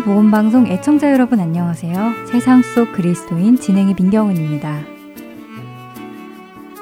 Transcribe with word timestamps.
서울 0.00 0.14
보건방송 0.14 0.66
애청자 0.68 1.12
여러분 1.12 1.40
안녕하세요. 1.40 2.26
세상 2.26 2.62
속 2.62 2.92
그리스도인 2.92 3.56
진행의 3.56 3.96
민경은입니다. 3.98 4.80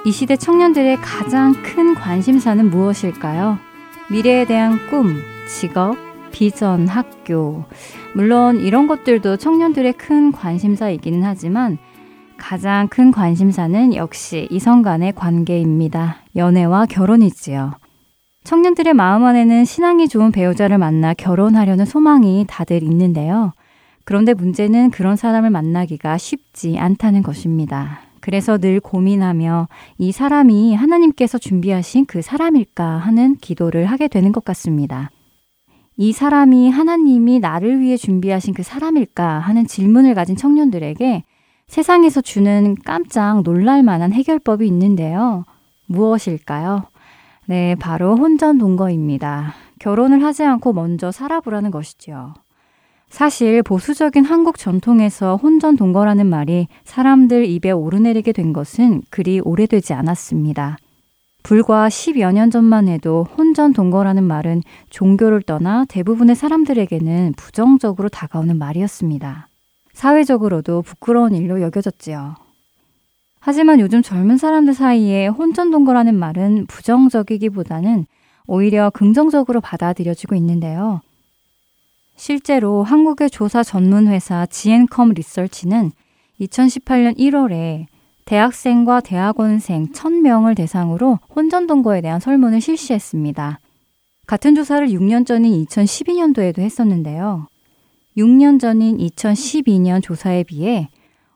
이 0.04 0.12
시대 0.12 0.36
청년들의 0.36 0.98
가장 0.98 1.52
큰 1.64 1.96
관심사는 1.96 2.70
무엇일까요? 2.70 3.58
미래에 4.12 4.44
대한 4.44 4.78
꿈, 4.88 5.16
직업, 5.48 5.96
비전, 6.30 6.86
학교. 6.86 7.64
물론 8.14 8.60
이런 8.60 8.86
것들도 8.86 9.36
청년들의 9.36 9.94
큰 9.94 10.30
관심사이기는 10.30 11.24
하지만 11.24 11.78
가장 12.36 12.86
큰 12.86 13.10
관심사는 13.10 13.96
역시 13.96 14.46
이성 14.50 14.82
간의 14.82 15.12
관계입니다. 15.14 16.18
연애와 16.36 16.86
결혼이지요. 16.86 17.72
청년들의 18.48 18.94
마음 18.94 19.24
안에는 19.24 19.66
신앙이 19.66 20.08
좋은 20.08 20.32
배우자를 20.32 20.78
만나 20.78 21.12
결혼하려는 21.12 21.84
소망이 21.84 22.46
다들 22.48 22.82
있는데요. 22.82 23.52
그런데 24.06 24.32
문제는 24.32 24.90
그런 24.90 25.16
사람을 25.16 25.50
만나기가 25.50 26.16
쉽지 26.16 26.78
않다는 26.78 27.22
것입니다. 27.22 28.00
그래서 28.20 28.56
늘 28.56 28.80
고민하며 28.80 29.68
이 29.98 30.12
사람이 30.12 30.74
하나님께서 30.74 31.36
준비하신 31.36 32.06
그 32.06 32.22
사람일까 32.22 32.86
하는 32.86 33.36
기도를 33.36 33.84
하게 33.84 34.08
되는 34.08 34.32
것 34.32 34.46
같습니다. 34.46 35.10
이 35.98 36.12
사람이 36.12 36.70
하나님이 36.70 37.40
나를 37.40 37.80
위해 37.80 37.98
준비하신 37.98 38.54
그 38.54 38.62
사람일까 38.62 39.40
하는 39.40 39.66
질문을 39.66 40.14
가진 40.14 40.36
청년들에게 40.36 41.22
세상에서 41.66 42.22
주는 42.22 42.76
깜짝 42.82 43.42
놀랄 43.42 43.82
만한 43.82 44.14
해결법이 44.14 44.66
있는데요. 44.66 45.44
무엇일까요? 45.84 46.84
네, 47.48 47.74
바로 47.76 48.14
혼전 48.14 48.58
동거입니다. 48.58 49.54
결혼을 49.78 50.22
하지 50.22 50.44
않고 50.44 50.74
먼저 50.74 51.10
살아보라는 51.10 51.70
것이죠. 51.70 52.34
사실 53.08 53.62
보수적인 53.62 54.26
한국 54.26 54.58
전통에서 54.58 55.36
혼전 55.36 55.76
동거라는 55.76 56.26
말이 56.26 56.68
사람들 56.84 57.46
입에 57.46 57.70
오르내리게 57.70 58.32
된 58.32 58.52
것은 58.52 59.00
그리 59.08 59.40
오래되지 59.40 59.94
않았습니다. 59.94 60.76
불과 61.42 61.88
10여 61.88 62.34
년 62.34 62.50
전만 62.50 62.86
해도 62.86 63.26
혼전 63.38 63.72
동거라는 63.72 64.24
말은 64.24 64.60
종교를 64.90 65.40
떠나 65.40 65.86
대부분의 65.86 66.36
사람들에게는 66.36 67.32
부정적으로 67.38 68.10
다가오는 68.10 68.58
말이었습니다. 68.58 69.48
사회적으로도 69.94 70.82
부끄러운 70.82 71.34
일로 71.34 71.62
여겨졌지요. 71.62 72.47
하지만 73.40 73.80
요즘 73.80 74.02
젊은 74.02 74.36
사람들 74.36 74.74
사이에 74.74 75.28
혼전동거라는 75.28 76.14
말은 76.14 76.66
부정적이기보다는 76.66 78.06
오히려 78.46 78.90
긍정적으로 78.90 79.60
받아들여지고 79.60 80.34
있는데요. 80.36 81.00
실제로 82.16 82.82
한국의 82.82 83.30
조사 83.30 83.62
전문 83.62 84.08
회사 84.08 84.44
지앤컴 84.46 85.10
리서치는 85.10 85.92
2018년 86.40 87.16
1월에 87.16 87.86
대학생과 88.24 89.00
대학원생 89.00 89.92
1000명을 89.92 90.56
대상으로 90.56 91.18
혼전동거에 91.34 92.00
대한 92.00 92.20
설문을 92.20 92.60
실시했습니다. 92.60 93.60
같은 94.26 94.54
조사를 94.54 94.88
6년 94.88 95.24
전인 95.24 95.64
2012년도에도 95.64 96.58
했었는데요. 96.58 97.46
6년 98.18 98.60
전인 98.60 98.98
2012년 98.98 100.02
조사에 100.02 100.42
비해 100.42 100.88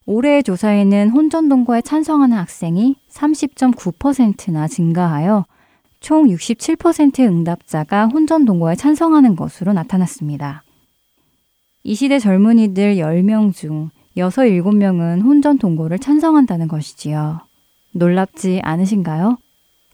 올해의 0.07 0.43
조사에는 0.43 1.11
혼전 1.11 1.49
동거에 1.49 1.81
찬성하는 1.81 2.37
학생이 2.37 2.97
30.9%나 3.11 4.67
증가하여 4.67 5.45
총 6.01 6.27
67%의 6.27 7.29
응답자가 7.29 8.07
혼전 8.07 8.45
동거에 8.45 8.75
찬성하는 8.75 9.37
것으로 9.37 9.73
나타났습니다. 9.73 10.65
이 11.85 11.95
시대 11.95 12.19
젊은이들 12.19 12.97
10명 12.97 13.55
중 13.55 13.91
6, 14.17 14.29
7명은 14.29 15.23
혼전 15.23 15.59
동거를 15.59 15.99
찬성한다는 15.99 16.69
것이지요. 16.69 17.41
놀랍지 17.93 18.61
않으신가요? 18.63 19.39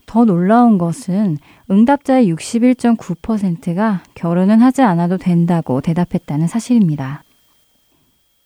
더 0.06 0.24
놀라운 0.24 0.78
것은 0.78 1.36
응답자의 1.70 2.32
61.9%가 2.32 4.02
결혼은 4.14 4.62
하지 4.62 4.80
않아도 4.82 5.18
된다고 5.18 5.82
대답했다는 5.82 6.46
사실입니다. 6.46 7.22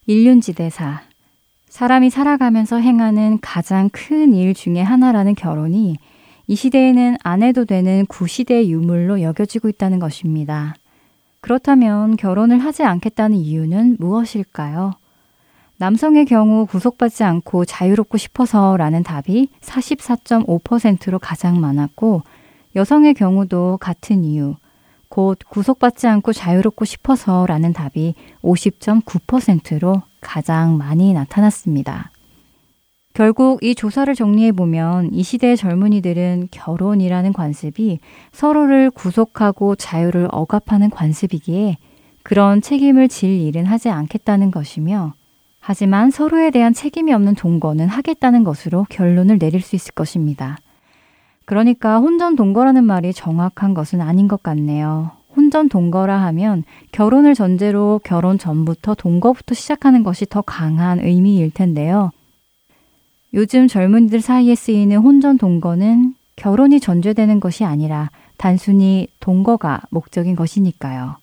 일륜지대사 0.06 1.02
사람이 1.72 2.10
살아가면서 2.10 2.81
행하는 2.81 3.38
가장 3.41 3.88
큰 3.88 4.34
일 4.34 4.53
중의 4.53 4.84
하나라는 4.84 5.34
결혼이 5.34 5.97
이 6.47 6.55
시대에는 6.55 7.16
안 7.22 7.43
해도 7.43 7.65
되는 7.65 8.05
구시대 8.05 8.69
유물로 8.69 9.22
여겨지고 9.22 9.71
있다는 9.71 9.99
것입니다. 9.99 10.75
그렇다면 11.41 12.16
결혼을 12.19 12.59
하지 12.59 12.83
않겠다는 12.83 13.38
이유는 13.38 13.97
무엇일까요? 13.99 14.93
남성의 15.78 16.27
경우 16.27 16.66
구속받지 16.66 17.25
않고 17.25 17.65
자유롭고 17.65 18.19
싶어서 18.19 18.77
라는 18.77 19.03
답이 19.03 19.49
44.5%로 19.62 21.19
가장 21.19 21.59
많았고, 21.59 22.21
여성의 22.77 23.15
경우도 23.15 23.78
같은 23.81 24.25
이유, 24.25 24.56
곧 25.09 25.39
구속받지 25.49 26.06
않고 26.06 26.34
자유롭고 26.34 26.84
싶어서 26.84 27.47
라는 27.47 27.72
답이 27.72 28.15
50.9%로 28.43 30.03
가장 30.22 30.78
많이 30.78 31.12
나타났습니다. 31.12 32.10
결국 33.12 33.62
이 33.62 33.75
조사를 33.75 34.15
정리해 34.15 34.53
보면 34.53 35.12
이 35.12 35.22
시대의 35.22 35.59
젊은이들은 35.59 36.49
결혼이라는 36.50 37.34
관습이 37.34 37.99
서로를 38.33 38.91
구속하고 38.91 39.77
자유를 39.77 40.28
억압하는 40.31 40.88
관습이기에 40.88 41.77
그런 42.22 42.62
책임을 42.62 43.09
질 43.09 43.38
일은 43.38 43.66
하지 43.66 43.91
않겠다는 43.91 44.50
것이며 44.50 45.12
하지만 45.60 46.10
서로에 46.10 46.50
대한 46.50 46.72
책임이 46.72 47.12
없는 47.12 47.34
동거는 47.34 47.89
하겠다는 47.89 48.44
것으로 48.44 48.87
결론을 48.89 49.39
내릴 49.39 49.60
수 49.60 49.77
있을 49.77 49.93
것입니다. 49.93 50.56
그러니까 51.44 51.99
혼전 51.99 52.34
동거라는 52.34 52.84
말이 52.84 53.12
정확한 53.12 53.75
것은 53.75 54.00
아닌 54.00 54.27
것 54.27 54.43
같네요. 54.43 55.10
혼전 55.37 55.69
동거라 55.69 56.20
하면 56.25 56.65
결혼을 56.93 57.34
전제로 57.34 58.00
결혼 58.04 58.38
전부터 58.38 58.94
동거부터 58.94 59.54
시작하는 59.54 60.03
것이 60.03 60.26
더 60.26 60.43
강한 60.43 61.00
의미일 61.00 61.50
텐데요. 61.50 62.10
요즘 63.34 63.66
젊은이들 63.66 64.21
사이에 64.21 64.54
쓰이는 64.54 64.97
혼전 64.98 65.38
동거는 65.38 66.15
결혼이 66.37 66.81
전제되는 66.81 67.41
것이 67.41 67.65
아니라 67.65 68.10
단순히 68.37 69.09
동거가 69.21 69.81
목적인 69.91 70.37
것이니까요. 70.37 71.16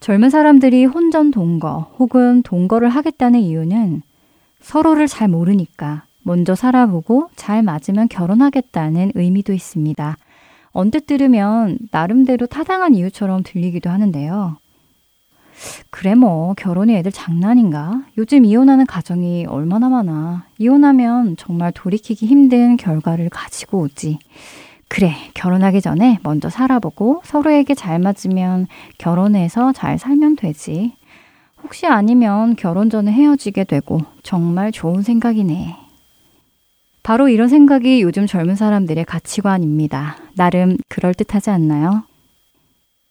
젊은 0.00 0.30
사람들이 0.30 0.84
혼전 0.84 1.30
동거 1.30 1.94
혹은 1.98 2.42
동거를 2.42 2.88
하겠다는 2.88 3.40
이유는 3.40 4.02
서로를 4.60 5.06
잘 5.06 5.28
모르니까 5.28 6.04
먼저 6.22 6.54
살아보고 6.54 7.28
잘 7.36 7.62
맞으면 7.62 8.08
결혼하겠다는 8.08 9.12
의미도 9.14 9.52
있습니다. 9.52 10.16
언뜻 10.74 11.06
들으면 11.06 11.78
나름대로 11.92 12.46
타당한 12.46 12.94
이유처럼 12.94 13.44
들리기도 13.44 13.88
하는데요. 13.88 14.56
그래 15.90 16.16
뭐 16.16 16.52
결혼이 16.54 16.94
애들 16.96 17.12
장난인가? 17.12 18.02
요즘 18.18 18.44
이혼하는 18.44 18.84
가정이 18.84 19.46
얼마나 19.46 19.88
많아. 19.88 20.46
이혼하면 20.58 21.36
정말 21.36 21.70
돌이키기 21.72 22.26
힘든 22.26 22.76
결과를 22.76 23.30
가지고 23.30 23.82
오지. 23.82 24.18
그래 24.88 25.14
결혼하기 25.34 25.80
전에 25.80 26.18
먼저 26.24 26.50
살아보고 26.50 27.22
서로에게 27.24 27.74
잘 27.74 28.00
맞으면 28.00 28.66
결혼해서 28.98 29.72
잘 29.72 29.96
살면 29.96 30.34
되지. 30.36 30.92
혹시 31.62 31.86
아니면 31.86 32.56
결혼 32.56 32.90
전에 32.90 33.12
헤어지게 33.12 33.64
되고 33.64 34.00
정말 34.24 34.72
좋은 34.72 35.02
생각이네. 35.02 35.83
바로 37.04 37.28
이런 37.28 37.48
생각이 37.48 38.00
요즘 38.00 38.26
젊은 38.26 38.56
사람들의 38.56 39.04
가치관입니다. 39.04 40.16
나름 40.36 40.78
그럴듯하지 40.88 41.50
않나요? 41.50 42.02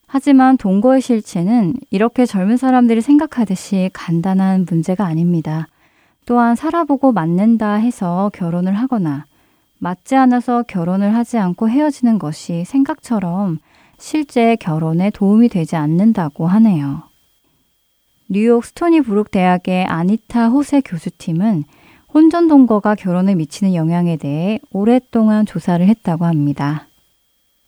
하지만 0.07 0.57
동거의 0.57 0.99
실체는 0.99 1.75
이렇게 1.91 2.25
젊은 2.25 2.57
사람들이 2.57 3.01
생각하듯이 3.01 3.91
간단한 3.93 4.65
문제가 4.67 5.05
아닙니다. 5.05 5.67
또한 6.25 6.55
살아보고 6.55 7.11
맞는다 7.11 7.75
해서 7.75 8.31
결혼을 8.33 8.73
하거나 8.73 9.25
맞지 9.77 10.15
않아서 10.15 10.63
결혼을 10.63 11.13
하지 11.13 11.37
않고 11.37 11.69
헤어지는 11.69 12.17
것이 12.17 12.63
생각처럼 12.65 13.59
실제 13.99 14.55
결혼에 14.55 15.11
도움이 15.11 15.49
되지 15.49 15.75
않는다고 15.75 16.47
하네요. 16.47 17.03
뉴욕 18.27 18.65
스토니브룩 18.65 19.29
대학의 19.29 19.85
아니타 19.85 20.49
호세 20.49 20.81
교수팀은 20.81 21.65
혼전 22.13 22.47
동거가 22.47 22.93
결혼에 22.93 23.33
미치는 23.33 23.73
영향에 23.73 24.17
대해 24.17 24.59
오랫동안 24.71 25.47
조사를 25.47 25.83
했다고 25.87 26.25
합니다. 26.25 26.87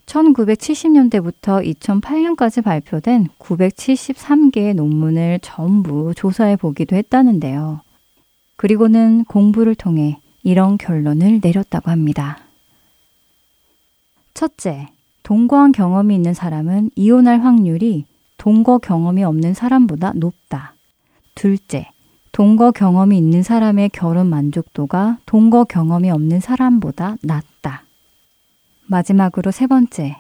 1970년대부터 0.06 1.66
2008년까지 1.80 2.64
발표된 2.64 3.30
973개의 3.40 4.76
논문을 4.76 5.40
전부 5.42 6.14
조사해 6.16 6.58
보기도 6.58 6.96
했다는데요. 6.96 7.82
그리고는 8.56 9.26
공부를 9.26 9.74
통해 9.74 10.20
이런 10.44 10.78
결론을 10.78 11.40
내렸다고 11.42 11.90
합니다. 11.90 12.38
첫째, 14.36 14.88
동거한 15.24 15.72
경험이 15.72 16.14
있는 16.14 16.36
사람은 16.36 16.92
이혼할 16.96 17.42
확률이 17.42 18.06
동거 18.38 18.78
경험이 18.78 19.24
없는 19.24 19.56
사람보다 19.56 20.14
높다. 20.14 20.76
둘째, 21.34 21.90
동거 22.36 22.72
경험이 22.72 23.18
있는 23.18 23.44
사람의 23.44 23.92
결혼 23.94 24.30
만족도가 24.30 25.20
동거 25.26 25.64
경험이 25.64 26.12
없는 26.12 26.42
사람보다 26.42 27.16
낮다. 27.24 27.86
마지막으로 28.88 29.52
세 29.52 29.68
번째, 29.68 30.18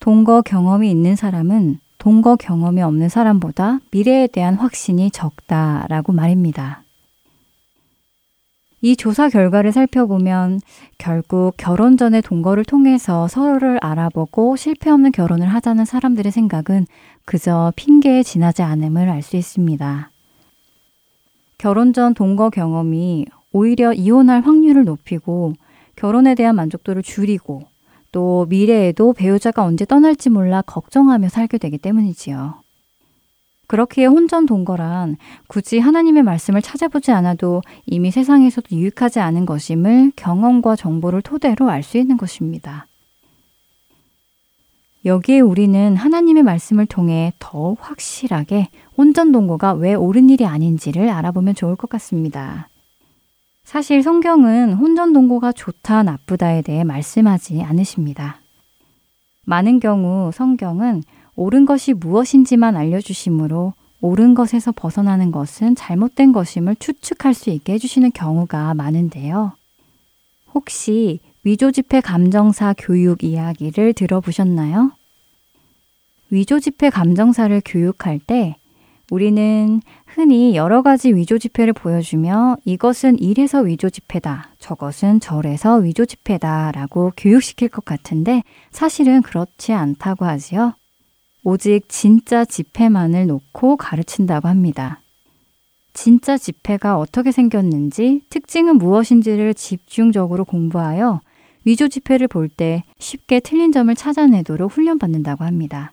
동거 0.00 0.42
경험이 0.42 0.90
있는 0.90 1.14
사람은 1.14 1.78
동거 1.98 2.34
경험이 2.34 2.82
없는 2.82 3.08
사람보다 3.08 3.78
미래에 3.92 4.26
대한 4.26 4.56
확신이 4.56 5.12
적다라고 5.12 6.12
말입니다. 6.12 6.82
이 8.80 8.96
조사 8.96 9.28
결과를 9.28 9.70
살펴보면 9.70 10.58
결국 10.98 11.54
결혼 11.56 11.96
전에 11.96 12.20
동거를 12.20 12.64
통해서 12.64 13.28
서로를 13.28 13.78
알아보고 13.80 14.56
실패 14.56 14.90
없는 14.90 15.12
결혼을 15.12 15.46
하자는 15.46 15.84
사람들의 15.84 16.32
생각은 16.32 16.86
그저 17.24 17.72
핑계에 17.76 18.24
지나지 18.24 18.62
않음을 18.62 19.08
알 19.08 19.22
수 19.22 19.36
있습니다. 19.36 20.10
결혼 21.58 21.92
전 21.92 22.14
동거 22.14 22.50
경험이 22.50 23.26
오히려 23.52 23.92
이혼할 23.92 24.42
확률을 24.42 24.84
높이고 24.84 25.54
결혼에 25.96 26.34
대한 26.34 26.56
만족도를 26.56 27.02
줄이고 27.02 27.62
또 28.12 28.46
미래에도 28.48 29.12
배우자가 29.12 29.64
언제 29.64 29.84
떠날지 29.84 30.30
몰라 30.30 30.62
걱정하며 30.62 31.28
살게 31.28 31.58
되기 31.58 31.78
때문이지요. 31.78 32.62
그렇기에 33.66 34.06
혼전 34.06 34.46
동거란 34.46 35.16
굳이 35.48 35.78
하나님의 35.78 36.22
말씀을 36.22 36.62
찾아보지 36.62 37.12
않아도 37.12 37.62
이미 37.86 38.10
세상에서도 38.10 38.76
유익하지 38.76 39.20
않은 39.20 39.46
것임을 39.46 40.12
경험과 40.16 40.76
정보를 40.76 41.22
토대로 41.22 41.70
알 41.70 41.82
수 41.82 41.96
있는 41.98 42.16
것입니다. 42.16 42.86
여기에 45.04 45.40
우리는 45.40 45.96
하나님의 45.96 46.42
말씀을 46.42 46.86
통해 46.86 47.32
더욱 47.38 47.78
확실하게 47.80 48.68
혼전 48.96 49.32
동거가 49.32 49.74
왜 49.74 49.94
옳은 49.94 50.30
일이 50.30 50.46
아닌지를 50.46 51.10
알아보면 51.10 51.54
좋을 51.54 51.76
것 51.76 51.90
같습니다. 51.90 52.68
사실 53.64 54.02
성경은 54.02 54.74
혼전 54.74 55.12
동거가 55.12 55.52
좋다 55.52 56.02
나쁘다에 56.04 56.62
대해 56.62 56.84
말씀하지 56.84 57.62
않으십니다. 57.62 58.40
많은 59.44 59.78
경우 59.80 60.30
성경은 60.32 61.02
옳은 61.36 61.66
것이 61.66 61.92
무엇인지만 61.92 62.76
알려주시므로 62.76 63.74
옳은 64.00 64.34
것에서 64.34 64.72
벗어나는 64.72 65.32
것은 65.32 65.74
잘못된 65.74 66.32
것임을 66.32 66.76
추측할 66.76 67.34
수 67.34 67.50
있게 67.50 67.74
해주시는 67.74 68.12
경우가 68.12 68.74
많은데요. 68.74 69.52
혹시 70.54 71.20
위조지폐 71.44 72.00
감정사 72.00 72.74
교육 72.76 73.22
이야기를 73.22 73.92
들어보셨나요? 73.92 74.92
위조지폐 76.30 76.88
감정사를 76.88 77.60
교육할 77.66 78.18
때 78.18 78.56
우리는 79.10 79.82
흔히 80.06 80.56
여러 80.56 80.80
가지 80.80 81.14
위조지폐를 81.14 81.74
보여주며 81.74 82.56
이것은 82.64 83.18
이래서 83.18 83.60
위조지폐다, 83.60 84.52
저것은 84.58 85.20
저래서 85.20 85.76
위조지폐다 85.76 86.72
라고 86.72 87.12
교육시킬 87.14 87.68
것 87.68 87.84
같은데 87.84 88.42
사실은 88.70 89.20
그렇지 89.20 89.74
않다고 89.74 90.24
하지요. 90.24 90.72
오직 91.42 91.82
진짜 91.88 92.46
지폐만을 92.46 93.26
놓고 93.26 93.76
가르친다고 93.76 94.48
합니다. 94.48 95.02
진짜 95.92 96.38
지폐가 96.38 96.98
어떻게 96.98 97.30
생겼는지, 97.32 98.22
특징은 98.30 98.78
무엇인지를 98.78 99.52
집중적으로 99.52 100.46
공부하여 100.46 101.20
위조 101.64 101.88
지폐를 101.88 102.28
볼 102.28 102.48
때 102.48 102.84
쉽게 102.98 103.40
틀린 103.40 103.72
점을 103.72 103.92
찾아내도록 103.94 104.72
훈련받는다고 104.72 105.44
합니다. 105.44 105.92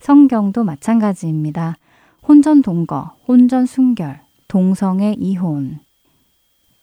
성경도 0.00 0.64
마찬가지입니다. 0.64 1.76
혼전 2.26 2.62
동거, 2.62 3.16
혼전 3.26 3.66
순결, 3.66 4.20
동성애 4.48 5.14
이혼. 5.18 5.80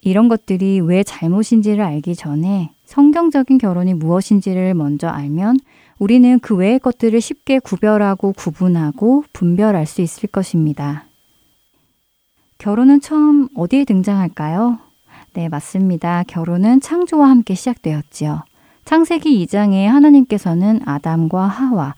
이런 0.02 0.28
것들이 0.28 0.82
왜 0.82 1.04
잘못인지를 1.04 1.84
알기 1.84 2.16
전에 2.16 2.72
성경적인 2.86 3.58
결혼이 3.58 3.96
무엇인지를 3.96 4.76
먼저 4.76 5.08
알면 5.08 5.58
우리는 5.98 6.40
그 6.40 6.56
외의 6.56 6.78
것들을 6.78 7.20
쉽게 7.20 7.60
구별하고 7.60 8.34
구분하고 8.34 9.24
분별할 9.34 9.88
수 9.88 10.02
있을 10.02 10.30
것입니다. 10.30 11.06
결혼은 12.60 13.02
처음 13.02 13.48
어디에 13.56 13.86
등장할까요? 13.86 14.80
네, 15.36 15.50
맞습니다. 15.50 16.24
결혼은 16.28 16.80
창조와 16.80 17.30
함께 17.30 17.56
시작되었지요. 17.56 18.46
창세기 18.86 19.46
2장에 19.46 19.86
하나님께서는 19.86 20.80
아담과 20.86 21.46
하와, 21.46 21.94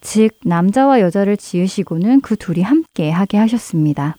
즉, 0.00 0.32
남자와 0.44 1.00
여자를 1.00 1.36
지으시고는 1.36 2.20
그 2.20 2.34
둘이 2.34 2.62
함께 2.62 3.12
하게 3.12 3.38
하셨습니다. 3.38 4.16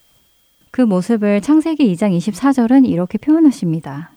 그 0.72 0.82
모습을 0.82 1.42
창세기 1.42 1.94
2장 1.94 2.18
24절은 2.18 2.88
이렇게 2.88 3.18
표현하십니다. 3.18 4.12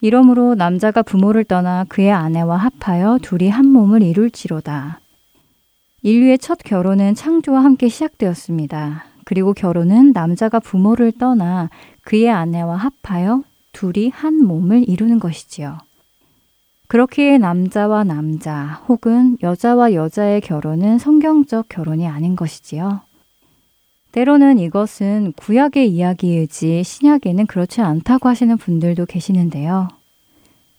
이러므로 0.00 0.54
남자가 0.54 1.02
부모를 1.02 1.42
떠나 1.42 1.84
그의 1.88 2.12
아내와 2.12 2.56
합하여 2.56 3.18
둘이 3.20 3.48
한 3.48 3.66
몸을 3.66 4.00
이룰지로다. 4.00 5.00
인류의 6.02 6.38
첫 6.38 6.58
결혼은 6.64 7.16
창조와 7.16 7.64
함께 7.64 7.88
시작되었습니다. 7.88 9.06
그리고 9.24 9.52
결혼은 9.52 10.12
남자가 10.12 10.60
부모를 10.60 11.12
떠나 11.12 11.68
그의 12.02 12.30
아내와 12.30 12.76
합하여 12.76 13.42
둘이 13.72 14.10
한 14.10 14.44
몸을 14.44 14.88
이루는 14.88 15.20
것이지요. 15.20 15.78
그렇기에 16.88 17.38
남자와 17.38 18.02
남자 18.04 18.82
혹은 18.88 19.38
여자와 19.42 19.94
여자의 19.94 20.40
결혼은 20.40 20.98
성경적 20.98 21.68
결혼이 21.68 22.08
아닌 22.08 22.34
것이지요. 22.34 23.02
때로는 24.12 24.58
이것은 24.58 25.32
구약의 25.36 25.88
이야기이지 25.88 26.82
신약에는 26.82 27.46
그렇지 27.46 27.80
않다고 27.80 28.28
하시는 28.28 28.56
분들도 28.56 29.06
계시는데요. 29.06 29.88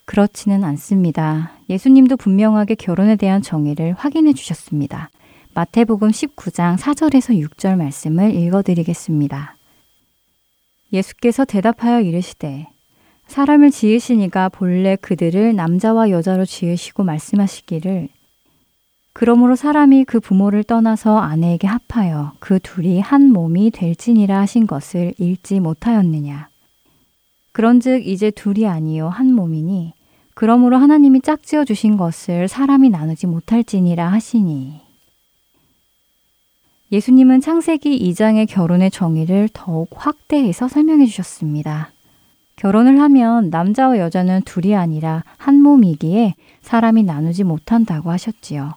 그렇지는 0.04 0.66
않습니다. 0.66 1.54
예수님도 1.70 2.18
분명하게 2.18 2.76
결혼에 2.76 3.16
대한 3.16 3.42
정의를 3.42 3.94
확인해 3.94 4.34
주셨습니다. 4.34 5.10
마태복음 5.54 6.10
19장 6.10 6.78
4절에서 6.78 7.40
6절 7.48 7.78
말씀을 7.78 8.36
읽어 8.36 8.62
드리겠습니다. 8.62 9.56
예수께서 10.94 11.46
대답하여 11.46 12.02
이르시되 12.02 12.68
사람을 13.28 13.72
지으시니가 13.72 14.50
본래 14.50 14.98
그들을 14.98 15.56
남자와 15.56 16.10
여자로 16.10 16.46
지으시고 16.46 17.04
말씀하시기를 17.04 18.10
그러므로 19.14 19.56
사람이 19.56 20.06
그 20.06 20.20
부모를 20.20 20.64
떠나서 20.64 21.18
아내에게 21.18 21.68
합하여 21.68 22.34
그 22.40 22.60
둘이 22.60 23.00
한 23.00 23.32
몸이 23.32 23.72
될지니라 23.72 24.40
하신 24.40 24.68
것을 24.68 25.14
읽지 25.18 25.60
못하였느냐. 25.60 26.50
그런즉 27.52 28.08
이제 28.08 28.32
둘이 28.32 28.68
아니요 28.68 29.10
한 29.10 29.34
몸이니 29.34 29.94
그러므로 30.34 30.78
하나님이 30.78 31.22
짝지어 31.22 31.66
주신 31.66 31.98
것을 31.98 32.48
사람이 32.48 32.90
나누지 32.90 33.28
못할지니라 33.28 34.12
하시니. 34.12 34.81
예수님은 36.92 37.40
창세기 37.40 38.00
2장의 38.12 38.48
결혼의 38.50 38.92
정의를 38.92 39.48
더욱 39.54 39.90
확대해서 39.96 40.68
설명해 40.68 41.06
주셨습니다. 41.06 41.92
결혼을 42.58 43.00
하면 43.00 43.50
남자와 43.50 43.98
여자는 43.98 44.42
둘이 44.44 44.76
아니라 44.76 45.24
한 45.38 45.62
몸이기에 45.62 46.36
사람이 46.60 47.04
나누지 47.04 47.46
못한다고 47.46 48.12
하셨지요. 48.12 48.74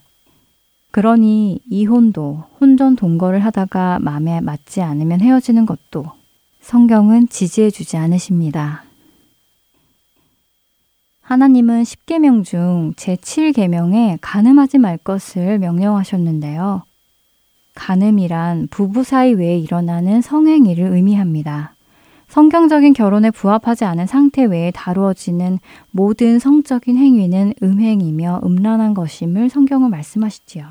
그러니 0.92 1.60
이혼도 1.68 2.44
혼전 2.60 2.94
동거를 2.94 3.40
하다가 3.40 3.98
마음에 4.00 4.40
맞지 4.40 4.80
않으면 4.80 5.20
헤어지는 5.20 5.66
것도 5.66 6.04
성경은 6.60 7.28
지지해 7.28 7.70
주지 7.70 7.96
않으십니다. 7.96 8.84
하나님은 11.20 11.82
10계명 11.82 12.44
중 12.44 12.92
제7계명에 12.94 14.18
간음하지 14.20 14.78
말 14.78 14.98
것을 14.98 15.58
명령하셨는데요. 15.58 16.84
간음이란 17.74 18.68
부부 18.70 19.04
사이 19.04 19.32
외에 19.32 19.58
일어나는 19.58 20.22
성행위를 20.22 20.86
의미합니다. 20.86 21.74
성경적인 22.28 22.94
결혼에 22.94 23.30
부합하지 23.30 23.84
않은 23.84 24.06
상태 24.06 24.44
외에 24.44 24.70
다루어지는 24.72 25.58
모든 25.90 26.38
성적인 26.38 26.96
행위는 26.96 27.54
음행이며 27.62 28.40
음란한 28.44 28.94
것임을 28.94 29.50
성경은 29.50 29.90
말씀하시지요. 29.90 30.66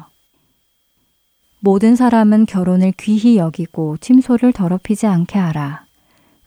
모든 1.60 1.95
사람은 1.95 2.45
결혼을 2.45 2.91
귀히 3.00 3.38
여기고 3.38 3.98
침소를 3.98 4.51
더럽히지 4.51 5.07
않게 5.07 5.39
하라. 5.39 5.86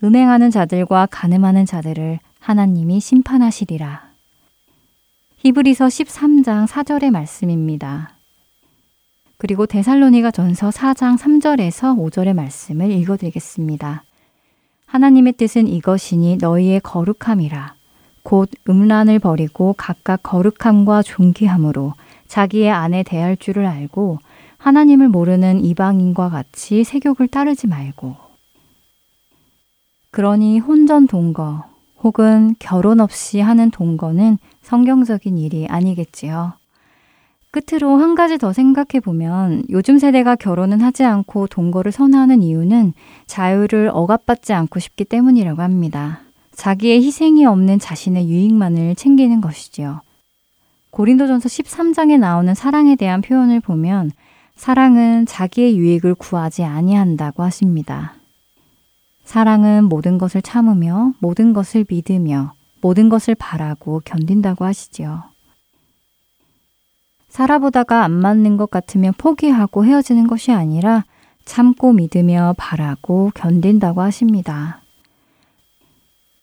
음행하는 0.05 0.51
자들과 0.51 1.07
가늠하는 1.11 1.65
자들을 1.65 2.19
하나님이 2.41 3.01
심판하시리라. 3.01 4.11
히브리서 5.39 5.87
13장 5.87 6.67
4절의 6.67 7.11
말씀입니다. 7.11 8.16
그리고 9.39 9.67
데살로니가 9.67 10.31
전서 10.31 10.71
4장 10.71 11.19
3절에서 11.19 11.97
5절의 11.97 12.35
말씀을 12.35 12.91
읽어드리겠습니다. 12.91 14.03
하나님의 14.87 15.35
뜻은 15.35 15.69
이것이니 15.69 16.39
너희의 16.39 16.81
거룩함이라. 16.81 17.75
곧 18.23 18.51
음란을 18.69 19.19
버리고 19.19 19.75
각각 19.77 20.23
거룩함과 20.23 21.03
존귀함으로 21.03 21.95
자기의 22.27 22.71
아내 22.71 23.03
대할 23.03 23.37
줄을 23.37 23.67
알고 23.67 24.19
하나님을 24.59 25.09
모르는 25.09 25.65
이방인과 25.65 26.31
같이 26.31 26.83
세욕을 26.83 27.29
따르지 27.29 27.67
말고. 27.67 28.17
그러니 30.11 30.59
혼전 30.61 31.07
동거 31.07 31.65
혹은 32.03 32.57
결혼 32.59 33.01
없이 33.01 33.41
하는 33.41 33.71
동거는 33.71 34.39
성경적인 34.63 35.39
일이 35.39 35.67
아니겠지요. 35.69 36.55
끝으로 37.57 37.97
한 37.97 38.15
가지 38.15 38.37
더 38.37 38.53
생각해 38.53 39.01
보면 39.03 39.65
요즘 39.71 39.99
세대가 39.99 40.37
결혼은 40.37 40.83
하지 40.83 41.05
않고 41.05 41.47
동거를 41.47 41.91
선호하는 41.91 42.43
이유는 42.43 42.93
자유를 43.27 43.91
억압받지 43.95 44.53
않고 44.53 44.79
싶기 44.79 45.07
때문이라고 45.07 45.63
합니다. 45.63 46.21
자기의 46.53 47.03
희생이 47.03 47.47
없는 47.47 47.79
자신의 47.79 48.29
유익만을 48.29 48.95
챙기는 48.97 49.41
것이지요. 49.41 50.03
고린도전서 50.91 51.49
13장에 51.49 52.19
나오는 52.19 52.55
사랑에 52.55 52.95
대한 52.95 53.23
표현을 53.23 53.61
보면 53.61 54.11
사랑은 54.55 55.25
자기의 55.25 55.79
유익을 55.79 56.15
구하지 56.15 56.63
아니한다고 56.65 57.43
하십니다. 57.43 58.15
사랑은 59.25 59.85
모든 59.85 60.19
것을 60.19 60.43
참으며 60.43 61.15
모든 61.21 61.55
것을 61.55 61.87
믿으며 61.89 62.53
모든 62.83 63.09
것을 63.09 63.35
바라고 63.35 64.03
견딘다고 64.05 64.67
하시지요. 64.67 65.36
살아보다가 67.37 68.03
안 68.03 68.13
맞는 68.13 68.57
것 68.57 68.71
같으면 68.71 69.13
포기하고 69.19 69.85
헤어지는 69.85 70.27
것이 70.27 70.53
아니라 70.53 71.05
참고 71.45 71.93
믿으며 71.93 72.55
바라고 72.57 73.31
견딘다고 73.35 74.01
하십니다. 74.01 74.81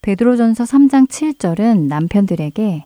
베드로전서 0.03 0.65
3장 0.65 1.09
7절은 1.09 1.88
남편들에게 1.88 2.85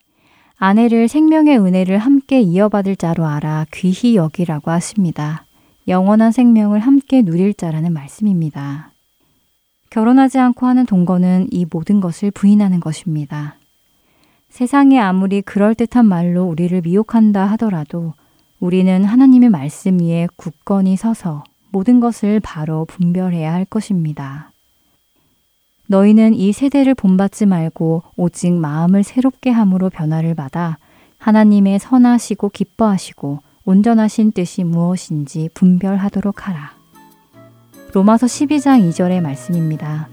아내를 0.56 1.10
생명의 1.10 1.60
은혜를 1.60 1.98
함께 1.98 2.40
이어받을 2.40 2.96
자로 2.96 3.26
알아 3.26 3.66
귀히 3.74 4.16
여기라고 4.16 4.72
하십니다. 4.72 5.44
영원한 5.90 6.32
생명을 6.32 6.80
함께 6.80 7.24
누릴 7.24 7.54
자라는 7.54 7.92
말씀입니다. 7.92 8.94
결혼하지 9.90 10.40
않고 10.40 10.66
하는 10.66 10.86
동거는 10.86 11.48
이 11.52 11.66
모든 11.70 12.00
것을 12.00 12.32
부인하는 12.32 12.80
것입니다. 12.80 13.57
세상이 14.58 15.00
아무리 15.00 15.44
그럴듯한 15.44 16.08
말로 16.08 16.46
우리를 16.46 16.82
미혹한다 16.82 17.46
하더라도 17.52 18.16
우리는 18.60 19.04
하나님의 19.04 19.50
말씀 19.50 20.00
위에 20.00 20.28
굳건히 20.36 20.98
서서 20.98 21.44
모든 21.70 22.00
것을 22.00 22.40
바로 22.40 22.86
분별해야 22.86 23.54
할 23.54 23.66
것입니다. 23.66 24.52
너희는 25.86 26.34
이 26.34 26.54
세대를 26.54 26.96
본받지 26.96 27.46
말고 27.46 28.02
오직 28.16 28.52
마음을 28.52 29.04
새롭게 29.04 29.52
함으로 29.52 29.92
변화를 29.92 30.34
받아 30.34 30.80
하나님의 31.20 31.78
선하시고 31.78 32.50
기뻐하시고 32.50 33.38
온전하신 33.64 34.32
뜻이 34.32 34.64
무엇인지 34.64 35.50
분별하도록 35.54 36.48
하라. 36.48 36.72
로마서 37.94 38.26
12장 38.26 38.90
2절의 38.90 39.22
말씀입니다. 39.22 40.10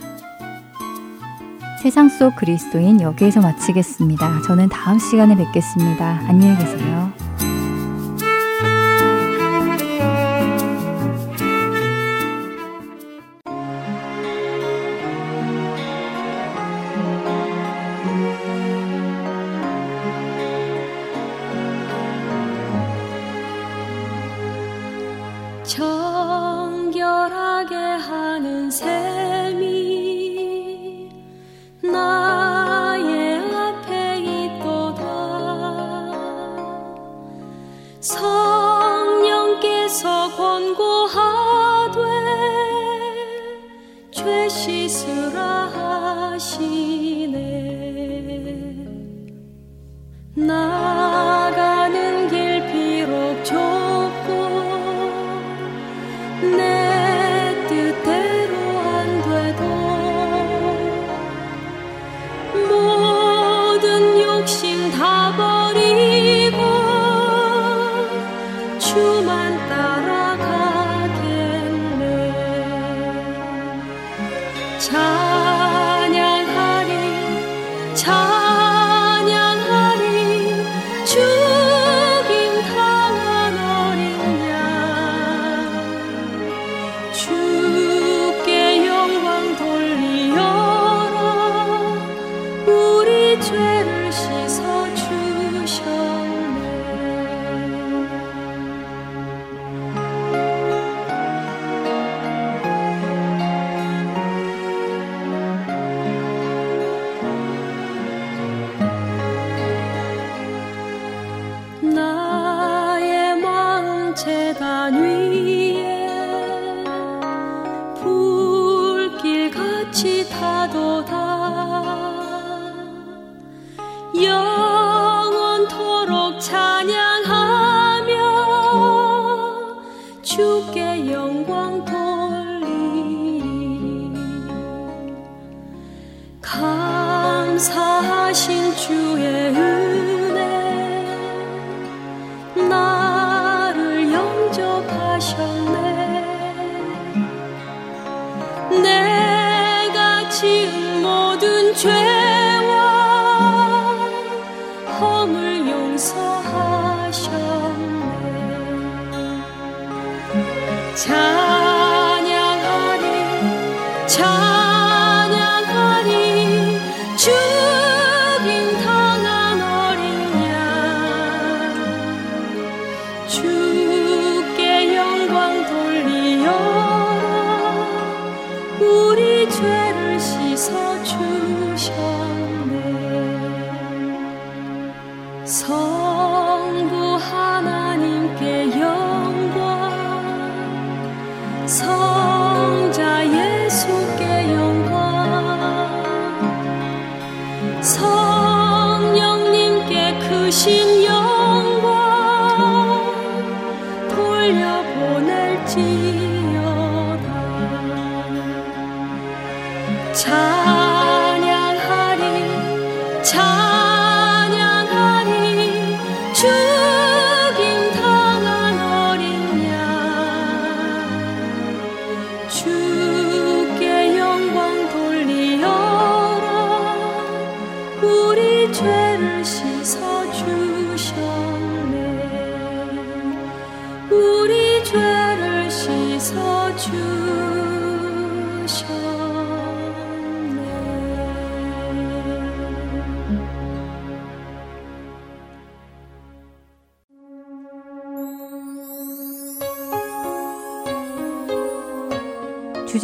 세상 1.85 2.09
속 2.09 2.35
그리스도인 2.37 3.03
여기에서 3.03 3.43
마치겠습니다. 3.43 4.41
저는 4.47 4.71
다음 4.71 4.99
시간에 4.99 5.37
뵙겠습니다. 5.37 6.19
안녕히 6.27 6.57
계세요. 6.57 7.13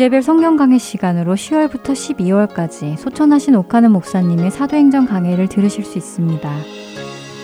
주제별 0.00 0.22
성경 0.22 0.56
강의 0.56 0.78
시간으로 0.78 1.34
10월부터 1.34 1.92
12월까지 1.92 2.96
소천하신 2.96 3.54
오카는 3.54 3.92
목사님의 3.92 4.50
사도행전 4.50 5.04
강해를 5.04 5.46
들으실 5.46 5.84
수 5.84 5.98
있습니다. 5.98 6.50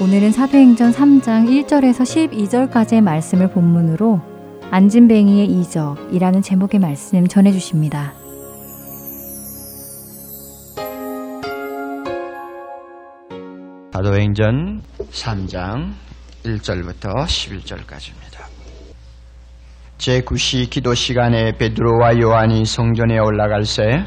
오늘은 0.00 0.32
사도행전 0.32 0.90
3장 0.90 1.66
1절에서 1.66 2.70
12절까지의 2.70 3.02
말씀을 3.02 3.50
본문으로 3.50 4.22
안진뱅이의 4.70 5.48
이적이라는 5.48 6.40
제목의 6.40 6.80
말씀 6.80 7.28
전해 7.28 7.52
주십니다. 7.52 8.14
사도행전 13.92 14.80
3장 15.10 15.92
1절부터 16.42 17.26
11절까지입니다. 17.26 18.25
제9시 19.98 20.70
기도 20.70 20.94
시간에 20.94 21.52
베드로와 21.56 22.20
요한이 22.20 22.64
성전에 22.64 23.18
올라갈새 23.18 24.04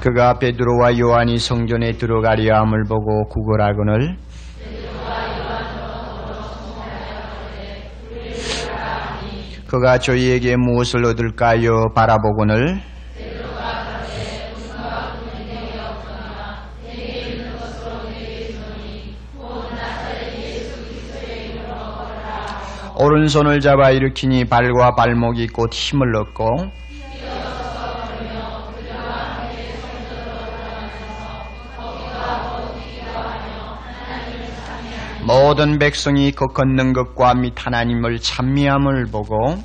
그가 0.00 0.38
베드로와 0.40 0.98
요한이 0.98 1.38
성전에 1.38 1.92
들어가려 1.92 2.56
함을 2.56 2.84
보고 2.88 3.28
구걸하거늘 3.28 4.16
그가 9.68 9.98
저희에게 9.98 10.56
무엇을 10.56 11.04
얻을까요? 11.04 11.92
바라보거늘 11.94 12.91
오른손을 22.98 23.60
잡아 23.60 23.90
일으키니 23.90 24.44
발과 24.46 24.94
발목이 24.94 25.48
곧 25.48 25.72
힘을 25.72 26.14
얻고 26.16 26.70
모든 35.24 35.78
백성이 35.78 36.32
그 36.32 36.46
걷는 36.46 36.92
것과 36.92 37.34
및 37.34 37.54
하나님을 37.56 38.18
찬미함을 38.18 39.06
보고 39.06 39.56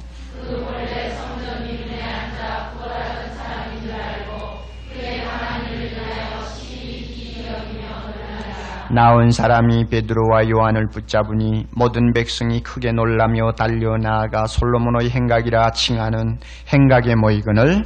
나온 8.98 9.30
사람이 9.30 9.90
베드로와 9.90 10.50
요한을 10.50 10.88
붙잡으니 10.88 11.68
모든 11.72 12.14
백성이 12.14 12.64
크게 12.64 12.94
놀라며 12.94 13.52
달려 13.52 13.96
나아가 13.96 14.48
솔로몬의 14.48 15.12
행각이라 15.12 15.70
칭하는 15.70 16.40
행각에 16.74 17.14
모이거늘 17.14 17.84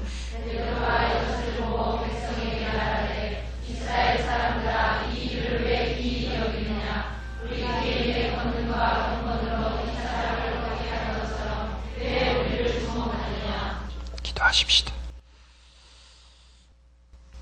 기도하십시다. 14.23 14.93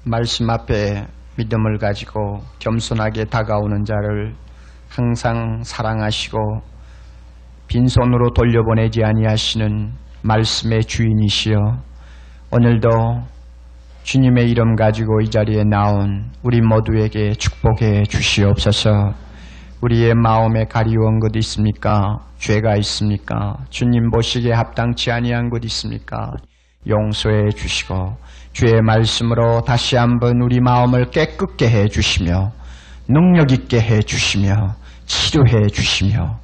말씀 0.06 0.50
앞에 0.50 1.19
믿음을 1.40 1.78
가지고 1.78 2.42
겸손하게 2.60 3.26
다가오는 3.26 3.86
자를 3.86 4.36
항상 4.90 5.62
사랑하시고 5.64 6.38
빈손으로 7.68 8.32
돌려보내지 8.34 9.04
아니하시는 9.04 9.94
말씀의 10.22 10.82
주인이시여 10.82 11.58
오늘도 12.52 12.90
주님의 14.04 14.50
이름 14.50 14.76
가지고 14.76 15.22
이 15.22 15.30
자리에 15.30 15.64
나온 15.64 16.32
우리 16.44 16.62
모두에게 16.62 17.34
축복해 17.34 18.04
주시옵소서. 18.04 19.14
우리의 19.82 20.16
마음에 20.16 20.66
가리운 20.66 21.20
것 21.20 21.36
있습니까? 21.38 22.18
죄가 22.38 22.76
있습니까? 22.78 23.56
주님 23.70 24.10
보시기에 24.10 24.52
합당치 24.52 25.12
아니한 25.12 25.50
것 25.50 25.64
있습니까? 25.66 26.32
용서해 26.88 27.50
주시고 27.56 28.18
주의 28.52 28.82
말씀으로 28.82 29.62
다시 29.62 29.96
한번 29.96 30.42
우리 30.42 30.60
마음을 30.60 31.12
깨끗게 31.12 31.70
해 31.70 31.88
주시며 31.88 32.52
능력 33.08 33.52
있게 33.52 33.80
해 33.80 34.02
주시며 34.02 34.76
치료해 35.06 35.68
주시며 35.68 36.40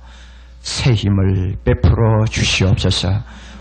새 0.62 0.94
힘을 0.94 1.56
베풀어 1.64 2.26
주시옵소서. 2.26 3.10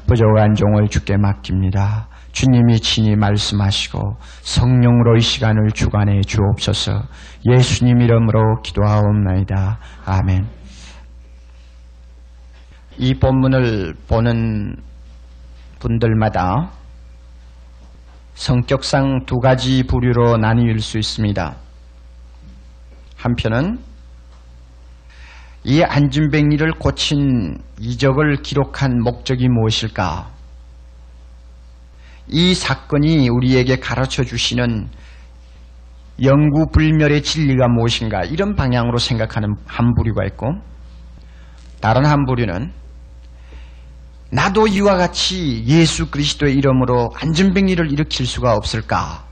부족한 0.06 0.54
종을 0.54 0.88
주께 0.88 1.16
맡깁니다. 1.16 2.08
주님이 2.32 2.80
친히 2.80 3.14
말씀하시고 3.14 4.16
성령으로 4.40 5.16
이 5.16 5.20
시간을 5.20 5.70
주관해 5.72 6.22
주옵소서. 6.22 7.02
예수님 7.46 8.00
이름으로 8.00 8.60
기도하옵나이다. 8.62 9.78
아멘. 10.04 10.46
이 12.98 13.14
본문을 13.14 13.94
보는 14.08 14.76
분들마다 15.78 16.70
성격상 18.34 19.26
두 19.26 19.38
가지 19.38 19.84
부류로 19.84 20.36
나뉘을 20.36 20.80
수 20.80 20.98
있습니다. 20.98 21.56
한편은 23.16 23.78
이 25.64 25.82
안진뱅이를 25.82 26.72
고친 26.72 27.56
이적을 27.80 28.42
기록한 28.42 29.00
목적이 29.02 29.48
무엇일까? 29.48 30.30
이 32.28 32.54
사건이 32.54 33.28
우리에게 33.28 33.76
가르쳐 33.76 34.24
주시는 34.24 34.88
영구 36.22 36.66
불멸의 36.72 37.22
진리가 37.22 37.68
무엇인가? 37.68 38.24
이런 38.24 38.54
방향으로 38.54 38.98
생각하는 38.98 39.54
한 39.66 39.94
부류가 39.94 40.24
있고 40.26 40.48
다른 41.80 42.04
한 42.04 42.26
부류는 42.26 42.72
나도 44.34 44.66
이와 44.66 44.96
같이 44.96 45.62
예수 45.64 46.10
그리스도의 46.10 46.56
이름으로 46.56 47.12
안전병리를 47.14 47.92
일으킬 47.92 48.26
수가 48.26 48.56
없을까? 48.56 49.24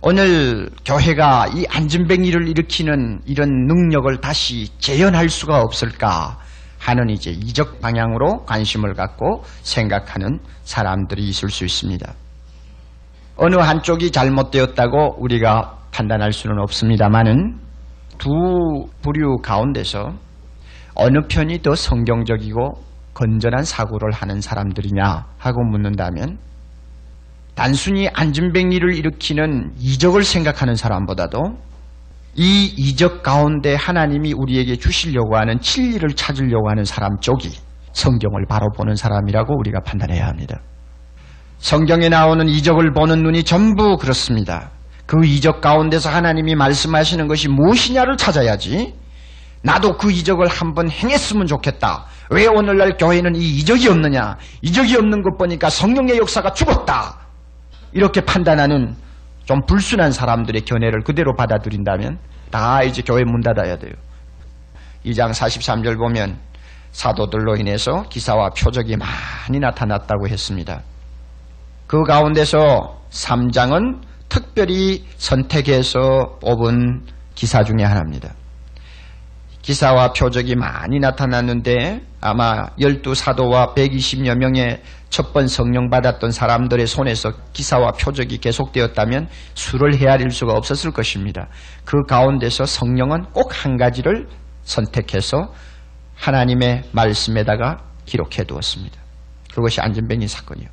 오늘 0.00 0.70
교회가 0.86 1.48
이 1.54 1.66
안전병리를 1.68 2.48
일으키는 2.48 3.20
이런 3.26 3.50
능력을 3.66 4.18
다시 4.22 4.70
재현할 4.78 5.28
수가 5.28 5.60
없을까? 5.60 6.38
하는 6.78 7.10
이제 7.10 7.32
이적 7.32 7.82
방향으로 7.82 8.46
관심을 8.46 8.94
갖고 8.94 9.44
생각하는 9.60 10.40
사람들이 10.62 11.28
있을 11.28 11.50
수 11.50 11.66
있습니다. 11.66 12.14
어느 13.36 13.56
한쪽이 13.56 14.10
잘못되었다고 14.10 15.16
우리가 15.18 15.76
판단할 15.92 16.32
수는 16.32 16.58
없습니다만은 16.60 17.58
두 18.16 18.30
부류 19.02 19.42
가운데서 19.42 20.14
어느 20.94 21.18
편이 21.28 21.60
더 21.60 21.74
성경적이고 21.74 22.89
건전한 23.20 23.64
사고를 23.64 24.12
하는 24.12 24.40
사람들이냐 24.40 25.26
하고 25.36 25.62
묻는다면 25.64 26.38
단순히 27.54 28.08
안전뱅이를 28.08 28.96
일으키는 28.96 29.74
이적을 29.78 30.24
생각하는 30.24 30.74
사람보다도 30.74 31.38
이 32.36 32.72
이적 32.78 33.22
가운데 33.22 33.74
하나님이 33.74 34.32
우리에게 34.32 34.76
주시려고 34.76 35.36
하는 35.36 35.60
진리를 35.60 36.08
찾으려고 36.10 36.70
하는 36.70 36.84
사람 36.84 37.18
쪽이 37.20 37.50
성경을 37.92 38.46
바로 38.48 38.68
보는 38.74 38.94
사람이라고 38.94 39.58
우리가 39.58 39.80
판단해야 39.80 40.26
합니다. 40.26 40.58
성경에 41.58 42.08
나오는 42.08 42.48
이적을 42.48 42.94
보는 42.94 43.22
눈이 43.22 43.44
전부 43.44 43.98
그렇습니다. 43.98 44.70
그 45.04 45.26
이적 45.26 45.60
가운데서 45.60 46.08
하나님이 46.08 46.54
말씀하시는 46.54 47.28
것이 47.28 47.48
무엇이냐를 47.48 48.16
찾아야지. 48.16 48.94
나도 49.62 49.96
그 49.96 50.10
이적을 50.10 50.46
한번 50.48 50.90
행했으면 50.90 51.46
좋겠다. 51.46 52.06
왜 52.30 52.46
오늘날 52.46 52.96
교회는 52.96 53.36
이 53.36 53.58
이적이 53.58 53.88
없느냐? 53.88 54.36
이적이 54.62 54.96
없는 54.96 55.22
것 55.22 55.36
보니까 55.36 55.68
성령의 55.68 56.18
역사가 56.18 56.52
죽었다. 56.52 57.18
이렇게 57.92 58.20
판단하는 58.20 58.96
좀 59.44 59.60
불순한 59.66 60.12
사람들의 60.12 60.62
견해를 60.62 61.02
그대로 61.02 61.34
받아들인다면 61.34 62.18
다 62.50 62.82
이제 62.82 63.02
교회 63.02 63.24
문 63.24 63.40
닫아야 63.40 63.76
돼요. 63.76 63.92
2장 65.04 65.30
43절 65.30 65.98
보면 65.98 66.38
사도들로 66.92 67.56
인해서 67.56 68.04
기사와 68.08 68.50
표적이 68.50 68.96
많이 68.96 69.58
나타났다고 69.58 70.28
했습니다. 70.28 70.82
그 71.86 72.02
가운데서 72.04 73.00
3장은 73.10 74.00
특별히 74.28 75.04
선택해서 75.16 76.38
뽑은 76.40 77.06
기사 77.34 77.64
중의 77.64 77.84
하나입니다. 77.84 78.39
기사와 79.70 80.14
표적이 80.14 80.56
많이 80.56 80.98
나타났는데 80.98 82.02
아마 82.20 82.66
열두 82.80 83.14
사도와 83.14 83.72
120여 83.76 84.36
명의 84.36 84.82
첫번 85.10 85.46
성령 85.46 85.88
받았던 85.88 86.32
사람들의 86.32 86.88
손에서 86.88 87.32
기사와 87.52 87.92
표적이 87.92 88.38
계속되었다면 88.38 89.28
수를 89.54 89.94
헤아릴 89.96 90.32
수가 90.32 90.54
없었을 90.54 90.90
것입니다. 90.90 91.46
그 91.84 92.02
가운데서 92.08 92.66
성령은 92.66 93.26
꼭 93.32 93.52
한 93.52 93.76
가지를 93.76 94.26
선택해서 94.64 95.52
하나님의 96.16 96.82
말씀에다가 96.90 97.78
기록해 98.06 98.44
두었습니다. 98.48 98.98
그것이 99.54 99.80
안전뱅이 99.80 100.26
사건이요. 100.26 100.66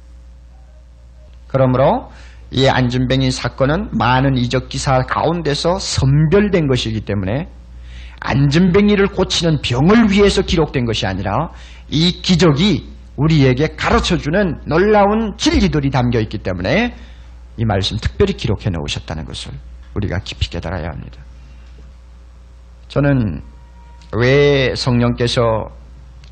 그러므로 1.47 2.09
이 2.49 2.67
안전뱅이 2.67 3.29
사건은 3.29 3.89
많은 3.91 4.37
이적 4.37 4.69
기사 4.69 5.03
가운데서 5.03 5.77
선별된 5.77 6.67
것이기 6.67 7.01
때문에 7.01 7.47
안전뱅이를 8.19 9.07
고치는 9.07 9.61
병을 9.61 10.11
위해서 10.11 10.41
기록된 10.41 10.85
것이 10.85 11.05
아니라 11.05 11.49
이 11.89 12.21
기적이 12.21 12.89
우리에게 13.15 13.75
가르쳐주는 13.75 14.61
놀라운 14.65 15.35
진리들이 15.37 15.89
담겨 15.89 16.19
있기 16.19 16.39
때문에 16.39 16.95
이 17.57 17.65
말씀 17.65 17.97
특별히 17.97 18.33
기록해 18.33 18.69
놓으셨다는 18.69 19.25
것을 19.25 19.51
우리가 19.95 20.19
깊이 20.19 20.49
깨달아야 20.49 20.89
합니다. 20.89 21.21
저는 22.87 23.41
왜 24.15 24.73
성령께서 24.75 25.41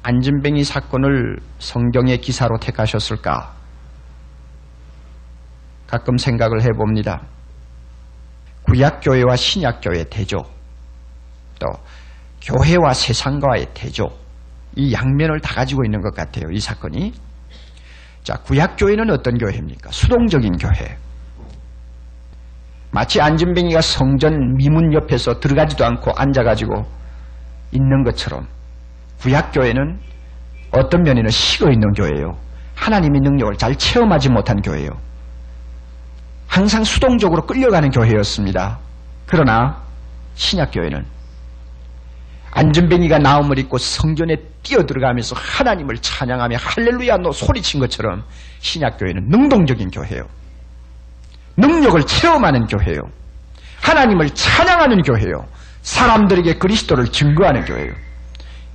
안전뱅이 0.03 0.63
사건을 0.63 1.37
성경의 1.57 2.19
기사로 2.19 2.57
택하셨을까? 2.59 3.53
가끔 5.87 6.17
생각을 6.17 6.61
해봅니다. 6.61 7.23
구약교회와 8.63 9.35
신약교회 9.35 10.05
대조, 10.09 10.43
또 11.59 11.67
교회와 12.41 12.93
세상과의 12.93 13.67
대조, 13.73 14.07
이 14.75 14.93
양면을 14.93 15.39
다 15.39 15.55
가지고 15.55 15.83
있는 15.85 16.01
것 16.01 16.13
같아요. 16.13 16.51
이 16.51 16.59
사건이. 16.59 17.13
자, 18.23 18.35
구약교회는 18.37 19.09
어떤 19.11 19.37
교회입니까? 19.37 19.91
수동적인 19.91 20.57
교회. 20.57 20.97
마치 22.91 23.19
안전뱅이가 23.19 23.81
성전 23.81 24.55
미문 24.55 24.93
옆에서 24.93 25.39
들어가지도 25.39 25.85
않고 25.85 26.11
앉아가지고 26.15 26.85
있는 27.71 28.03
것처럼 28.03 28.47
구약교회는 29.19 29.99
어떤 30.71 31.03
면에는 31.03 31.29
식어 31.29 31.71
있는 31.71 31.91
교회예요. 31.93 32.37
하나님의 32.75 33.21
능력을 33.21 33.55
잘 33.57 33.75
체험하지 33.75 34.29
못한 34.29 34.61
교회예요. 34.61 34.89
항상 36.47 36.83
수동적으로 36.83 37.45
끌려가는 37.45 37.89
교회였습니다. 37.89 38.79
그러나 39.25 39.81
신약교회는 40.35 41.05
안전뱅이가 42.55 43.19
나음을 43.19 43.59
입고 43.59 43.77
성전에 43.77 44.37
뛰어들어가면서 44.63 45.35
하나님을 45.37 45.97
찬양하며 45.97 46.55
할렐루야 46.57 47.17
너 47.17 47.31
소리친 47.31 47.81
것처럼 47.81 48.23
신약교회는 48.59 49.27
능동적인 49.27 49.91
교회예요. 49.91 50.23
능력을 51.57 52.01
체험하는 52.05 52.65
교회예요. 52.67 53.01
하나님을 53.81 54.29
찬양하는 54.29 55.01
교회예요. 55.01 55.45
사람들에게 55.81 56.57
그리스도를 56.57 57.07
증거하는 57.07 57.65
교회예요. 57.65 57.93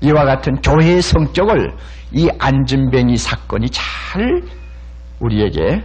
이와 0.03 0.25
같은 0.25 0.61
교회의 0.61 1.01
성격을 1.01 1.73
이 2.13 2.29
안전뱅이 2.39 3.17
사건이 3.17 3.69
잘 3.71 4.43
우리에게 5.21 5.83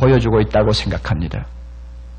보여주고 0.00 0.40
있다고 0.40 0.72
생각합니다. 0.72 1.46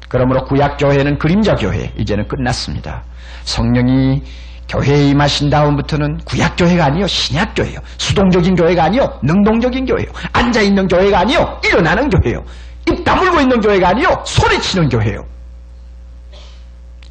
그러므로 0.10 0.44
구약교회는 0.46 1.20
그림자교회, 1.20 1.94
이제는 1.98 2.28
끝났습니다. 2.28 3.04
성령이 3.44 4.24
교회에 4.68 5.10
임하신 5.10 5.50
다음부터는 5.50 6.18
구약교회가 6.26 6.86
아니요 6.86 7.08
신약교회요. 7.08 7.80
수동적인 7.98 8.56
교회가 8.56 8.86
아니요 8.86 9.20
능동적인 9.24 9.86
교회요. 9.86 10.08
앉아있는 10.34 10.88
교회가 10.88 11.22
아니요 11.22 11.60
일어나는 11.64 12.10
교회요. 12.10 12.44
입 12.88 13.04
다물고 13.04 13.40
있는 13.40 13.60
교회가 13.60 13.90
아니요 13.90 14.08
소리치는 14.26 14.90
교회요. 14.90 15.26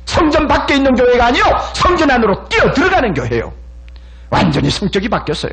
성전 0.05 0.47
밖에 0.47 0.77
있는 0.77 0.93
교회가 0.95 1.27
아니요 1.27 1.45
성전 1.75 2.11
안으로 2.11 2.49
뛰어 2.49 2.71
들어가는 2.73 3.13
교회요. 3.15 3.53
완전히 4.31 4.71
성격이 4.71 5.09
바뀌었어요. 5.09 5.53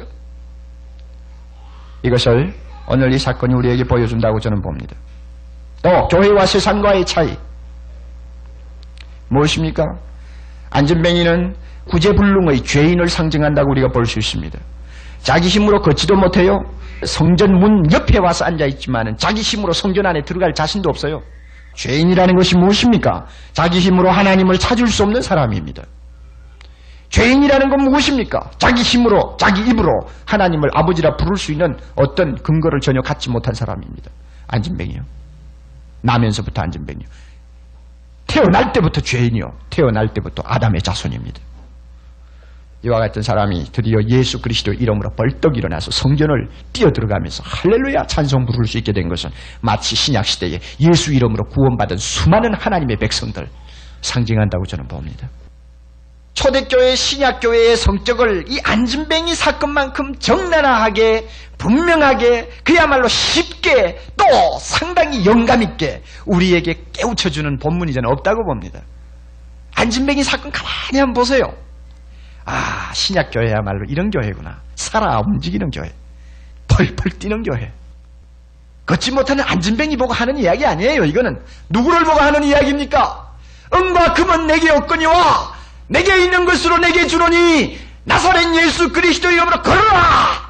이것을 2.03 2.53
오늘 2.87 3.13
이 3.13 3.17
사건이 3.17 3.53
우리에게 3.55 3.83
보여준다고 3.83 4.39
저는 4.39 4.61
봅니다. 4.61 4.95
또 5.85 6.07
교회와 6.07 6.47
세상과의 6.47 7.05
차이 7.05 7.37
무엇입니까? 9.29 9.83
안전뱅이는 10.71 11.55
구제불능의 11.87 12.63
죄인을 12.63 13.07
상징한다고 13.07 13.69
우리가 13.69 13.89
볼 13.89 14.07
수 14.07 14.17
있습니다. 14.17 14.57
자기 15.21 15.47
힘으로 15.47 15.81
걷지도 15.81 16.15
못해요. 16.15 16.59
성전 17.03 17.51
문 17.59 17.91
옆에 17.91 18.17
와서 18.17 18.45
앉아있지만 18.45 19.15
자기 19.17 19.41
힘으로 19.41 19.73
성전 19.73 20.07
안에 20.07 20.23
들어갈 20.23 20.55
자신도 20.55 20.89
없어요. 20.89 21.21
죄인이라는 21.75 22.35
것이 22.35 22.57
무엇입니까? 22.57 23.27
자기 23.53 23.79
힘으로 23.79 24.09
하나님을 24.09 24.57
찾을 24.57 24.87
수 24.87 25.03
없는 25.03 25.21
사람입니다. 25.21 25.83
죄인이라는 27.09 27.69
건 27.69 27.83
무엇입니까? 27.83 28.49
자기 28.57 28.81
힘으로, 28.81 29.37
자기 29.39 29.61
입으로 29.69 29.91
하나님을 30.25 30.69
아버지라 30.73 31.15
부를 31.15 31.37
수 31.37 31.51
있는 31.51 31.77
어떤 31.95 32.33
근거를 32.41 32.79
전혀 32.79 33.01
갖지 33.01 33.29
못한 33.29 33.53
사람입니다. 33.53 34.09
안진뱅이요. 34.47 35.01
나면서부터 36.05 36.61
안진뱅이요. 36.61 37.07
태어날 38.27 38.71
때부터 38.71 39.01
죄인이요. 39.01 39.45
태어날 39.69 40.13
때부터 40.13 40.43
아담의 40.45 40.81
자손입니다. 40.81 41.39
이와 42.85 42.99
같은 42.99 43.23
사람이 43.23 43.65
드디어 43.71 43.97
예수 44.09 44.41
그리스도 44.41 44.71
이름으로 44.71 45.09
벌떡 45.15 45.57
일어나서 45.57 45.89
성전을 45.89 46.49
뛰어들어가면서 46.71 47.43
할렐루야 47.43 48.03
찬송 48.03 48.45
부를 48.45 48.65
수 48.67 48.77
있게 48.77 48.93
된 48.93 49.09
것은 49.09 49.31
마치 49.61 49.95
신약시대에 49.95 50.59
예수 50.81 51.13
이름으로 51.13 51.45
구원받은 51.45 51.97
수많은 51.97 52.53
하나님의 52.53 52.97
백성들 52.97 53.47
상징한다고 54.01 54.65
저는 54.65 54.87
봅니다. 54.87 55.27
초대교회 56.35 56.95
신약교회의 56.95 57.77
성격을 57.77 58.45
이 58.49 58.59
안진뱅이 58.61 59.33
사건만큼 59.33 60.19
적나라하게 60.19 61.27
분명하게 61.57 62.51
그야말로 62.63 63.07
쉽게 63.07 63.97
또 64.17 64.59
상당히 64.59 65.25
영감있게 65.25 66.03
우리에게 66.25 66.83
깨우쳐주는 66.91 67.57
본문이 67.57 67.93
저는 67.93 68.09
없다고 68.11 68.45
봅니다. 68.45 68.81
안진뱅이 69.75 70.23
사건 70.23 70.51
가만히 70.51 70.99
한번 70.99 71.13
보세요. 71.13 71.41
아 72.43 72.91
신약교회야말로 72.93 73.85
이런 73.87 74.09
교회구나. 74.11 74.61
살아 74.75 75.21
움직이는 75.25 75.69
교회. 75.71 75.89
펄펄 76.67 77.13
뛰는 77.17 77.43
교회. 77.43 77.71
걷지 78.85 79.11
못하는 79.11 79.43
안진뱅이 79.45 79.95
보고 79.95 80.13
하는 80.13 80.37
이야기 80.37 80.65
아니에요. 80.65 81.05
이거는 81.05 81.41
누구를 81.69 82.03
보고 82.03 82.19
하는 82.19 82.43
이야기입니까? 82.43 83.25
응과 83.73 84.13
금은 84.13 84.47
내게 84.47 84.69
없거니와 84.69 85.54
내게 85.87 86.23
있는 86.23 86.45
것으로 86.45 86.77
내게 86.77 87.07
주노니 87.07 87.79
나사렛 88.05 88.55
예수 88.55 88.91
그리스도 88.91 89.29
이름으로 89.31 89.61
걸어라! 89.61 90.45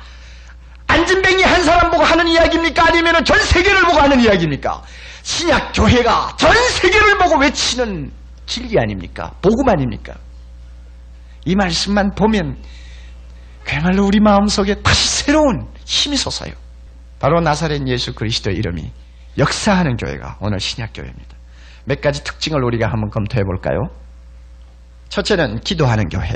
안진뱅이 0.88 1.44
한 1.44 1.64
사람 1.64 1.90
보고 1.92 2.04
하는 2.04 2.28
이야기입니까? 2.28 2.88
아니면 2.88 3.24
전 3.26 3.40
세계를 3.40 3.82
보고 3.82 4.00
하는 4.00 4.20
이야기입니까? 4.20 4.82
신약 5.24 5.72
교회가 5.74 6.36
전 6.38 6.54
세계를 6.54 7.18
보고 7.18 7.38
외치는 7.40 8.12
진리 8.46 8.80
아닙니까? 8.80 9.32
복음 9.42 9.68
아닙니까? 9.70 10.14
이 11.46 11.56
말씀만 11.56 12.12
보면 12.16 12.58
그야말로 13.64 14.06
우리 14.06 14.20
마음속에 14.20 14.76
다시 14.84 15.24
새로운 15.24 15.68
힘이 15.86 16.18
솟아요. 16.18 16.54
바로 17.20 17.42
나사렛 17.42 17.88
예수 17.88 18.14
그리스도의 18.14 18.56
이름이 18.58 18.92
역사하는 19.38 19.98
교회가 19.98 20.38
오늘 20.40 20.60
신약 20.60 20.92
교회입니다. 20.94 21.36
몇 21.86 22.02
가지 22.02 22.24
특징을 22.24 22.64
우리가 22.64 22.88
한번 22.88 23.10
검토해 23.10 23.44
볼까요? 23.44 23.90
첫째는 25.10 25.60
기도하는 25.62 26.10
교회. 26.10 26.30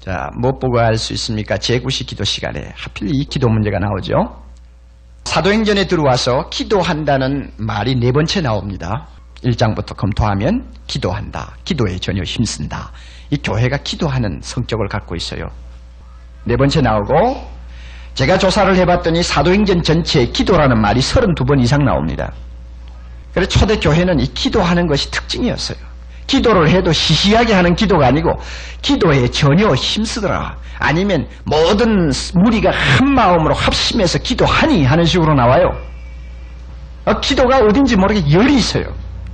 자, 0.00 0.30
못 0.40 0.58
보고 0.58 0.78
알 0.80 0.96
수 0.96 1.12
있습니까? 1.14 1.56
제9시 1.56 2.06
기도 2.06 2.24
시간에 2.24 2.72
하필 2.74 3.08
이 3.14 3.24
기도 3.24 3.48
문제가 3.48 3.78
나오죠. 3.78 4.42
사도행전에 5.24 5.86
들어와서 5.86 6.48
기도한다는 6.48 7.50
말이 7.58 7.94
네 7.96 8.12
번째 8.12 8.40
나옵니다. 8.40 9.08
1장부터 9.44 9.96
검토하면 9.96 10.72
기도한다. 10.86 11.54
기도에 11.64 11.98
전혀 11.98 12.22
힘쓴다. 12.22 12.90
이 13.30 13.36
교회가 13.36 13.78
기도하는 13.78 14.40
성격을 14.42 14.88
갖고 14.88 15.14
있어요. 15.14 15.48
네 16.44 16.56
번째 16.56 16.80
나오고 16.80 17.46
제가 18.14 18.38
조사를 18.38 18.74
해봤더니 18.74 19.22
사도행전 19.22 19.82
전체에 19.82 20.26
기도라는 20.26 20.80
말이 20.80 21.00
32번 21.00 21.60
이상 21.60 21.84
나옵니다. 21.84 22.32
그래서 23.32 23.50
초대교회는 23.50 24.18
이 24.20 24.26
기도하는 24.32 24.86
것이 24.86 25.10
특징이었어요. 25.10 25.78
기도를 26.28 26.68
해도 26.68 26.92
시시하게 26.92 27.54
하는 27.54 27.74
기도가 27.74 28.06
아니고 28.06 28.38
기도에 28.82 29.28
전혀 29.28 29.74
힘쓰더라. 29.74 30.56
아니면 30.78 31.26
모든 31.44 32.12
무리가 32.34 32.70
한 32.70 33.12
마음으로 33.12 33.54
합심해서 33.54 34.20
기도하니 34.20 34.84
하는 34.84 35.04
식으로 35.04 35.34
나와요. 35.34 35.70
어, 37.06 37.18
기도가 37.20 37.58
어딘지 37.58 37.96
모르게 37.96 38.30
열이 38.30 38.54
있어요. 38.54 38.84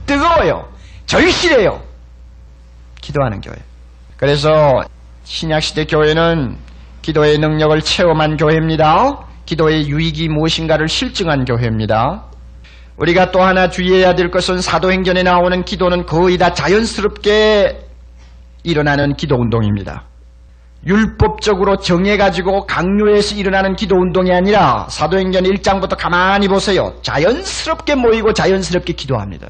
뜨거워요. 0.06 0.68
절실해요. 1.04 1.82
기도하는 3.02 3.40
교회. 3.40 3.56
그래서 4.16 4.82
신약시대 5.24 5.86
교회는 5.86 6.56
기도의 7.02 7.38
능력을 7.38 7.78
체험한 7.82 8.36
교회입니다. 8.36 9.26
기도의 9.44 9.88
유익이 9.88 10.28
무엇인가를 10.28 10.88
실증한 10.88 11.44
교회입니다. 11.44 12.24
우리가 12.96 13.30
또 13.32 13.42
하나 13.42 13.68
주의해야 13.68 14.14
될 14.14 14.30
것은 14.30 14.60
사도행전에 14.60 15.22
나오는 15.22 15.64
기도는 15.64 16.06
거의 16.06 16.38
다 16.38 16.54
자연스럽게 16.54 17.80
일어나는 18.62 19.14
기도 19.14 19.36
운동입니다. 19.36 20.04
율법적으로 20.86 21.78
정해가지고 21.78 22.66
강요해서 22.66 23.36
일어나는 23.36 23.74
기도 23.74 23.96
운동이 23.96 24.32
아니라 24.32 24.86
사도행전 24.90 25.44
1장부터 25.44 25.96
가만히 25.98 26.46
보세요. 26.46 26.94
자연스럽게 27.02 27.94
모이고 27.94 28.32
자연스럽게 28.32 28.92
기도합니다. 28.92 29.48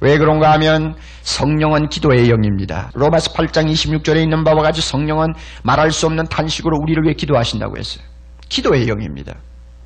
왜 0.00 0.18
그런가 0.18 0.50
하면 0.52 0.96
성령은 1.22 1.88
기도의 1.88 2.28
영입니다. 2.28 2.90
로마서 2.94 3.32
8장 3.32 3.70
26절에 3.70 4.20
있는 4.20 4.42
바와 4.42 4.62
같이 4.62 4.80
성령은 4.80 5.34
말할 5.62 5.92
수 5.92 6.06
없는 6.06 6.24
탄식으로 6.24 6.76
우리를 6.82 7.04
위해 7.04 7.14
기도하신다고 7.14 7.78
했어요. 7.78 8.04
기도의 8.48 8.88
영입니다. 8.88 9.36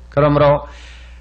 그러므로 0.09 0.65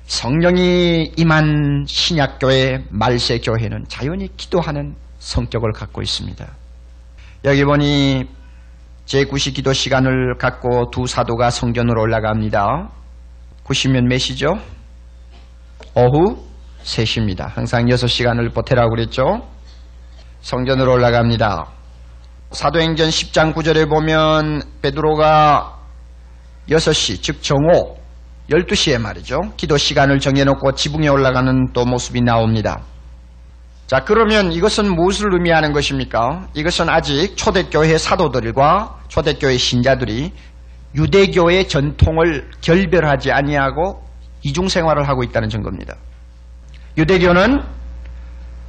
성령이 0.06 1.12
임한 1.16 1.84
신약교회 1.88 2.84
말세 2.90 3.38
교회는 3.38 3.86
자연히 3.88 4.28
기도하는 4.36 4.94
성격을 5.18 5.72
갖고 5.72 6.00
있습니다. 6.00 6.46
여기 7.44 7.64
보니 7.64 8.24
제9시 9.06 9.54
기도 9.54 9.72
시간을 9.72 10.36
갖고 10.38 10.90
두 10.90 11.06
사도가 11.06 11.50
성전으로 11.50 12.00
올라갑니다. 12.02 12.90
90면 13.64 14.06
몇 14.06 14.18
시죠? 14.18 14.58
오후 15.94 16.44
3시입니다. 16.84 17.48
항상 17.48 17.86
6시간을 17.86 18.54
보태라고 18.54 18.90
그랬죠? 18.90 19.48
성전으로 20.40 20.92
올라갑니다. 20.92 21.66
사도행전 22.52 23.08
10장 23.08 23.54
9절에 23.54 23.88
보면 23.90 24.62
베드로가 24.82 25.80
6시 26.68 27.22
즉 27.22 27.42
정오 27.42 28.05
12시에 28.50 28.98
말이죠. 28.98 29.52
기도 29.56 29.76
시간을 29.76 30.20
정해놓고 30.20 30.72
지붕에 30.72 31.08
올라가는 31.08 31.72
또 31.72 31.84
모습이 31.84 32.20
나옵니다. 32.22 32.82
자, 33.86 34.00
그러면 34.04 34.52
이것은 34.52 34.94
무엇을 34.94 35.32
의미하는 35.32 35.72
것입니까? 35.72 36.48
이것은 36.54 36.88
아직 36.88 37.36
초대교회 37.36 37.98
사도들과 37.98 38.98
초대교회 39.08 39.56
신자들이 39.56 40.32
유대교의 40.94 41.68
전통을 41.68 42.50
결별하지 42.60 43.30
아니하고 43.30 44.02
이중생활을 44.42 45.08
하고 45.08 45.22
있다는 45.22 45.48
증거입니다. 45.48 45.94
유대교는 46.96 47.62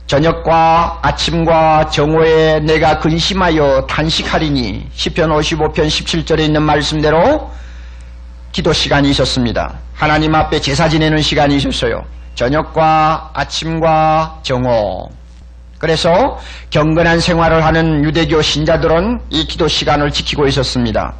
저녁과 0.07 0.99
아침과 1.01 1.87
정오에 1.89 2.59
내가 2.61 2.99
근심하여 2.99 3.85
단식하리니 3.87 4.89
10편 4.93 5.29
55편 5.37 5.87
17절에 5.87 6.39
있는 6.39 6.63
말씀대로 6.63 7.51
기도 8.51 8.73
시간이 8.73 9.09
있었습니다. 9.11 9.75
하나님 9.93 10.35
앞에 10.35 10.59
제사 10.59 10.89
지내는 10.89 11.21
시간이 11.21 11.55
있었어요. 11.57 12.03
저녁과 12.35 13.31
아침과 13.33 14.39
정오. 14.43 15.09
그래서 15.79 16.39
경건한 16.69 17.19
생활을 17.19 17.63
하는 17.63 18.03
유대교 18.03 18.41
신자들은 18.41 19.19
이 19.29 19.45
기도 19.45 19.67
시간을 19.67 20.11
지키고 20.11 20.47
있었습니다. 20.47 21.13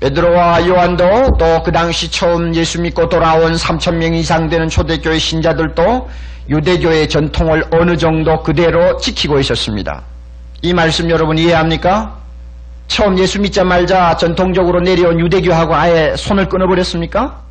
베드로와 0.00 0.66
요한도 0.66 1.36
또 1.38 1.62
그 1.64 1.72
당시 1.72 2.10
처음 2.10 2.54
예수 2.54 2.80
믿고 2.80 3.08
돌아온 3.08 3.54
3천 3.54 3.96
명 3.96 4.14
이상 4.14 4.48
되는 4.48 4.68
초대교회 4.68 5.18
신자들도 5.18 6.08
유대교의 6.48 7.08
전통을 7.08 7.64
어느 7.72 7.96
정도 7.96 8.42
그대로 8.42 8.96
지키고 8.98 9.38
있었습니다. 9.40 10.02
이 10.62 10.72
말씀 10.72 11.10
여러분 11.10 11.36
이해합니까? 11.36 12.17
처음 12.88 13.18
예수 13.18 13.40
믿자말자 13.40 14.16
전통적으로 14.16 14.80
내려온 14.80 15.20
유대교하고 15.20 15.74
아예 15.74 16.14
손을 16.16 16.48
끊어버렸습니까? 16.48 17.42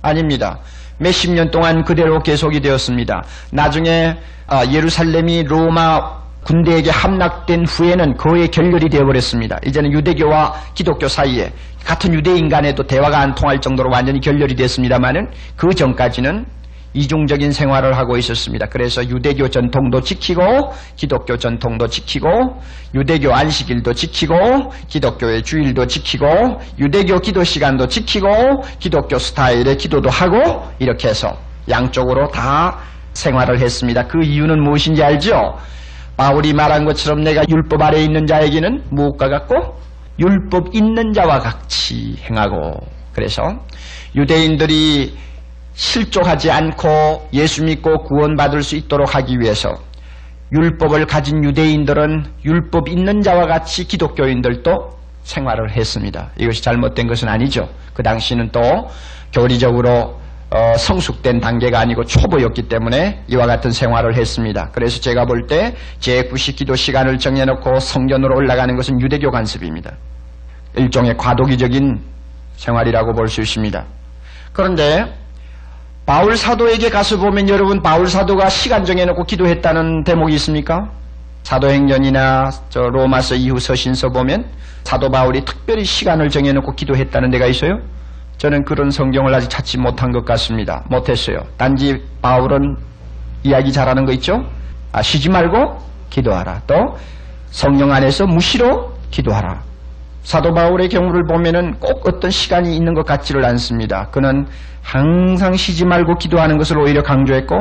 아닙니다. 0.00 0.58
몇십 0.98 1.32
년 1.32 1.50
동안 1.50 1.84
그대로 1.84 2.22
계속이 2.22 2.60
되었습니다. 2.60 3.24
나중에 3.50 4.16
아, 4.46 4.64
예루살렘이 4.64 5.42
로마 5.44 6.22
군대에게 6.44 6.90
함락된 6.90 7.66
후에는 7.66 8.16
거의 8.16 8.48
결렬이 8.48 8.88
되어버렸습니다. 8.88 9.58
이제는 9.66 9.92
유대교와 9.92 10.54
기독교 10.74 11.08
사이에 11.08 11.52
같은 11.84 12.14
유대인 12.14 12.48
간에도 12.48 12.86
대화가 12.86 13.18
안 13.18 13.34
통할 13.34 13.60
정도로 13.60 13.90
완전히 13.90 14.20
결렬이 14.20 14.54
됐습니다만은 14.54 15.28
그 15.56 15.74
전까지는 15.74 16.46
이중적인 16.94 17.52
생활을 17.52 17.96
하고 17.96 18.16
있었습니다. 18.16 18.66
그래서 18.66 19.06
유대교 19.06 19.48
전통도 19.48 20.00
지키고 20.00 20.42
기독교 20.96 21.36
전통도 21.36 21.88
지키고 21.88 22.28
유대교 22.94 23.34
안식일도 23.34 23.92
지키고 23.92 24.36
기독교의 24.88 25.42
주일도 25.42 25.86
지키고 25.86 26.26
유대교 26.78 27.18
기도 27.18 27.42
시간도 27.42 27.88
지키고 27.88 28.28
기독교 28.78 29.18
스타일의 29.18 29.76
기도도 29.76 30.08
하고 30.08 30.68
이렇게 30.78 31.08
해서 31.08 31.36
양쪽으로 31.68 32.28
다 32.28 32.78
생활을 33.12 33.58
했습니다. 33.58 34.06
그 34.06 34.22
이유는 34.22 34.62
무엇인지 34.62 35.02
알죠? 35.02 35.58
바울이 36.16 36.52
말한 36.52 36.84
것처럼 36.84 37.22
내가 37.24 37.42
율법 37.48 37.82
아래 37.82 38.00
있는 38.02 38.26
자에게는 38.26 38.84
무엇과 38.90 39.28
같고 39.28 39.76
율법 40.20 40.74
있는 40.74 41.12
자와 41.12 41.40
같이 41.40 42.16
행하고 42.28 42.78
그래서 43.12 43.42
유대인들이 44.14 45.16
실족하지 45.74 46.50
않고 46.50 47.28
예수 47.32 47.64
믿고 47.64 48.04
구원받을 48.04 48.62
수 48.62 48.76
있도록 48.76 49.14
하기 49.14 49.38
위해서 49.40 49.74
율법을 50.52 51.06
가진 51.06 51.42
유대인들은 51.44 52.24
율법 52.44 52.88
있는 52.88 53.22
자와 53.22 53.46
같이 53.46 53.84
기독교인들도 53.84 54.90
생활을 55.24 55.72
했습니다. 55.72 56.30
이것이 56.38 56.62
잘못된 56.62 57.08
것은 57.08 57.28
아니죠. 57.28 57.68
그 57.92 58.02
당시는 58.02 58.50
또 58.52 58.60
교리적으로 59.32 60.20
어, 60.50 60.76
성숙된 60.76 61.40
단계가 61.40 61.80
아니고 61.80 62.04
초보였기 62.04 62.68
때문에 62.68 63.24
이와 63.26 63.46
같은 63.46 63.72
생활을 63.72 64.16
했습니다. 64.16 64.70
그래서 64.72 65.00
제가 65.00 65.24
볼 65.24 65.48
때 65.48 65.74
제9시 65.98 66.54
기도 66.54 66.76
시간을 66.76 67.18
정해놓고 67.18 67.80
성전으로 67.80 68.36
올라가는 68.36 68.76
것은 68.76 69.00
유대교 69.00 69.30
간섭입니다. 69.32 69.92
일종의 70.76 71.16
과도기적인 71.16 72.00
생활이라고 72.56 73.14
볼 73.14 73.26
수 73.26 73.40
있습니다. 73.40 73.84
그런데 74.52 75.12
바울 76.06 76.36
사도에게 76.36 76.90
가서 76.90 77.18
보면 77.18 77.48
여러분 77.48 77.82
바울 77.82 78.06
사도가 78.06 78.50
시간 78.50 78.84
정해놓고 78.84 79.24
기도했다는 79.24 80.04
대목이 80.04 80.34
있습니까? 80.34 80.90
사도행전이나 81.44 82.50
저 82.68 82.80
로마서 82.80 83.36
이후 83.36 83.58
서신서 83.58 84.10
보면 84.10 84.44
사도 84.84 85.10
바울이 85.10 85.44
특별히 85.44 85.84
시간을 85.84 86.28
정해놓고 86.28 86.74
기도했다는 86.74 87.30
데가 87.30 87.46
있어요? 87.46 87.78
저는 88.36 88.64
그런 88.64 88.90
성경을 88.90 89.34
아직 89.34 89.48
찾지 89.48 89.78
못한 89.78 90.12
것 90.12 90.24
같습니다. 90.26 90.84
못했어요. 90.90 91.38
단지 91.56 92.02
바울은 92.20 92.76
이야기 93.42 93.72
잘하는 93.72 94.04
거 94.04 94.12
있죠? 94.12 94.44
아, 94.92 95.00
쉬지 95.00 95.30
말고 95.30 95.78
기도하라. 96.10 96.62
또 96.66 96.74
성령 97.50 97.92
안에서 97.92 98.26
무시로 98.26 98.92
기도하라. 99.10 99.62
사도 100.24 100.52
바울의 100.52 100.88
경우를 100.88 101.24
보면은 101.28 101.78
꼭 101.78 102.08
어떤 102.08 102.30
시간이 102.30 102.74
있는 102.74 102.94
것 102.94 103.04
같지를 103.04 103.44
않습니다. 103.44 104.08
그는 104.10 104.46
항상 104.82 105.54
쉬지 105.54 105.84
말고 105.84 106.16
기도하는 106.16 106.56
것을 106.58 106.78
오히려 106.78 107.02
강조했고 107.02 107.56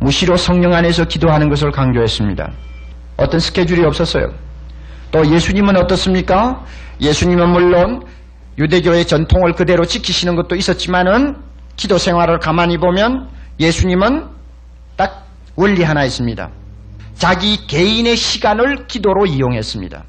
무시로 0.00 0.36
성령 0.36 0.74
안에서 0.74 1.06
기도하는 1.06 1.48
것을 1.48 1.70
강조했습니다. 1.70 2.52
어떤 3.16 3.40
스케줄이 3.40 3.84
없었어요. 3.84 4.32
또 5.10 5.26
예수님은 5.26 5.76
어떻습니까? 5.76 6.62
예수님은 7.00 7.50
물론 7.50 8.02
유대교의 8.58 9.06
전통을 9.06 9.52
그대로 9.52 9.84
지키시는 9.84 10.36
것도 10.36 10.56
있었지만은 10.56 11.36
기도 11.76 11.96
생활을 11.96 12.38
가만히 12.38 12.76
보면 12.76 13.28
예수님은 13.58 14.26
딱 14.96 15.26
원리 15.56 15.82
하나 15.82 16.04
있습니다. 16.04 16.50
자기 17.14 17.66
개인의 17.66 18.16
시간을 18.16 18.86
기도로 18.88 19.26
이용했습니다. 19.26 20.04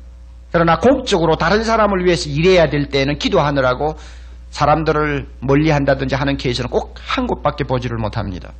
그러나 0.56 0.78
공적으로 0.80 1.36
다른 1.36 1.66
사람을 1.66 2.06
위해서 2.06 2.30
일해야 2.30 2.68
될 2.70 2.88
때는 2.88 3.18
기도하느라고 3.18 3.96
사람들을 4.52 5.28
멀리 5.42 5.70
한다든지 5.70 6.16
하는 6.16 6.38
케이스는 6.38 6.70
꼭 6.70 6.96
한 7.06 7.28
곳밖에 7.28 7.66
보지를 7.66 7.98
못합니다. 7.98 8.54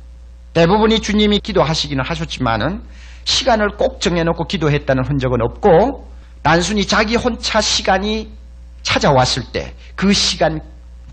대부분이 0.52 1.00
주님이 1.00 1.40
기도하시기는 1.40 2.04
하셨지만은 2.04 2.82
시간을 3.24 3.76
꼭 3.78 4.02
정해놓고 4.02 4.44
기도했다는 4.44 5.04
흔적은 5.06 5.40
없고 5.40 6.06
단순히 6.42 6.86
자기 6.86 7.16
혼자 7.16 7.62
시간이 7.62 8.30
찾아왔을 8.82 9.44
때 9.54 9.72
그 9.94 10.12
시간 10.12 10.60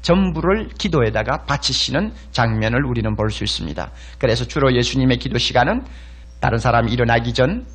전부를 0.02 0.68
기도에다가 0.78 1.46
바치시는 1.48 2.12
장면을 2.34 2.84
우리는 2.86 3.16
볼 3.16 3.32
수 3.32 3.46
있습니다. 3.46 3.90
그래서 4.20 4.44
주로 4.44 4.76
예수님의 4.76 5.18
기도 5.18 5.38
시간은 5.38 5.86
다른 6.42 6.58
사람이 6.58 6.92
일어나기 6.92 7.32
전 7.34 7.66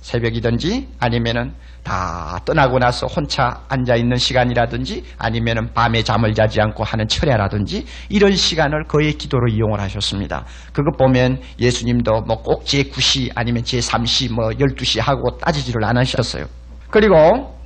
새벽이든지 0.00 0.88
아니면은 0.98 1.52
다 1.82 2.38
떠나고 2.44 2.78
나서 2.78 3.06
혼자 3.06 3.62
앉아 3.68 3.96
있는 3.96 4.16
시간이라든지 4.16 5.04
아니면은 5.18 5.72
밤에 5.72 6.02
잠을 6.02 6.34
자지 6.34 6.60
않고 6.60 6.84
하는 6.84 7.08
철야라든지 7.08 7.86
이런 8.08 8.34
시간을 8.34 8.84
거의 8.84 9.14
기도로 9.14 9.48
이용을 9.48 9.80
하셨습니다. 9.80 10.44
그것 10.72 10.96
보면 10.98 11.40
예수님도 11.58 12.22
뭐 12.22 12.40
꼭 12.42 12.64
제9시 12.64 13.32
아니면 13.34 13.62
제3시 13.62 14.32
뭐 14.32 14.48
12시 14.50 15.00
하고 15.00 15.36
따지지를 15.38 15.84
않으셨어요. 15.84 16.46
그리고 16.90 17.56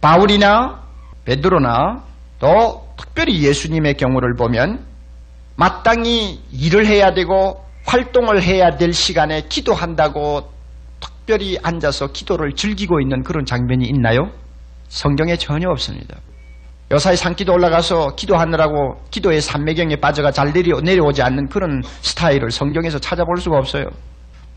바울이나 0.00 0.82
베드로나 1.24 2.02
또 2.40 2.88
특별히 2.96 3.42
예수님의 3.42 3.94
경우를 3.94 4.34
보면 4.36 4.84
마땅히 5.56 6.40
일을 6.50 6.86
해야 6.86 7.12
되고 7.14 7.62
활동을 7.86 8.42
해야 8.42 8.76
될 8.76 8.92
시간에 8.92 9.42
기도한다고 9.48 10.51
특별히 11.22 11.56
앉아서 11.62 12.08
기도를 12.08 12.52
즐기고 12.54 13.00
있는 13.00 13.22
그런 13.22 13.44
장면이 13.44 13.86
있나요? 13.86 14.30
성경에 14.88 15.36
전혀 15.36 15.68
없습니다. 15.70 16.16
여사의 16.90 17.16
산기도 17.16 17.52
올라가서 17.52 18.16
기도하느라고 18.16 19.00
기도의 19.10 19.40
산매경에 19.40 19.96
빠져가 19.96 20.30
잘 20.30 20.52
내려, 20.52 20.80
내려오지 20.80 21.22
않는 21.22 21.48
그런 21.48 21.82
스타일을 22.02 22.50
성경에서 22.50 22.98
찾아볼 22.98 23.38
수가 23.38 23.56
없어요. 23.56 23.84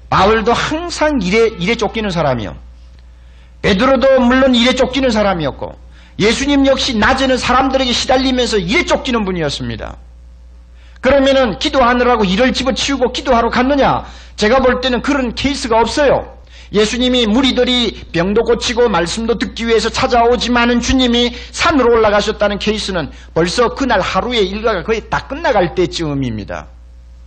바울도 0.10 0.52
항상 0.54 1.20
일에, 1.22 1.48
일에 1.60 1.76
쫓기는 1.76 2.10
사람이요. 2.10 2.56
베드로도 3.62 4.22
물론 4.22 4.54
일에 4.56 4.74
쫓기는 4.74 5.10
사람이었고 5.10 5.72
예수님 6.20 6.66
역시 6.66 6.98
낮에는 6.98 7.38
사람들에게 7.38 7.92
시달리면서 7.92 8.58
일에 8.58 8.86
쫓기는 8.86 9.24
분이었습니다. 9.24 9.98
그러면은 11.00 11.60
기도하느라고 11.60 12.26
일을 12.26 12.54
집어치우고 12.54 13.12
기도하러 13.12 13.50
갔느냐? 13.50 14.04
제가 14.36 14.60
볼 14.60 14.82
때는 14.82 15.02
그런 15.02 15.36
케이스가 15.36 15.80
없어요. 15.80 16.35
예수님이 16.76 17.26
무리들이 17.26 18.04
병도 18.12 18.44
고치고 18.44 18.90
말씀도 18.90 19.38
듣기 19.38 19.66
위해서 19.66 19.90
찾아오지만은 19.90 20.82
주님이 20.82 21.34
산으로 21.52 21.94
올라가셨다는 21.94 22.60
케이스는 22.60 23.10
벌써 23.34 23.70
그날 23.70 24.02
하루의 24.02 24.46
일과가 24.50 24.84
거의 24.84 25.10
다 25.10 25.26
끝나갈 25.26 25.74
때쯤입니다. 25.74 26.68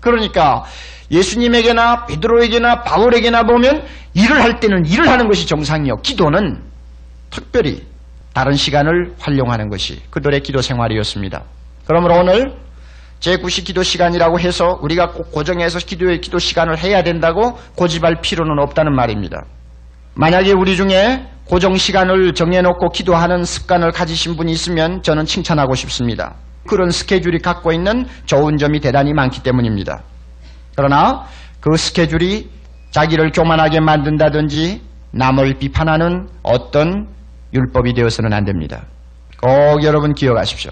그러니까 0.00 0.64
예수님에게나 1.10 2.04
베드로에게나 2.06 2.82
바울에게나 2.82 3.44
보면 3.44 3.84
일을 4.12 4.42
할 4.42 4.60
때는 4.60 4.84
일을 4.84 5.08
하는 5.08 5.26
것이 5.26 5.46
정상이요. 5.46 6.02
기도는 6.02 6.62
특별히 7.30 7.82
다른 8.34 8.54
시간을 8.54 9.14
활용하는 9.18 9.70
것이 9.70 10.02
그들의 10.10 10.42
기도 10.42 10.60
생활이었습니다. 10.60 11.42
그러므로 11.86 12.18
오늘 12.18 12.52
제9시 13.20 13.64
기도 13.64 13.82
시간이라고 13.82 14.38
해서 14.40 14.78
우리가 14.82 15.12
꼭 15.12 15.32
고정해서 15.32 15.78
기도의 15.78 16.20
기도 16.20 16.38
시간을 16.38 16.78
해야 16.78 17.02
된다고 17.02 17.58
고집할 17.74 18.20
필요는 18.20 18.58
없다는 18.60 18.94
말입니다. 18.94 19.44
만약에 20.14 20.52
우리 20.52 20.76
중에 20.76 21.26
고정 21.44 21.76
시간을 21.76 22.34
정해놓고 22.34 22.90
기도하는 22.90 23.44
습관을 23.44 23.92
가지신 23.92 24.36
분이 24.36 24.52
있으면 24.52 25.02
저는 25.02 25.24
칭찬하고 25.24 25.74
싶습니다. 25.74 26.34
그런 26.66 26.90
스케줄이 26.90 27.38
갖고 27.38 27.72
있는 27.72 28.06
좋은 28.26 28.58
점이 28.58 28.80
대단히 28.80 29.14
많기 29.14 29.42
때문입니다. 29.42 30.02
그러나 30.76 31.24
그 31.60 31.76
스케줄이 31.76 32.50
자기를 32.90 33.32
교만하게 33.32 33.80
만든다든지 33.80 34.82
남을 35.12 35.54
비판하는 35.58 36.28
어떤 36.42 37.08
율법이 37.54 37.94
되어서는 37.94 38.32
안 38.32 38.44
됩니다. 38.44 38.84
꼭 39.40 39.82
여러분 39.82 40.14
기억하십시오. 40.14 40.70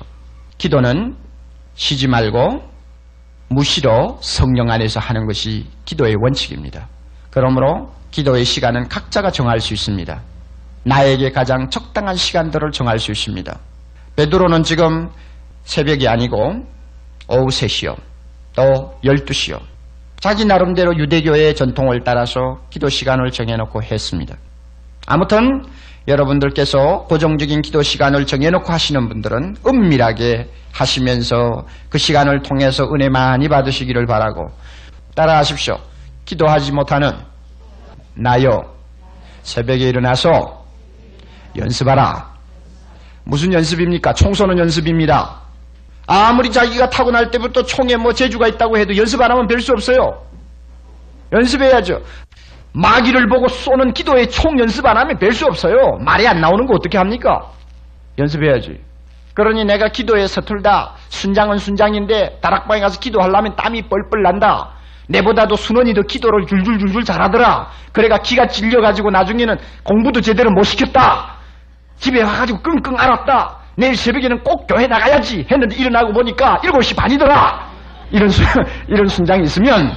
기도는 0.59 1.17
쉬지 1.77 2.09
말고 2.09 2.63
무시로 3.49 4.19
성령 4.21 4.71
안에서 4.71 4.99
하는 4.99 5.27
것이 5.27 5.67
기도의 5.85 6.17
원칙입니다. 6.21 6.89
그러므로 7.31 7.93
기도의 8.11 8.45
시간은 8.45 8.89
각자가 8.89 9.31
정할 9.31 9.61
수 9.61 9.75
있습니다. 9.75 10.21
나에게 10.85 11.31
가장 11.31 11.69
적당한 11.71 12.17
시간들을 12.17 12.71
정할 12.73 12.99
수 12.99 13.13
있습니다. 13.13 13.59
베드로는 14.17 14.63
지금 14.63 15.11
새벽이 15.65 16.09
아니고 16.09 16.65
오후 17.29 17.47
3시요. 17.47 17.97
또 18.55 18.99
12시요. 19.05 19.61
자기 20.21 20.45
나름대로 20.45 20.97
유대교의 20.97 21.55
전통을 21.55 22.03
따라서 22.05 22.41
기도 22.71 22.89
시간을 22.89 23.31
정해놓고 23.31 23.83
했습니다. 23.83 24.37
아무튼 25.07 25.63
여러분들께서 26.09 27.07
고정적인 27.09 27.63
기도 27.63 27.83
시간을 27.83 28.27
정해놓고 28.27 28.73
하시는 28.73 29.09
분들은 29.09 29.57
은밀하게 29.67 30.49
하시면서 30.73 31.67
그 31.89 31.99
시간을 31.99 32.43
통해서 32.43 32.85
은혜 32.95 33.09
많이 33.09 33.49
받으시기를 33.49 34.07
바라고 34.07 34.49
따라하십시오. 35.15 35.79
기도하지 36.25 36.73
못하는 36.73 37.11
나요. 38.15 38.51
새벽에 39.43 39.89
일어나서 39.89 40.65
연습하라. 41.57 42.35
무슨 43.25 43.53
연습입니까? 43.53 44.13
청소는 44.13 44.59
연습입니다. 44.59 45.41
아무리 46.07 46.51
자기가 46.51 46.89
타고날 46.91 47.31
때부터 47.31 47.63
총에 47.65 47.97
뭐 47.97 48.13
재주가 48.13 48.47
있다고 48.47 48.79
해도 48.79 48.97
연습 48.97 49.21
안 49.21 49.31
하면 49.33 49.49
별 49.49 49.61
수 49.61 49.73
없어요. 49.73 50.23
연습해야죠. 51.33 52.01
마귀를 52.77 53.29
보고 53.29 53.49
쏘는 53.49 53.93
기도에 53.95 54.27
총 54.27 54.59
연습 54.61 54.85
안 54.87 54.97
하면 54.99 55.19
별 55.19 55.33
수 55.33 55.47
없어요. 55.47 55.99
말이 56.05 56.27
안 56.29 56.41
나오는 56.41 56.67
거 56.67 56.75
어떻게 56.75 56.99
합니까? 56.99 57.51
연습해야지. 58.19 58.81
그러니 59.35 59.65
내가 59.65 59.89
기도에 59.89 60.27
서툴다. 60.27 60.93
순장은 61.09 61.59
순장인데 61.59 62.39
다락방에 62.43 62.81
가서 62.81 63.01
기도하려면 63.01 63.55
땀이 63.57 63.83
뻘뻘 63.83 64.23
난다. 64.23 64.71
내보다도 65.09 65.57
순원이 65.57 65.95
더 65.95 66.03
기도를 66.03 66.47
줄줄줄줄 66.47 67.05
잘하더라. 67.05 67.69
그래가 67.93 68.19
기가 68.19 68.47
질려가지고 68.47 69.11
나중에는 69.11 69.57
공부도 69.85 70.21
제대로 70.21 70.51
못 70.51 70.63
시켰다. 70.65 71.37
집에 71.97 72.23
와가지고 72.23 72.61
끙끙 72.61 72.99
앓았다. 72.99 73.59
내일 73.77 73.95
새벽에는 73.97 74.43
꼭 74.43 74.67
교회 74.67 74.87
나가야지 74.87 75.47
했는데 75.51 75.77
일어나고 75.77 76.13
보니까 76.13 76.59
7시 76.63 76.97
반이더라. 76.97 77.67
이런, 78.11 78.29
수, 78.29 78.43
이런 78.89 79.07
순장이 79.07 79.43
있으면 79.45 79.93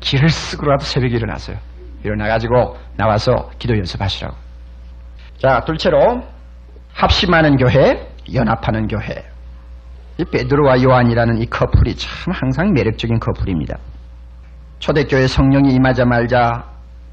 길을 0.00 0.28
쓰고라도 0.28 0.84
새벽에 0.84 1.16
일어났어요. 1.16 1.56
일어나가지고 2.04 2.76
나와서 2.96 3.50
기도 3.58 3.76
연습하시라고. 3.76 4.34
자, 5.38 5.60
둘째로 5.64 6.22
합심하는 6.92 7.56
교회, 7.56 8.08
연합하는 8.32 8.88
교회. 8.88 9.24
이 10.18 10.24
베드로와 10.24 10.82
요한이라는 10.82 11.40
이 11.40 11.46
커플이 11.46 11.94
참 11.96 12.32
항상 12.34 12.72
매력적인 12.72 13.18
커플입니다. 13.20 13.78
초대교회 14.80 15.26
성령이 15.26 15.72
임하자말자 15.74 16.64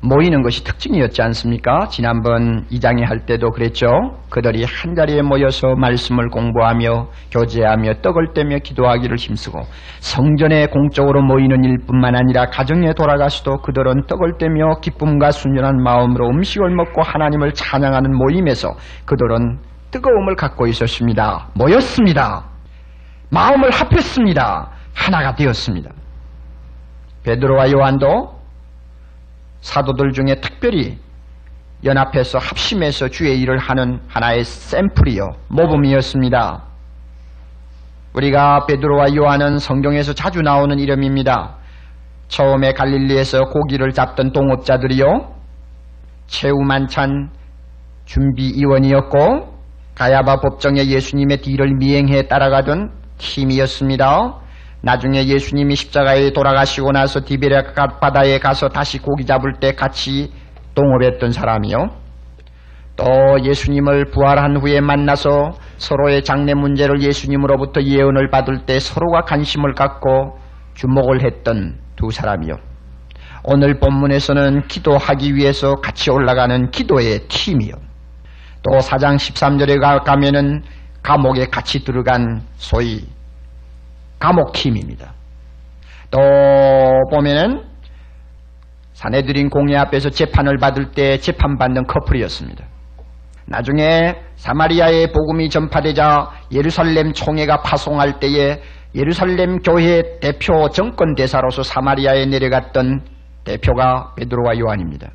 모이는 0.02 0.44
것이 0.44 0.64
특징이었지 0.64 1.22
않습니까? 1.24 1.88
지난번 1.88 2.68
2장에 2.68 3.04
할 3.04 3.26
때도 3.26 3.50
그랬죠. 3.50 3.88
그들이 4.30 4.64
한자리에 4.64 5.24
모여서 5.24 5.76
말씀을 5.76 6.30
공부하며 6.30 7.08
교제하며 7.32 8.02
떡을 8.04 8.34
떼며 8.34 8.60
기도하기를 8.60 9.18
힘쓰고 9.18 9.60
성전에 10.00 10.68
공적으로 10.68 11.24
모이는 11.24 11.64
일뿐만 11.64 12.16
아니라 12.16 12.46
가정에 12.46 12.94
돌아가서도 12.94 13.62
그들은 13.64 14.04
떡을 14.08 14.38
떼며 14.38 14.82
기쁨과 14.82 15.32
순전한 15.32 15.82
마음으로 15.82 16.30
음식을 16.30 16.70
먹고 16.76 17.02
하나님을 17.02 17.54
찬양하는 17.54 18.16
모임에서 18.16 18.76
그들은 19.06 19.60
뜨거움을 19.90 20.36
갖고 20.36 20.68
있었습니다. 20.68 21.48
모였습니다. 21.56 22.46
마음을 23.32 23.72
합했습니다. 23.72 24.70
하나가 24.94 25.34
되었습니다. 25.34 25.90
베드로와 27.24 27.72
요한도 27.72 28.37
사도들 29.62 30.12
중에 30.12 30.36
특별히 30.42 30.98
연합해서 31.84 32.40
합심해서 32.40 33.10
주의 33.10 33.40
일을 33.42 33.58
하는 33.58 34.00
하나의 34.08 34.44
샘플이요 34.44 35.28
모범이었습니다. 35.50 36.64
우리가 38.14 38.66
베드로와 38.66 39.16
요한은 39.16 39.60
성경에서 39.60 40.14
자주 40.14 40.42
나오는 40.42 40.80
이름입니다. 40.80 41.56
처음에 42.28 42.74
갈릴리에서 42.74 43.46
고기를 43.46 43.92
잡던 43.92 44.32
동업자들이요 44.32 45.36
최후 46.26 46.62
만찬 46.64 47.30
준비 48.06 48.54
위원이었고 48.58 49.56
가야바 49.96 50.42
법정에 50.42 50.86
예수님의 50.88 51.38
뒤를 51.42 51.76
미행해 51.76 52.28
따라가던 52.28 52.92
팀이었습니다. 53.18 54.47
나중에 54.82 55.26
예수님이 55.26 55.76
십자가에 55.76 56.32
돌아가시고 56.32 56.92
나서 56.92 57.22
디베레 57.26 57.74
바다에 58.00 58.40
가서 58.40 58.70
다시 58.70 59.00
고기 59.00 59.26
잡을 59.26 59.54
때 59.60 59.74
같이 59.74 60.32
동업했던 60.76 61.32
사람이요. 61.32 61.78
또 62.96 63.06
예수님을 63.44 64.06
부활한 64.06 64.58
후에 64.58 64.82
만나서 64.82 65.52
서로의 65.78 66.24
장래 66.24 66.54
문제를 66.54 67.02
예수님으로부터 67.02 67.82
예언을 67.82 68.30
받을 68.30 68.66
때 68.66 68.80
서로가 68.80 69.22
관심을 69.22 69.74
갖고 69.74 70.40
주목을 70.74 71.24
했던 71.24 71.80
두 71.96 72.10
사람이요. 72.12 72.54
오늘 73.44 73.80
본문에서는 73.80 74.68
기도하기 74.68 75.36
위해서 75.36 75.76
같이 75.76 76.10
올라가는 76.12 76.70
기도의 76.72 77.28
팀이요. 77.28 77.74
또 78.64 78.78
4장 78.80 79.16
13절에 79.16 80.04
가면은 80.04 80.64
감옥에 81.02 81.46
같이 81.46 81.84
들어간 81.84 82.42
소위 82.58 83.06
감옥팀입니다. 84.20 85.14
또 86.10 86.20
보면은 87.12 87.64
사내들인 88.94 89.50
공예 89.50 89.78
앞에서 89.78 90.10
재판을 90.10 90.58
받을 90.58 90.92
때 90.92 91.18
재판받는 91.18 91.86
커플이었습니다. 91.86 92.66
나중에 93.46 94.16
사마리아의 94.36 95.12
복음이 95.12 95.50
전파되자 95.50 96.32
예루살렘 96.52 97.14
총회가 97.14 97.62
파송할 97.62 98.20
때에 98.20 98.62
예루살렘 98.96 99.60
교회 99.60 100.20
대표 100.20 100.70
정권 100.70 101.16
대사로서 101.16 101.64
사마리아에 101.64 102.26
내려갔던 102.26 103.02
대표가 103.44 104.14
베드로와 104.16 104.58
요한입니다. 104.60 105.10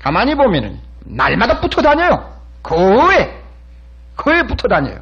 가만히 0.00 0.34
보면은 0.34 0.78
날마다 1.04 1.60
붙어 1.60 1.80
다녀요. 1.80 2.32
거에 2.62 3.40
거에 4.16 4.42
붙어 4.42 4.68
다녀요. 4.68 4.98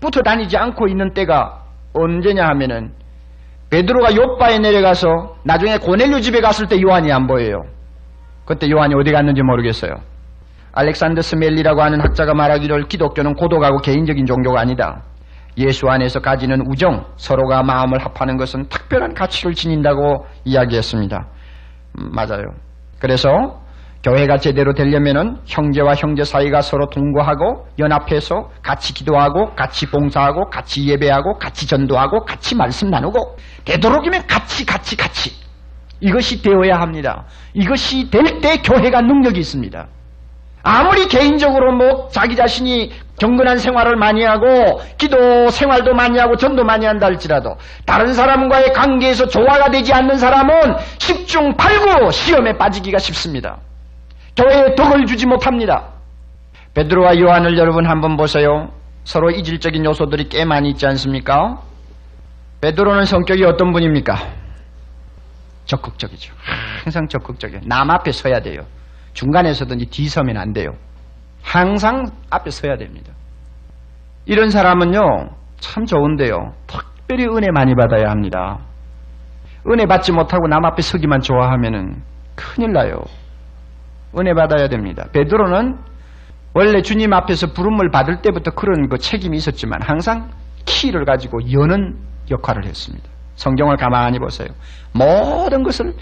붙어 0.00 0.20
다니지 0.22 0.56
않고 0.56 0.88
있는 0.88 1.14
때가 1.14 1.65
언제냐 1.96 2.46
하면은 2.48 2.92
베드로가 3.70 4.14
요바에 4.14 4.58
내려가서 4.58 5.36
나중에 5.44 5.78
고넬류 5.78 6.20
집에 6.20 6.40
갔을 6.40 6.66
때 6.66 6.80
요한이 6.80 7.10
안 7.12 7.26
보여요. 7.26 7.62
그때 8.44 8.70
요한이 8.70 8.94
어디 8.94 9.10
갔는지 9.10 9.42
모르겠어요. 9.42 9.92
알렉산더 10.72 11.22
스멜리라고 11.22 11.82
하는 11.82 12.00
학자가 12.00 12.34
말하기를 12.34 12.86
기독교는 12.88 13.34
고독하고 13.34 13.78
개인적인 13.78 14.26
종교가 14.26 14.60
아니다. 14.60 15.02
예수 15.58 15.88
안에서 15.88 16.20
가지는 16.20 16.62
우정, 16.68 17.06
서로가 17.16 17.62
마음을 17.62 17.98
합하는 17.98 18.36
것은 18.36 18.68
특별한 18.68 19.14
가치를 19.14 19.54
지닌다고 19.54 20.26
이야기했습니다. 20.44 21.26
음, 21.98 22.10
맞아요. 22.12 22.44
그래서 23.00 23.62
교회가 24.06 24.38
제대로 24.38 24.72
되려면은 24.72 25.38
형제와 25.46 25.94
형제 25.96 26.22
사이가 26.22 26.60
서로 26.60 26.88
동거하고 26.90 27.66
연합해서 27.80 28.50
같이 28.62 28.94
기도하고 28.94 29.56
같이 29.56 29.86
봉사하고 29.86 30.48
같이 30.48 30.88
예배하고 30.88 31.38
같이 31.38 31.66
전도하고 31.66 32.24
같이 32.24 32.54
말씀 32.54 32.88
나누고 32.88 33.36
되도록이면 33.64 34.28
같이 34.28 34.64
같이 34.64 34.96
같이 34.96 35.32
이것이 36.00 36.40
되어야 36.40 36.76
합니다. 36.80 37.24
이것이 37.52 38.08
될 38.10 38.40
때 38.40 38.58
교회가 38.58 39.00
능력이 39.00 39.40
있습니다. 39.40 39.88
아무리 40.62 41.08
개인적으로 41.08 41.74
뭐 41.74 42.08
자기 42.08 42.36
자신이 42.36 42.92
경건한 43.18 43.58
생활을 43.58 43.96
많이 43.96 44.22
하고 44.22 44.80
기도 44.98 45.48
생활도 45.48 45.94
많이 45.94 46.16
하고 46.18 46.36
전도 46.36 46.62
많이 46.62 46.86
한다 46.86 47.06
할지라도 47.06 47.56
다른 47.86 48.12
사람과의 48.12 48.72
관계에서 48.72 49.26
조화가 49.26 49.70
되지 49.70 49.92
않는 49.92 50.16
사람은 50.16 50.76
10중 50.98 51.56
8구 51.56 52.12
시험에 52.12 52.56
빠지기가 52.56 52.98
쉽습니다. 52.98 53.58
교회에 54.36 54.74
덕을 54.74 55.06
주지 55.06 55.26
못합니다. 55.26 55.88
베드로와 56.74 57.18
요한을 57.18 57.56
여러분 57.56 57.86
한번 57.88 58.16
보세요. 58.16 58.70
서로 59.04 59.30
이질적인 59.30 59.84
요소들이 59.84 60.28
꽤 60.28 60.44
많이 60.44 60.70
있지 60.70 60.86
않습니까? 60.86 61.60
베드로는 62.60 63.04
성격이 63.04 63.44
어떤 63.44 63.72
분입니까? 63.72 64.14
적극적이죠. 65.64 66.34
항상 66.84 67.08
적극적이에요. 67.08 67.62
남 67.66 67.90
앞에 67.90 68.12
서야 68.12 68.40
돼요. 68.40 68.60
중간에 69.14 69.54
서든지 69.54 69.86
뒤서면 69.86 70.36
안 70.36 70.52
돼요. 70.52 70.70
항상 71.42 72.06
앞에 72.30 72.50
서야 72.50 72.76
됩니다. 72.76 73.12
이런 74.26 74.50
사람은요, 74.50 75.00
참 75.60 75.86
좋은데요. 75.86 76.52
특별히 76.66 77.24
은혜 77.24 77.50
많이 77.52 77.74
받아야 77.74 78.10
합니다. 78.10 78.58
은혜 79.70 79.86
받지 79.86 80.12
못하고 80.12 80.46
남 80.48 80.64
앞에 80.64 80.82
서기만 80.82 81.20
좋아하면은 81.20 82.02
큰일 82.34 82.72
나요. 82.72 83.00
은혜 84.18 84.34
받아야 84.34 84.68
됩니다. 84.68 85.06
베드로는 85.12 85.78
원래 86.54 86.80
주님 86.80 87.12
앞에서 87.12 87.48
부름을 87.52 87.90
받을 87.90 88.22
때부터 88.22 88.50
그런 88.52 88.88
그 88.88 88.98
책임이 88.98 89.36
있었지만 89.36 89.82
항상 89.82 90.30
키를 90.64 91.04
가지고 91.04 91.38
여는 91.52 91.96
역할을 92.30 92.64
했습니다. 92.64 93.08
성경을 93.34 93.76
가만히 93.76 94.18
보세요. 94.18 94.48
모든 94.92 95.62
것을 95.62 95.92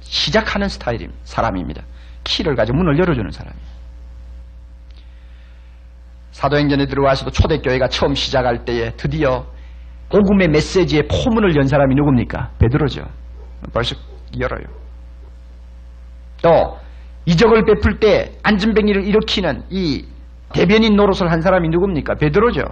시작하는 0.00 0.68
스타일임 0.68 1.10
사람입니다. 1.24 1.82
키를 2.22 2.54
가지고 2.54 2.78
문을 2.78 2.98
열어주는 2.98 3.30
사람이에요. 3.30 3.74
사도행전에 6.30 6.86
들어와서도 6.86 7.30
초대교회가 7.30 7.88
처음 7.88 8.14
시작할 8.14 8.64
때에 8.64 8.90
드디어 8.96 9.46
복음의 10.10 10.48
메시지의 10.48 11.08
포문을 11.08 11.56
연 11.56 11.66
사람이 11.66 11.94
누굽니까? 11.94 12.52
베드로죠. 12.58 13.04
벌써 13.72 13.96
열어요. 14.38 14.64
또 16.42 16.78
이적을 17.26 17.64
베풀 17.64 17.98
때 17.98 18.32
안전뱅이를 18.42 19.04
일으키는 19.04 19.64
이 19.70 20.06
대변인 20.52 20.96
노릇을 20.96 21.30
한 21.30 21.40
사람이 21.40 21.68
누굽니까? 21.68 22.14
베드로죠. 22.14 22.62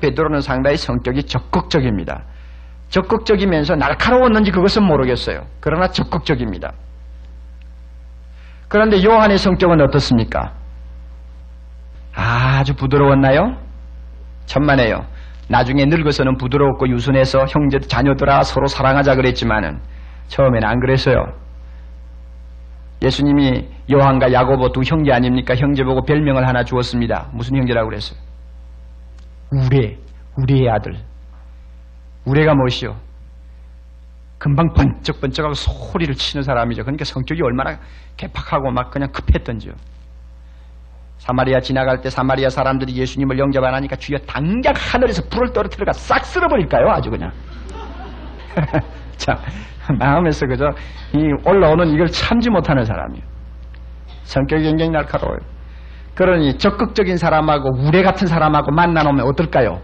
베드로는 0.00 0.40
상당히 0.40 0.76
성격이 0.76 1.24
적극적입니다. 1.24 2.24
적극적이면서 2.88 3.74
날카로웠는지 3.76 4.50
그것은 4.50 4.84
모르겠어요. 4.84 5.46
그러나 5.60 5.88
적극적입니다. 5.88 6.72
그런데 8.68 9.02
요한의 9.04 9.38
성격은 9.38 9.80
어떻습니까? 9.80 10.54
아주 12.14 12.74
부드러웠나요? 12.74 13.56
천만에요. 14.46 15.04
나중에 15.48 15.84
늙어서는 15.84 16.36
부드럽고 16.36 16.88
유순해서 16.88 17.46
형제 17.48 17.78
자녀들아 17.78 18.42
서로 18.42 18.66
사랑하자 18.66 19.14
그랬지만은 19.16 19.80
처음에는 20.28 20.66
안 20.66 20.80
그랬어요. 20.80 21.45
예수님이 23.02 23.68
요한과 23.92 24.32
야고보 24.32 24.72
두 24.72 24.80
형제 24.82 25.12
아닙니까? 25.12 25.54
형제 25.54 25.84
보고 25.84 26.02
별명을 26.02 26.46
하나 26.48 26.64
주었습니다. 26.64 27.30
무슨 27.32 27.56
형제라고 27.56 27.88
그랬어요? 27.88 28.18
우레, 29.52 29.98
우레의 30.36 30.70
아들. 30.70 30.96
우레가 32.24 32.54
무엇이요? 32.54 32.96
금방 34.38 34.72
번쩍번쩍하고 34.74 35.54
소리를 35.54 36.14
치는 36.14 36.42
사람이죠. 36.42 36.82
그러니까 36.82 37.04
성격이 37.04 37.40
얼마나 37.42 37.78
개팍하고 38.16 38.70
막 38.70 38.90
그냥 38.90 39.10
급했던지요. 39.12 39.72
사마리아 41.18 41.60
지나갈 41.60 42.00
때 42.00 42.10
사마리아 42.10 42.48
사람들이 42.50 42.94
예수님을 42.94 43.38
영접 43.38 43.64
안 43.64 43.74
하니까 43.74 43.96
주여 43.96 44.18
당장 44.26 44.74
하늘에서 44.76 45.22
불을 45.30 45.52
떨어뜨려가 45.52 45.92
싹 45.92 46.24
쓸어버릴까요? 46.24 46.88
아주 46.90 47.10
그냥. 47.10 47.30
자, 49.16 49.38
마음에서 49.98 50.46
그저 50.46 50.70
이 51.14 51.32
올라오는 51.44 51.86
이걸 51.88 52.06
참지 52.08 52.50
못하는 52.50 52.84
사람이에요. 52.84 53.24
성격이 54.24 54.64
굉장히 54.64 54.90
날카로워요. 54.90 55.38
그러니 56.14 56.58
적극적인 56.58 57.16
사람하고 57.16 57.86
우레 57.86 58.02
같은 58.02 58.26
사람하고 58.26 58.72
만나놓으면 58.72 59.26
어떨까요? 59.26 59.80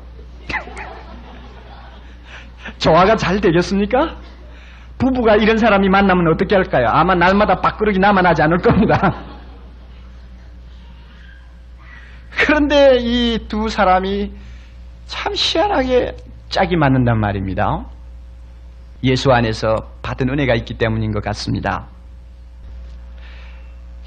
조화가 2.78 3.16
잘 3.16 3.40
되겠습니까? 3.40 4.16
부부가 4.98 5.36
이런 5.36 5.56
사람이 5.56 5.88
만나면 5.88 6.28
어떻게 6.32 6.54
할까요? 6.54 6.86
아마 6.88 7.14
날마다 7.14 7.56
밥그릇이 7.56 7.98
남아나지 7.98 8.42
않을 8.42 8.58
겁니다. 8.58 9.14
그런데 12.46 12.96
이 13.00 13.38
두 13.48 13.68
사람이 13.68 14.32
참 15.06 15.32
희한하게 15.36 16.16
짝이 16.48 16.76
맞는단 16.76 17.18
말입니다. 17.18 17.86
예수 19.02 19.32
안에서 19.32 19.76
받은 20.02 20.28
은혜가 20.28 20.54
있기 20.56 20.74
때문인 20.74 21.12
것 21.12 21.22
같습니다. 21.24 21.86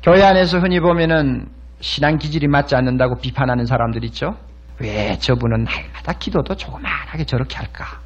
교회 0.01 0.23
안에서 0.23 0.59
흔히 0.59 0.79
보면은 0.79 1.47
신앙 1.81 2.17
기질이 2.17 2.47
맞지 2.47 2.75
않는다고 2.75 3.17
비판하는 3.17 3.65
사람들 3.65 4.03
있죠? 4.05 4.37
왜 4.79 5.17
저분은 5.17 5.63
날마다 5.63 6.13
기도도 6.13 6.55
조그만하게 6.55 7.25
저렇게 7.25 7.57
할까? 7.57 7.99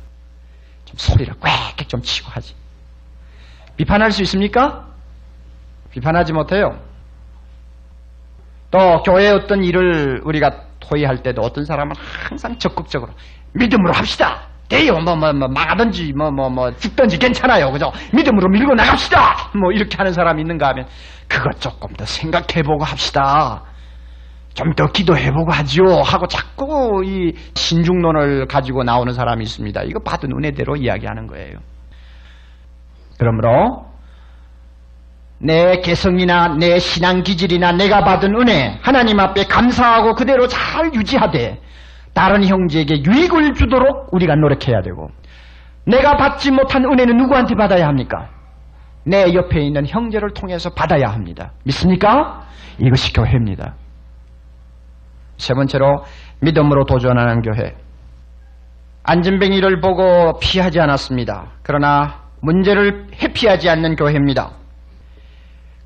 좀 0.86 0.98
소리를 0.98 1.34
꽥꽥 1.40 1.88
좀 1.88 2.02
치고 2.02 2.30
하지. 2.32 2.56
비판할 3.78 4.12
수 4.12 4.22
있습니까? 4.24 4.88
비판하지 5.92 6.34
못해요. 6.34 6.80
또 8.72 9.02
교회 9.04 9.30
어떤 9.30 9.64
일을 9.64 10.22
우리가 10.24 10.64
토의할 10.80 11.24
때도 11.24 11.42
어떤 11.42 11.66
사람은 11.66 11.96
항상 11.98 12.58
적극적으로 12.58 13.14
믿음으로 13.54 13.94
합시다. 13.94 14.49
돼요. 14.70 14.94
뭐, 15.00 15.16
뭐, 15.16 15.34
뭐, 15.34 15.48
망하든지, 15.48 16.14
뭐, 16.16 16.32
뭐, 16.32 16.50
뭐, 16.50 16.72
죽든지 16.76 17.18
괜찮아요. 17.18 17.72
그죠? 17.72 17.92
믿음으로 18.14 18.50
밀고 18.50 18.76
나갑시다! 18.76 19.52
뭐, 19.60 19.72
이렇게 19.72 19.98
하는 19.98 20.14
사람이 20.14 20.42
있는가 20.42 20.70
하면, 20.70 20.86
그것 21.28 21.60
조금 21.60 21.92
더 21.94 22.06
생각해보고 22.06 22.84
합시다. 22.84 23.64
좀 24.54 24.74
더 24.76 24.88
기도해보고 24.88 25.52
하지요. 25.52 26.02
하고 26.04 26.28
자꾸 26.28 27.02
이 27.06 27.34
신중론을 27.56 28.48
가지고 28.48 28.84
나오는 28.84 29.14
사람이 29.14 29.44
있습니다. 29.44 29.84
이거 29.84 30.00
받은 30.04 30.30
은혜대로 30.32 30.76
이야기하는 30.76 31.28
거예요. 31.28 31.58
그러므로, 33.18 33.86
내 35.42 35.80
개성이나 35.80 36.58
내 36.60 36.80
신앙 36.80 37.24
기질이나 37.24 37.72
내가 37.72 38.04
받은 38.04 38.36
은혜 38.36 38.78
하나님 38.82 39.20
앞에 39.20 39.46
감사하고 39.46 40.14
그대로 40.14 40.48
잘 40.48 40.94
유지하되 40.94 41.62
다른 42.20 42.44
형제에게 42.44 43.02
유익을 43.06 43.54
주도록 43.54 44.14
우리가 44.14 44.36
노력해야 44.36 44.82
되고 44.82 45.10
내가 45.86 46.18
받지 46.18 46.52
못한 46.52 46.84
은혜는 46.84 47.16
누구한테 47.16 47.56
받아야 47.56 47.88
합니까? 47.88 48.28
내 49.06 49.34
옆에 49.34 49.62
있는 49.62 49.88
형제를 49.88 50.34
통해서 50.34 50.70
받아야 50.70 51.14
합니다. 51.14 51.54
믿습니까? 51.64 52.44
이것이 52.78 53.14
교회입니다. 53.14 53.74
세 55.38 55.54
번째로 55.54 56.04
믿음으로 56.42 56.84
도전하는 56.84 57.42
교회. 57.42 57.74
안진뱅이를 59.04 59.80
보고 59.80 60.38
피하지 60.40 60.82
않았습니다. 60.82 61.46
그러나 61.64 62.24
문제를 62.42 63.08
회피하지 63.14 63.70
않는 63.70 63.96
교회입니다. 63.96 64.52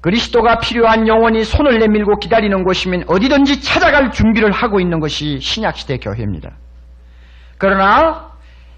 그리스도가 0.04 0.60
필요한 0.60 1.08
영혼이 1.08 1.46
손을 1.46 1.80
내밀고 1.80 2.20
기다리는 2.20 2.64
곳이면 2.66 3.06
어디든지 3.08 3.62
찾아갈 3.62 4.12
준비를 4.12 4.52
하고 4.52 4.82
있는 4.82 5.00
것이 5.00 5.40
신약시대 5.40 6.00
교회입니다. 6.00 6.52
그러나 7.58 8.32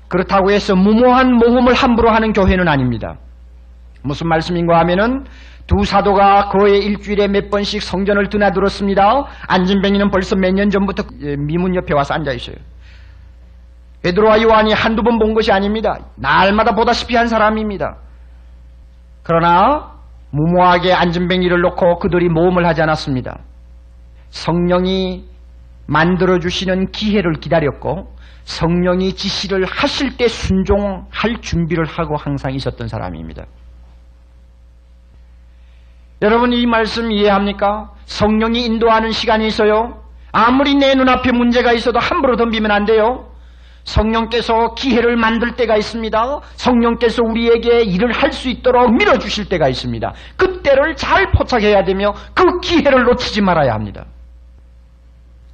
그렇다고 0.08 0.52
해서 0.52 0.76
무모한 0.76 1.34
모험을 1.34 1.74
함부로 1.74 2.12
하는 2.12 2.32
교회는 2.32 2.68
아닙니다. 2.68 3.18
무슨 4.04 4.28
말씀인가 4.30 4.78
하면은 4.82 5.26
두 5.66 5.84
사도가 5.84 6.50
거의 6.50 6.86
일주일에 6.86 7.28
몇 7.28 7.50
번씩 7.50 7.82
성전을 7.82 8.30
드나들었습니다. 8.30 9.26
안진뱅이는 9.48 10.12
벌써 10.12 10.36
몇 10.36 10.54
년 10.54 10.70
전부터 10.70 11.06
미문 11.40 11.74
옆에 11.74 11.96
와서 11.96 12.14
앉아 12.14 12.34
있어요. 12.34 12.56
베드로와 14.04 14.44
요한이 14.44 14.74
한두 14.74 15.02
번 15.02 15.18
본 15.18 15.34
것이 15.34 15.52
아닙니다. 15.52 15.98
날마다 16.18 16.76
보다시피 16.76 17.16
한 17.16 17.26
사람입니다. 17.28 17.98
그러나 19.24 19.95
무모하게 20.36 20.92
안전뱅이를 20.92 21.62
놓고 21.62 22.00
그들이 22.00 22.28
모험을 22.28 22.66
하지 22.66 22.82
않았습니다. 22.82 23.40
성령이 24.30 25.24
만들어주시는 25.88 26.92
기회를 26.92 27.34
기다렸고 27.34 28.14
성령이 28.44 29.14
지시를 29.14 29.66
하실 29.66 30.18
때 30.18 30.28
순종할 30.28 31.40
준비를 31.42 31.86
하고 31.86 32.18
항상 32.18 32.54
있었던 32.54 32.88
사람입니다. 32.88 33.46
여러분 36.22 36.52
이 36.54 36.66
말씀 36.66 37.12
이해합니까? 37.12 37.92
성령이 38.06 38.66
인도하는 38.66 39.12
시간이 39.12 39.48
있어요. 39.48 40.02
아무리 40.32 40.76
내 40.76 40.96
눈앞에 40.96 41.32
문제가 41.32 41.72
있어도 41.72 42.00
함부로 42.00 42.36
덤비면 42.36 42.72
안 42.72 42.86
돼요. 42.86 43.30
성령께서 43.86 44.74
기회를 44.76 45.16
만들 45.16 45.56
때가 45.56 45.78
있습니다. 45.78 46.40
성령께서 46.56 47.24
우리에게 47.24 47.82
일을 47.84 48.12
할 48.12 48.36
수 48.36 48.50
있도록 48.50 48.94
밀어주실 48.98 49.48
때가 49.48 49.70
있습니다. 49.70 50.14
그때를 50.36 50.96
잘 50.98 51.32
포착해야 51.32 51.84
되며 51.86 52.14
그 52.34 52.60
기회를 52.60 53.04
놓치지 53.04 53.42
말아야 53.42 53.74
합니다. 53.74 54.06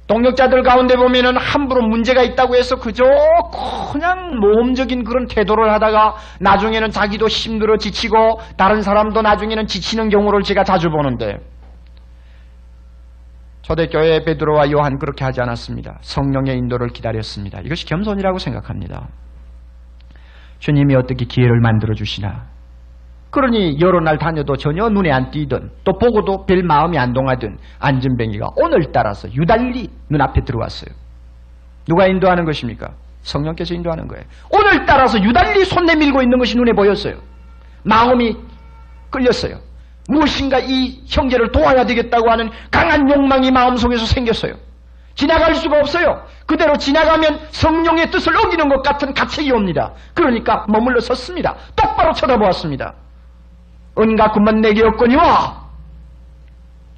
동력자들 0.08 0.64
가운데 0.64 0.96
보면은 0.96 1.36
함부로 1.36 1.86
문제가 1.86 2.22
있다고 2.22 2.56
해서 2.56 2.76
그저 2.76 3.04
그냥 3.92 4.40
모험적인 4.40 5.04
그런 5.04 5.26
태도를 5.26 5.72
하다가 5.72 6.16
나중에는 6.40 6.90
자기도 6.90 7.28
힘들어 7.28 7.76
지치고 7.76 8.40
다른 8.56 8.82
사람도 8.82 9.22
나중에는 9.22 9.66
지치는 9.66 10.08
경우를 10.08 10.42
제가 10.42 10.64
자주 10.64 10.90
보는데 10.90 11.38
초대교회 13.62 14.24
베드로와 14.24 14.70
요한 14.72 14.98
그렇게 14.98 15.24
하지 15.24 15.40
않았습니다. 15.40 15.98
성령의 16.00 16.56
인도를 16.58 16.88
기다렸습니다. 16.88 17.60
이것이 17.60 17.86
겸손이라고 17.86 18.38
생각합니다. 18.38 19.08
주님이 20.58 20.94
어떻게 20.96 21.24
기회를 21.24 21.60
만들어 21.60 21.94
주시나. 21.94 22.46
그러니 23.30 23.80
여러 23.80 24.00
날 24.00 24.18
다녀도 24.18 24.56
전혀 24.56 24.88
눈에 24.88 25.10
안 25.10 25.30
띄던 25.30 25.70
또 25.84 25.92
보고도 25.98 26.44
별 26.44 26.62
마음이 26.62 26.98
안 26.98 27.12
동하던 27.12 27.56
안전뱅이가 27.78 28.48
오늘따라서 28.56 29.32
유달리 29.32 29.88
눈앞에 30.10 30.42
들어왔어요. 30.44 30.94
누가 31.88 32.06
인도하는 32.06 32.44
것입니까? 32.44 32.90
성령께서 33.22 33.74
인도하는 33.74 34.06
거예요. 34.06 34.24
오늘따라서 34.50 35.22
유달리 35.22 35.64
손 35.64 35.86
내밀고 35.86 36.20
있는 36.20 36.38
것이 36.38 36.56
눈에 36.56 36.72
보였어요. 36.72 37.14
마음이 37.84 38.36
끌렸어요. 39.10 39.71
무엇인가 40.08 40.58
이 40.58 41.00
형제를 41.06 41.52
도와야 41.52 41.84
되겠다고 41.86 42.30
하는 42.30 42.50
강한 42.70 43.08
욕망이 43.10 43.50
마음속에서 43.50 44.06
생겼어요. 44.06 44.54
지나갈 45.14 45.54
수가 45.54 45.78
없어요. 45.78 46.24
그대로 46.46 46.76
지나가면 46.76 47.40
성령의 47.50 48.10
뜻을 48.10 48.36
어기는 48.36 48.68
것 48.68 48.82
같은 48.82 49.12
가책이 49.14 49.52
옵니다. 49.52 49.92
그러니까 50.14 50.66
머물러 50.68 51.00
섰습니다. 51.00 51.56
똑바로 51.76 52.12
쳐다보았습니다. 52.12 52.94
금은 53.94 54.60
내게 54.62 54.82
없거니와 54.84 55.62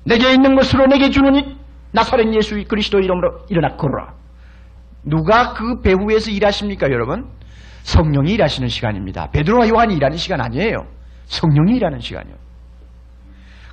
내게 0.04 0.32
있는 0.32 0.54
것으로 0.54 0.86
내게 0.86 1.10
주느니 1.10 1.56
나사렛 1.92 2.32
예수 2.34 2.62
그리스도 2.68 3.00
이름으로 3.00 3.40
일어나 3.48 3.76
걸어라. 3.76 4.14
누가 5.04 5.52
그 5.52 5.80
배후에서 5.80 6.30
일하십니까 6.30 6.90
여러분? 6.90 7.26
성령이 7.82 8.32
일하시는 8.32 8.68
시간입니다. 8.68 9.28
베드로와 9.30 9.68
요한이 9.68 9.94
일하는 9.94 10.16
시간 10.16 10.40
아니에요. 10.40 10.86
성령이 11.26 11.76
일하는 11.76 12.00
시간이요. 12.00 12.43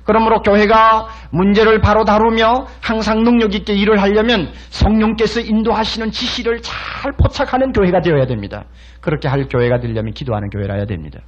그러므로 0.04 0.40
교회가 0.40 1.06
문제를 1.30 1.80
바로 1.80 2.04
다루며 2.04 2.66
항상 2.80 3.22
능력 3.22 3.54
있게 3.54 3.74
일을 3.74 4.00
하려면 4.02 4.48
성령께서 4.70 5.40
인도하시는 5.40 6.10
지시를 6.10 6.60
잘 6.60 7.12
포착하는 7.12 7.72
교회가 7.72 8.00
되어야 8.00 8.26
됩니다. 8.26 8.64
그렇게 9.00 9.28
할 9.28 9.46
교회가 9.48 9.78
되려면 9.80 10.12
기도하는 10.12 10.50
교회라야 10.50 10.86
됩니다. 10.86 11.20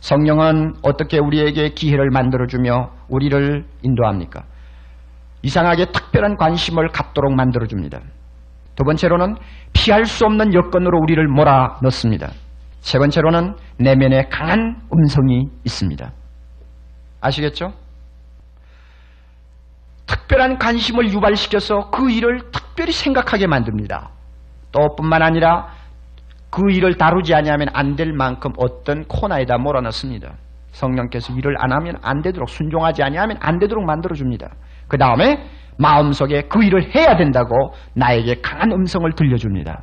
성령은 0.00 0.74
어떻게 0.82 1.18
우리에게 1.18 1.70
기회를 1.70 2.10
만들어주며 2.10 2.90
우리를 3.08 3.64
인도합니까? 3.82 4.44
이상하게 5.42 5.86
특별한 5.86 6.36
관심을 6.36 6.88
갖도록 6.88 7.34
만들어줍니다. 7.34 8.00
두 8.74 8.84
번째로는 8.84 9.36
피할 9.72 10.04
수 10.04 10.24
없는 10.26 10.54
여건으로 10.54 10.98
우리를 11.00 11.26
몰아 11.28 11.78
넣습니다. 11.82 12.30
세 12.80 12.98
번째로는 12.98 13.54
내면에 13.78 14.28
강한 14.28 14.76
음성이 14.92 15.48
있습니다. 15.64 16.12
아시겠죠? 17.26 17.72
특별한 20.06 20.58
관심을 20.58 21.12
유발시켜서 21.12 21.90
그 21.90 22.10
일을 22.10 22.50
특별히 22.52 22.92
생각하게 22.92 23.46
만듭니다. 23.46 24.10
또 24.72 24.94
뿐만 24.96 25.22
아니라 25.22 25.68
그 26.50 26.62
일을 26.70 26.96
다루지 26.96 27.34
아니하면 27.34 27.68
안 27.72 27.96
될 27.96 28.12
만큼 28.12 28.52
어떤 28.56 29.04
코너에다 29.04 29.58
몰아넣습니다. 29.58 30.34
성령께서 30.70 31.32
일을 31.34 31.56
안 31.58 31.72
하면 31.72 31.96
안 32.02 32.22
되도록 32.22 32.48
순종하지 32.48 33.02
아니하면 33.02 33.38
안 33.40 33.58
되도록 33.58 33.84
만들어 33.84 34.14
줍니다. 34.14 34.50
그 34.88 34.98
다음에 34.98 35.44
마음속에 35.78 36.42
그 36.42 36.62
일을 36.62 36.94
해야 36.94 37.16
된다고 37.16 37.74
나에게 37.94 38.40
강한 38.42 38.72
음성을 38.72 39.10
들려줍니다. 39.12 39.82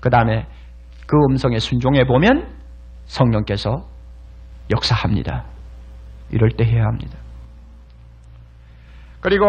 그 0.00 0.10
다음에 0.10 0.46
그 1.06 1.16
음성에 1.30 1.58
순종해 1.58 2.04
보면 2.04 2.46
성령께서 3.06 3.84
역사합니다. 4.70 5.44
이럴 6.32 6.50
때 6.50 6.64
해야 6.64 6.84
합니다. 6.84 7.18
그리고 9.20 9.46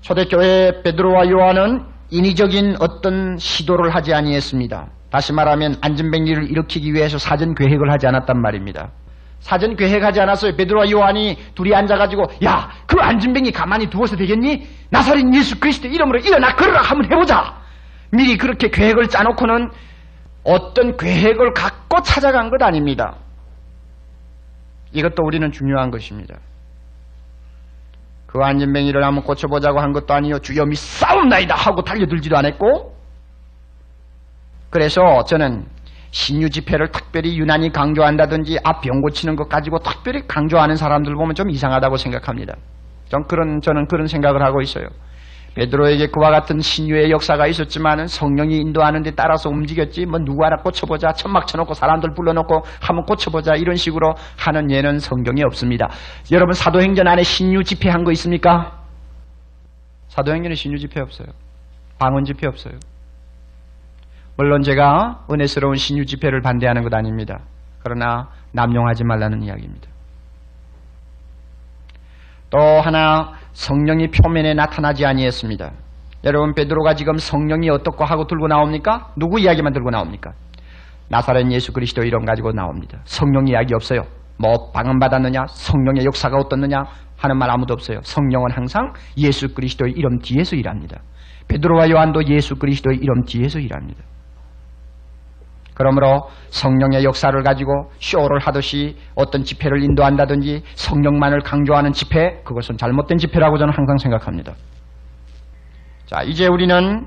초대교회 0.00 0.82
베드로와 0.82 1.28
요한은 1.30 1.84
인위적인 2.10 2.76
어떤 2.80 3.36
시도를 3.38 3.94
하지 3.94 4.14
아니했습니다. 4.14 4.86
다시 5.10 5.32
말하면 5.32 5.76
안전뱅이를 5.80 6.50
일으키기 6.50 6.92
위해서 6.94 7.18
사전 7.18 7.54
계획을 7.54 7.90
하지 7.90 8.06
않았단 8.06 8.40
말입니다. 8.40 8.90
사전 9.40 9.76
계획하지 9.76 10.20
않았어요. 10.20 10.56
베드로와 10.56 10.90
요한이 10.90 11.36
둘이 11.54 11.74
앉아가지고 11.74 12.24
야 12.44 12.70
그 12.96 13.02
안전뱅이 13.02 13.52
가만히 13.52 13.90
두어서 13.90 14.16
되겠니? 14.16 14.66
나사렛 14.90 15.24
예수 15.34 15.60
그리스도 15.60 15.86
이름으로 15.88 16.18
일어나 16.20 16.54
걸어라 16.54 16.80
한번 16.80 17.12
해보자. 17.12 17.54
미리 18.10 18.38
그렇게 18.38 18.70
계획을 18.70 19.08
짜놓고는 19.08 19.70
어떤 20.44 20.96
계획을 20.96 21.52
갖고 21.52 22.00
찾아간 22.02 22.48
것 22.48 22.62
아닙니다. 22.62 23.16
이것도 24.96 25.22
우리는 25.22 25.52
중요한 25.52 25.90
것입니다. 25.90 26.36
그 28.26 28.40
안전뱅이를 28.42 29.04
한번 29.04 29.24
고쳐보자고 29.24 29.80
한 29.80 29.92
것도 29.92 30.12
아니요. 30.14 30.38
주여 30.38 30.64
미 30.64 30.74
싸움나이다 30.74 31.54
하고 31.54 31.82
달려들지도 31.82 32.36
않았고 32.36 32.94
그래서 34.70 35.24
저는 35.24 35.66
신유 36.10 36.50
집회를 36.50 36.90
특별히 36.90 37.38
유난히 37.38 37.70
강조한다든지 37.70 38.58
앞병 38.64 39.02
고치는 39.02 39.36
것 39.36 39.48
가지고 39.48 39.78
특별히 39.78 40.26
강조하는 40.26 40.76
사람들 40.76 41.14
보면 41.14 41.34
좀 41.34 41.50
이상하다고 41.50 41.98
생각합니다. 41.98 42.54
전 43.08 43.26
그런 43.26 43.60
저는 43.60 43.86
그런 43.86 44.06
생각을 44.06 44.42
하고 44.42 44.60
있어요. 44.62 44.86
베드로에게 45.56 46.08
그와 46.08 46.30
같은 46.30 46.60
신유의 46.60 47.10
역사가 47.10 47.46
있었지만 47.46 48.06
성령이 48.06 48.56
인도하는 48.58 49.02
데 49.02 49.10
따라서 49.10 49.48
움직였지 49.48 50.04
뭐 50.06 50.18
누구 50.20 50.44
하나 50.44 50.56
꽂혀보자 50.56 51.12
천막 51.12 51.46
쳐놓고 51.46 51.72
사람들 51.74 52.10
불러놓고 52.14 52.62
한번 52.80 53.06
꽂혀보자 53.06 53.54
이런 53.54 53.74
식으로 53.76 54.14
하는 54.38 54.70
예는 54.70 54.98
성경에 54.98 55.42
없습니다. 55.44 55.88
여러분 56.30 56.52
사도행전 56.52 57.08
안에 57.08 57.22
신유 57.22 57.64
집회 57.64 57.90
한 57.90 58.04
거 58.04 58.12
있습니까? 58.12 58.82
사도행전에 60.08 60.54
신유 60.54 60.78
집회 60.78 61.00
없어요. 61.00 61.26
방언 61.98 62.24
집회 62.24 62.46
없어요. 62.46 62.74
물론 64.36 64.62
제가 64.62 65.24
은혜스러운 65.32 65.76
신유 65.76 66.04
집회를 66.04 66.42
반대하는 66.42 66.82
것 66.82 66.94
아닙니다. 66.94 67.40
그러나 67.82 68.28
남용하지 68.52 69.04
말라는 69.04 69.42
이야기입니다. 69.42 69.88
또 72.50 72.58
하나 72.58 73.32
성령이 73.56 74.08
표면에 74.10 74.52
나타나지 74.52 75.06
아니했습니다. 75.06 75.72
여러분 76.24 76.54
베드로가 76.54 76.94
지금 76.94 77.16
성령이 77.16 77.70
어떻고 77.70 78.04
하고 78.04 78.26
들고 78.26 78.48
나옵니까? 78.48 79.12
누구 79.16 79.40
이야기만 79.40 79.72
들고 79.72 79.90
나옵니까? 79.90 80.32
나사렛 81.08 81.50
예수 81.50 81.72
그리스도 81.72 82.02
이름 82.02 82.26
가지고 82.26 82.52
나옵니다. 82.52 82.98
성령 83.04 83.48
이야기 83.48 83.72
없어요. 83.74 84.02
뭐 84.38 84.70
방언 84.72 84.98
받았느냐, 84.98 85.46
성령의 85.48 86.04
역사가 86.04 86.36
어떻느냐 86.36 86.84
하는 87.16 87.38
말 87.38 87.50
아무도 87.50 87.72
없어요. 87.72 88.00
성령은 88.02 88.50
항상 88.50 88.92
예수 89.16 89.54
그리스도의 89.54 89.94
이름 89.96 90.18
뒤에서 90.18 90.54
일합니다. 90.54 91.00
베드로와 91.48 91.88
요한도 91.88 92.26
예수 92.26 92.56
그리스도의 92.56 92.98
이름 92.98 93.24
뒤에서 93.24 93.58
일합니다. 93.58 94.04
그러므로 95.76 96.30
성령의 96.48 97.04
역사를 97.04 97.42
가지고 97.42 97.90
쇼를 98.00 98.38
하듯이 98.38 98.96
어떤 99.14 99.44
집회를 99.44 99.84
인도한다든지 99.84 100.62
성령만을 100.74 101.40
강조하는 101.42 101.92
집회, 101.92 102.40
그것은 102.44 102.78
잘못된 102.78 103.18
집회라고 103.18 103.58
저는 103.58 103.74
항상 103.74 103.98
생각합니다. 103.98 104.54
자, 106.06 106.22
이제 106.22 106.46
우리는 106.46 107.06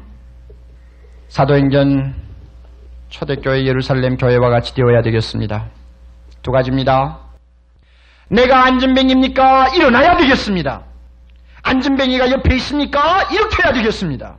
사도행전 1.30 2.14
초대교회 3.10 3.66
예루살렘 3.66 4.18
교회와 4.18 4.50
같이 4.50 4.76
되어야 4.76 5.02
되겠습니다. 5.02 5.66
두 6.44 6.52
가지입니다. 6.52 7.18
내가 8.30 8.66
안전뱅입니까? 8.66 9.70
일어나야 9.70 10.16
되겠습니다. 10.18 10.84
안전뱅이가 11.64 12.30
옆에 12.30 12.54
있습니까? 12.58 13.24
이렇게 13.34 13.64
해야 13.64 13.74
되겠습니다. 13.74 14.36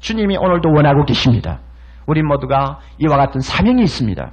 주님이 0.00 0.36
오늘도 0.36 0.68
원하고 0.70 1.06
계십니다. 1.06 1.60
우리 2.06 2.22
모두가 2.22 2.80
이와 2.98 3.16
같은 3.16 3.40
사명이 3.40 3.82
있습니다. 3.82 4.30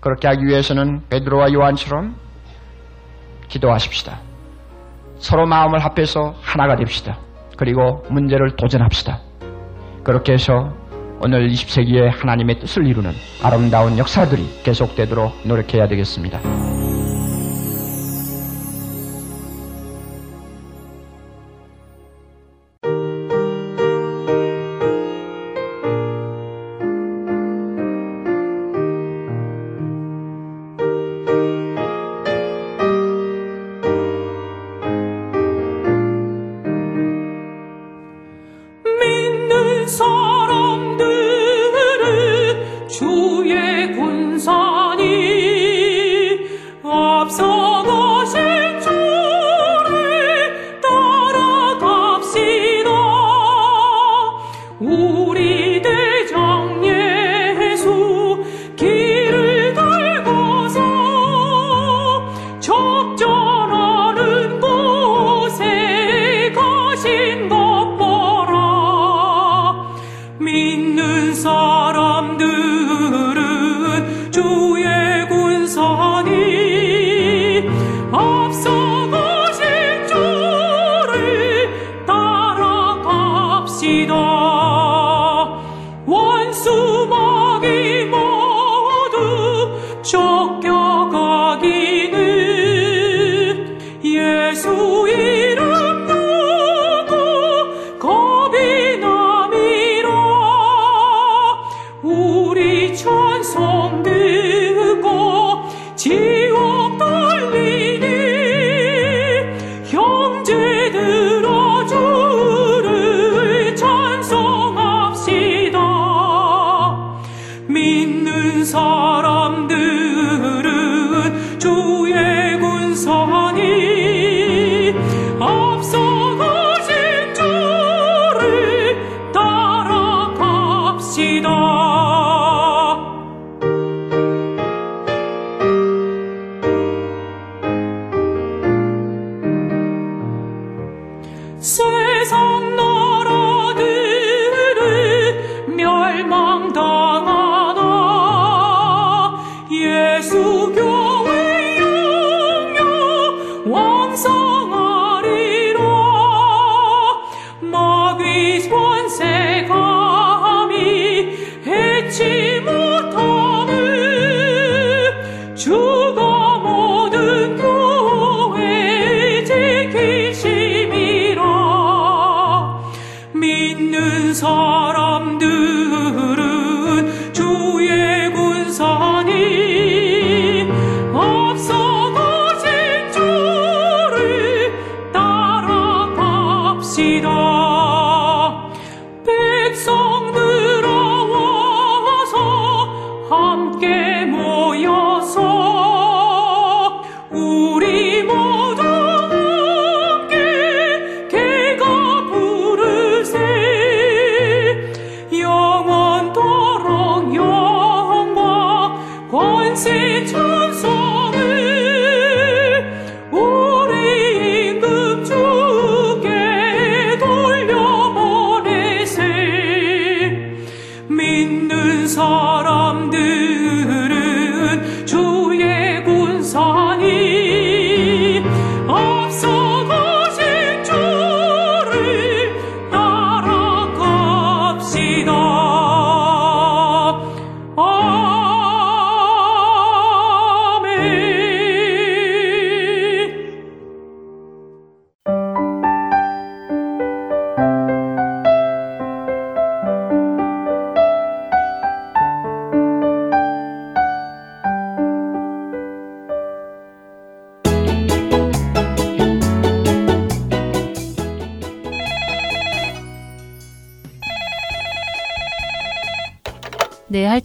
그렇게 0.00 0.28
하기 0.28 0.44
위해서는 0.44 1.02
베드로와 1.08 1.52
요한처럼 1.52 2.16
기도하십시다. 3.48 4.18
서로 5.18 5.46
마음을 5.46 5.78
합해서 5.78 6.34
하나가 6.42 6.76
됩시다. 6.76 7.18
그리고 7.56 8.04
문제를 8.10 8.56
도전합시다. 8.56 9.20
그렇게 10.04 10.34
해서 10.34 10.72
오늘 11.20 11.48
20세기에 11.48 12.10
하나님의 12.20 12.60
뜻을 12.60 12.86
이루는 12.86 13.12
아름다운 13.42 13.96
역사들이 13.98 14.62
계속되도록 14.62 15.46
노력해야 15.46 15.88
되겠습니다. 15.88 16.40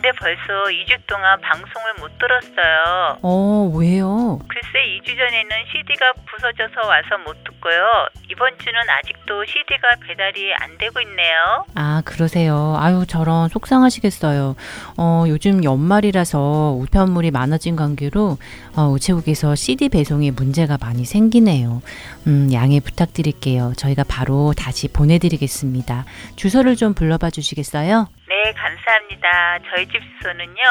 근데 0.00 0.12
벌써 0.12 0.70
2주 0.70 0.96
동안 1.08 1.40
방송을 1.40 1.94
못 1.98 2.08
들었어요. 2.18 3.18
어, 3.20 3.72
왜요? 3.74 4.38
글쎄 4.46 4.78
2주 5.02 5.16
전에는 5.16 5.50
CD가 5.72 6.12
부서져서 6.24 6.86
와서 6.86 7.18
못 7.26 7.42
듣고요. 7.42 8.06
이번 8.30 8.56
주는 8.58 8.78
아직도 8.88 9.44
CD가 9.44 9.88
배달이 10.06 10.54
안 10.60 10.78
되고 10.78 11.00
있네요. 11.00 11.64
아, 11.74 12.02
그러세요. 12.04 12.76
아유, 12.78 13.06
저런 13.08 13.48
속상하시겠어요. 13.48 14.54
어, 14.98 15.24
요즘 15.26 15.64
연말이라서 15.64 16.76
우편물이 16.78 17.32
많아진 17.32 17.74
관계로 17.74 18.38
어, 18.76 18.82
우체국에서 18.90 19.56
CD 19.56 19.88
배송에 19.88 20.30
문제가 20.30 20.78
많이 20.80 21.04
생기네요. 21.04 21.82
음, 22.28 22.52
양해 22.52 22.78
부탁드릴게요. 22.78 23.72
저희가 23.76 24.04
바로 24.06 24.52
다시 24.56 24.86
보내드리겠습니다. 24.86 26.04
주소를 26.38 26.76
좀 26.76 26.94
불러봐 26.94 27.30
주시겠어요? 27.30 28.06
네, 28.28 28.52
감사합니다. 28.52 29.58
저희 29.74 29.86
집 29.86 29.94
주소는요. 30.22 30.62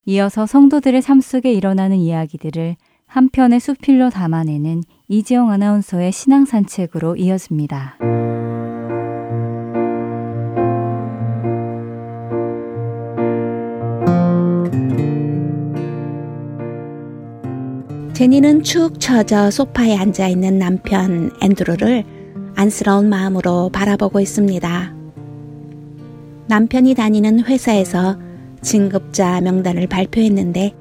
이어서 0.04 0.46
성도들의 0.46 1.00
삶 1.00 1.20
속에 1.20 1.52
일어나는 1.52 1.96
이야기들을 1.96 2.76
한 3.06 3.28
편의 3.28 3.60
수필로 3.60 4.10
담아내는 4.10 4.82
이지영 5.08 5.50
아나운서의 5.50 6.12
신앙 6.12 6.44
산책으로 6.44 7.16
이어집니다. 7.16 7.98
제니는 18.22 18.62
축 18.62 19.00
처져 19.00 19.50
소파에 19.50 19.96
앉아 19.96 20.28
있는 20.28 20.56
남편 20.56 21.32
앤드루를 21.42 22.04
안쓰러운 22.54 23.08
마음으로 23.08 23.68
바라보고 23.70 24.20
있습니다. 24.20 24.94
남편이 26.46 26.94
다니는 26.94 27.46
회사에서 27.46 28.16
진급자 28.62 29.40
명단을 29.40 29.88
발표했는데 29.88 30.72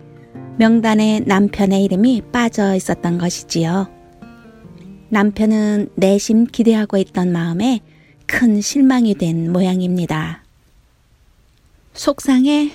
명단에 0.59 1.21
남편의 1.21 1.83
이름이 1.85 2.21
빠져 2.31 2.75
있었던 2.75 3.17
것이지요. 3.17 3.89
남편은 5.09 5.93
내심 5.95 6.45
기대하고 6.45 6.97
있던 6.97 7.31
마음에 7.31 7.79
큰 8.27 8.61
실망이 8.61 9.15
된 9.15 9.51
모양입니다. 9.51 10.43
속상해? 11.93 12.71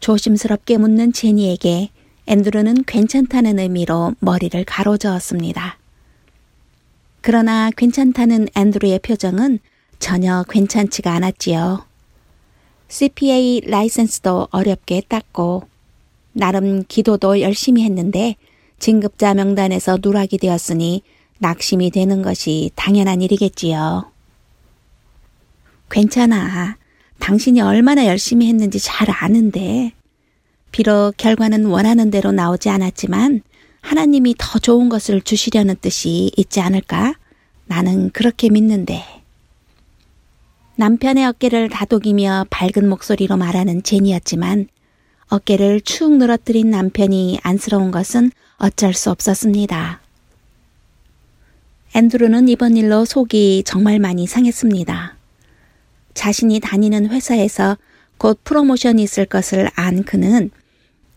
조심스럽게 0.00 0.76
묻는 0.76 1.14
제니에게 1.14 1.88
앤드루는 2.26 2.84
괜찮다는 2.84 3.58
의미로 3.58 4.14
머리를 4.20 4.64
가로저었습니다. 4.64 5.78
그러나 7.20 7.70
괜찮다는 7.70 8.48
앤드루의 8.54 9.00
표정은 9.00 9.58
전혀 9.98 10.44
괜찮지가 10.48 11.12
않았지요. 11.12 11.86
CPA 12.88 13.62
라이센스도 13.66 14.48
어렵게 14.50 15.02
땄고 15.08 15.66
나름 16.32 16.84
기도도 16.86 17.40
열심히 17.40 17.84
했는데 17.84 18.36
진급자 18.78 19.34
명단에서 19.34 19.98
누락이 20.02 20.38
되었으니 20.38 21.02
낙심이 21.38 21.90
되는 21.90 22.22
것이 22.22 22.70
당연한 22.74 23.22
일이겠지요. 23.22 24.10
괜찮아. 25.90 26.76
당신이 27.18 27.60
얼마나 27.60 28.06
열심히 28.06 28.48
했는지 28.48 28.78
잘 28.80 29.08
아는데. 29.10 29.92
비록 30.74 31.12
결과는 31.16 31.66
원하는 31.66 32.10
대로 32.10 32.32
나오지 32.32 32.68
않았지만 32.68 33.42
하나님이 33.80 34.34
더 34.36 34.58
좋은 34.58 34.88
것을 34.88 35.20
주시려는 35.20 35.76
뜻이 35.80 36.32
있지 36.36 36.60
않을까? 36.60 37.14
나는 37.66 38.10
그렇게 38.10 38.48
믿는데. 38.48 39.04
남편의 40.74 41.26
어깨를 41.26 41.68
다독이며 41.68 42.46
밝은 42.50 42.88
목소리로 42.88 43.36
말하는 43.36 43.84
제니였지만 43.84 44.66
어깨를 45.28 45.80
축 45.80 46.16
늘어뜨린 46.16 46.70
남편이 46.70 47.38
안쓰러운 47.44 47.92
것은 47.92 48.32
어쩔 48.56 48.94
수 48.94 49.12
없었습니다. 49.12 50.00
앤드루는 51.94 52.48
이번 52.48 52.76
일로 52.76 53.04
속이 53.04 53.62
정말 53.64 54.00
많이 54.00 54.26
상했습니다. 54.26 55.16
자신이 56.14 56.58
다니는 56.58 57.10
회사에서 57.10 57.76
곧 58.18 58.40
프로모션이 58.42 59.04
있을 59.04 59.24
것을 59.26 59.70
안 59.76 60.02
그는 60.02 60.50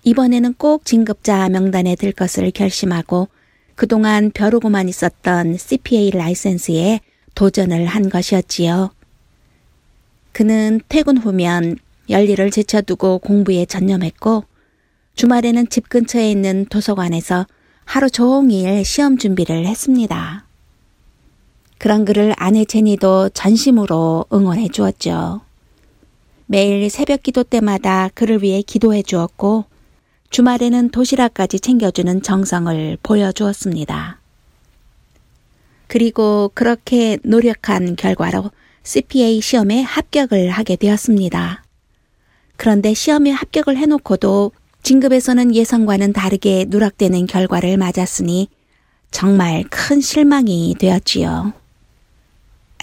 이번에는 0.07 0.53
꼭 0.53 0.85
진급자 0.85 1.49
명단에 1.49 1.97
들 1.97 2.13
것을 2.13 2.49
결심하고 2.51 3.27
그동안 3.75 4.31
벼르고만 4.31 4.87
있었던 4.87 5.57
CPA 5.57 6.11
라이센스에 6.11 7.01
도전을 7.35 7.85
한 7.87 8.07
것이었지요. 8.07 8.91
그는 10.31 10.79
퇴근 10.87 11.17
후면 11.17 11.75
열일을 12.09 12.51
제쳐두고 12.51 13.19
공부에 13.19 13.65
전념했고 13.65 14.45
주말에는 15.15 15.67
집 15.67 15.89
근처에 15.89 16.31
있는 16.31 16.65
도서관에서 16.69 17.45
하루 17.83 18.09
종일 18.09 18.85
시험 18.85 19.17
준비를 19.17 19.65
했습니다. 19.65 20.45
그런 21.79 22.05
그를 22.05 22.33
아내 22.37 22.63
제니도 22.63 23.27
전심으로 23.33 24.27
응원해 24.31 24.69
주었죠. 24.69 25.41
매일 26.45 26.89
새벽 26.89 27.23
기도 27.23 27.43
때마다 27.43 28.09
그를 28.13 28.41
위해 28.41 28.61
기도해 28.61 29.03
주었고 29.03 29.65
주말에는 30.29 30.89
도시락까지 30.89 31.59
챙겨주는 31.59 32.21
정성을 32.21 32.97
보여주었습니다. 33.01 34.19
그리고 35.87 36.51
그렇게 36.53 37.17
노력한 37.23 37.95
결과로 37.95 38.51
CPA 38.83 39.41
시험에 39.41 39.81
합격을 39.81 40.49
하게 40.49 40.75
되었습니다. 40.75 41.63
그런데 42.57 42.93
시험에 42.93 43.31
합격을 43.31 43.77
해놓고도 43.77 44.51
진급에서는 44.83 45.55
예상과는 45.55 46.13
다르게 46.13 46.65
누락되는 46.67 47.25
결과를 47.25 47.77
맞았으니 47.77 48.49
정말 49.11 49.63
큰 49.69 50.01
실망이 50.01 50.75
되었지요. 50.79 51.53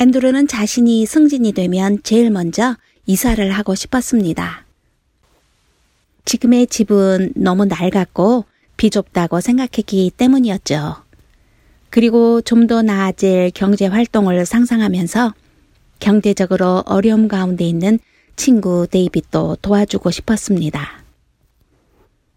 앤드루는 0.01 0.49
자신이 0.49 1.07
승진이 1.07 1.53
되면 1.53 1.99
제일 2.03 2.31
먼저 2.31 2.77
이사를 3.07 3.51
하고 3.53 3.75
싶었습니다. 3.75 4.64
지금의 6.25 6.67
집은 6.69 7.33
너무 7.37 7.65
낡았고 7.67 8.45
비좁다고 8.77 9.41
생각했기 9.41 10.13
때문이었죠. 10.17 10.97
그리고 11.91 12.41
좀 12.41 12.67
더 12.67 12.83
나아질 12.83 13.53
경제 13.55 13.87
활동을 13.87 14.47
상상하면서 14.47 15.35
경제적으로 16.01 16.83
어려움 16.87 17.29
가운데 17.29 17.65
있는 17.65 17.99
친구 18.37 18.87
데이빗도 18.91 19.59
도와주고 19.63 20.11
싶었습니다. 20.11 21.05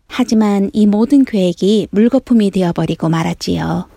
하지만 0.07 0.69
이 0.73 0.85
모든 0.85 1.25
계획이 1.25 1.87
물거품이 1.91 2.51
되어버리고 2.51 3.09
말았지요. 3.09 3.89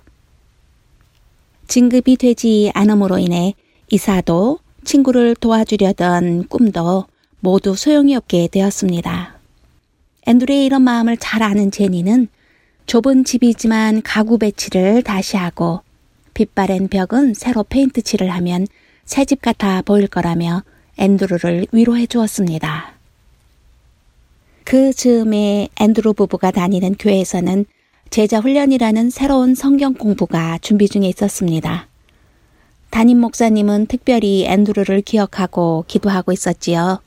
진급이 1.69 2.17
되지 2.17 2.71
않음으로 2.75 3.19
인해 3.19 3.55
이사도 3.91 4.61
친구를 4.85 5.37
도와주려던 5.37 6.49
꿈도 6.49 7.07
모두 7.41 7.77
소용이 7.77 8.17
없게 8.17 8.49
되었습니다. 8.51 9.40
앤드루의 10.27 10.65
이런 10.65 10.83
마음을 10.83 11.17
잘 11.17 11.43
아는 11.43 11.71
제니는 11.71 12.29
좁은 12.87 13.25
집이지만 13.25 14.03
가구 14.03 14.39
배치를 14.39 15.03
다시 15.03 15.37
하고 15.37 15.81
빛바랜 16.35 16.89
벽은 16.89 17.35
새로 17.35 17.63
페인트 17.63 18.03
칠을 18.03 18.31
하면 18.31 18.67
새 19.05 19.25
집 19.25 19.43
같아 19.43 19.83
보일 19.83 20.07
거라며 20.07 20.63
앤드루를 20.99 21.67
위로해 21.73 22.07
주었습니다. 22.07 22.93
그 24.65 24.93
즈음에 24.93 25.69
앤드루 25.81 26.13
부부가 26.15 26.51
다니는 26.51 26.95
교회에서는 26.99 27.65
제자 28.11 28.39
훈련이라는 28.41 29.11
새로운 29.11 29.55
성경 29.55 29.95
공부가 29.95 30.59
준비 30.59 30.89
중에 30.89 31.07
있었습니다. 31.09 31.89
담임 32.91 33.19
목사님은 33.21 33.87
특별히 33.87 34.47
앤드루를 34.47 35.03
기억하고 35.03 35.85
기도하고 35.89 36.33
있었지요. 36.33 37.01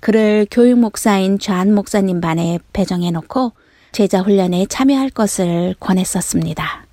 그를 0.00 0.46
교육 0.50 0.78
목사인 0.78 1.38
좌한 1.38 1.74
목사님 1.74 2.20
반에 2.20 2.58
배정해 2.72 3.10
놓고 3.10 3.52
제자 3.92 4.20
훈련에 4.20 4.66
참여할 4.66 5.10
것을 5.10 5.74
권했었습니다. 5.78 6.86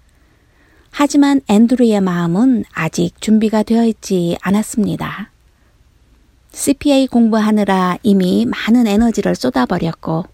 하지만 0.91 1.41
앤드루의 1.47 2.01
마음은 2.01 2.65
아직 2.73 3.21
준비가 3.21 3.63
되어 3.63 3.85
있지 3.85 4.37
않았습니다. 4.41 5.31
CPA 6.51 7.07
공부하느라 7.07 7.97
이미 8.03 8.45
많은 8.45 8.87
에너지를 8.87 9.35
쏟아버렸고 9.35 10.25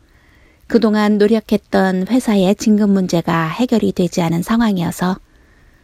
그동안 0.68 1.18
노력했던 1.18 2.08
회사의 2.08 2.56
진급 2.56 2.90
문제가 2.90 3.48
해결이 3.48 3.92
되지 3.92 4.22
않은 4.22 4.42
상황이어서 4.42 5.18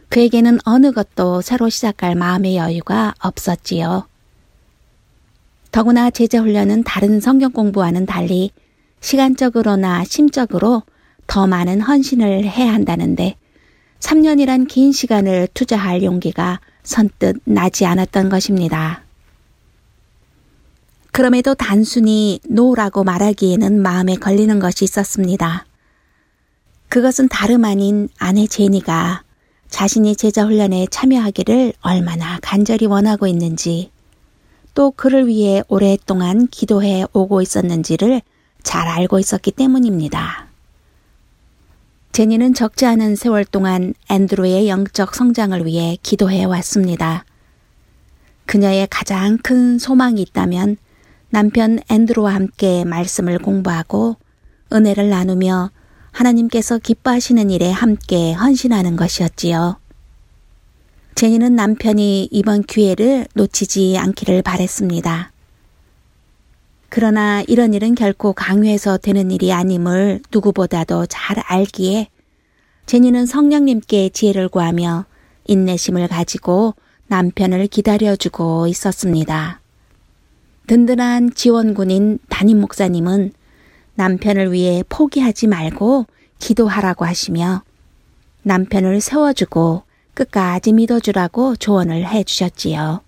그에게는 0.08 0.58
어느 0.64 0.92
것도 0.92 1.42
새로 1.42 1.68
시작할 1.68 2.14
마음의 2.14 2.56
여유가 2.56 3.14
없었지요. 3.20 4.08
더구나 5.72 6.10
제자 6.10 6.40
훈련은 6.40 6.82
다른 6.82 7.20
성경 7.20 7.52
공부와는 7.52 8.06
달리 8.06 8.50
시간적으로나 9.00 10.04
심적으로 10.04 10.82
더 11.26 11.46
많은 11.46 11.80
헌신을 11.80 12.44
해야 12.44 12.74
한다는데 12.74 13.36
3년이란 14.00 14.66
긴 14.66 14.92
시간을 14.92 15.48
투자할 15.54 16.02
용기가 16.02 16.60
선뜻 16.82 17.42
나지 17.44 17.86
않았던 17.86 18.30
것입니다. 18.30 19.04
그럼에도 21.12 21.54
단순히 21.54 22.40
No라고 22.48 23.04
말하기에는 23.04 23.80
마음에 23.80 24.16
걸리는 24.16 24.58
것이 24.58 24.84
있었습니다. 24.84 25.66
그것은 26.88 27.28
다름 27.28 27.64
아닌 27.64 28.08
아내 28.18 28.46
제니가 28.46 29.22
자신이 29.68 30.16
제자 30.16 30.44
훈련에 30.44 30.88
참여하기를 30.90 31.74
얼마나 31.80 32.38
간절히 32.42 32.86
원하고 32.86 33.28
있는지 33.28 33.90
또 34.74 34.90
그를 34.90 35.26
위해 35.26 35.62
오랫동안 35.68 36.46
기도해 36.46 37.06
오고 37.12 37.42
있었는지를 37.42 38.22
잘 38.62 38.86
알고 38.86 39.18
있었기 39.18 39.52
때문입니다. 39.52 40.46
제니는 42.12 42.54
적지 42.54 42.86
않은 42.86 43.16
세월 43.16 43.44
동안 43.44 43.94
앤드루의 44.08 44.68
영적 44.68 45.14
성장을 45.14 45.64
위해 45.64 45.96
기도해 46.02 46.44
왔습니다. 46.44 47.24
그녀의 48.46 48.88
가장 48.90 49.38
큰 49.38 49.78
소망이 49.78 50.20
있다면 50.22 50.76
남편 51.30 51.78
앤드로와 51.88 52.34
함께 52.34 52.84
말씀을 52.84 53.38
공부하고 53.38 54.16
은혜를 54.72 55.08
나누며 55.08 55.70
하나님께서 56.10 56.78
기뻐하시는 56.78 57.50
일에 57.50 57.70
함께 57.70 58.32
헌신하는 58.32 58.96
것이었지요. 58.96 59.78
제니는 61.14 61.54
남편이 61.54 62.28
이번 62.30 62.62
기회를 62.62 63.26
놓치지 63.34 63.98
않기를 63.98 64.42
바랬습니다. 64.42 65.32
그러나 66.88 67.42
이런 67.46 67.72
일은 67.74 67.94
결코 67.94 68.32
강요해서 68.32 68.98
되는 68.98 69.30
일이 69.30 69.52
아님을 69.52 70.22
누구보다도 70.32 71.06
잘 71.06 71.38
알기에 71.38 72.08
제니는 72.86 73.26
성령님께 73.26 74.08
지혜를 74.08 74.48
구하며 74.48 75.04
인내심을 75.44 76.08
가지고 76.08 76.74
남편을 77.06 77.68
기다려주고 77.68 78.66
있었습니다. 78.66 79.60
든든한 80.66 81.34
지원군인 81.34 82.18
담임 82.28 82.60
목사님은 82.60 83.32
남편을 83.94 84.52
위해 84.52 84.82
포기하지 84.88 85.46
말고 85.46 86.06
기도하라고 86.38 87.04
하시며 87.04 87.62
남편을 88.42 89.00
세워주고 89.00 89.82
끝까지 90.14 90.72
믿어주라고 90.72 91.56
조언을 91.56 92.06
해 92.06 92.24
주셨지요. 92.24 93.02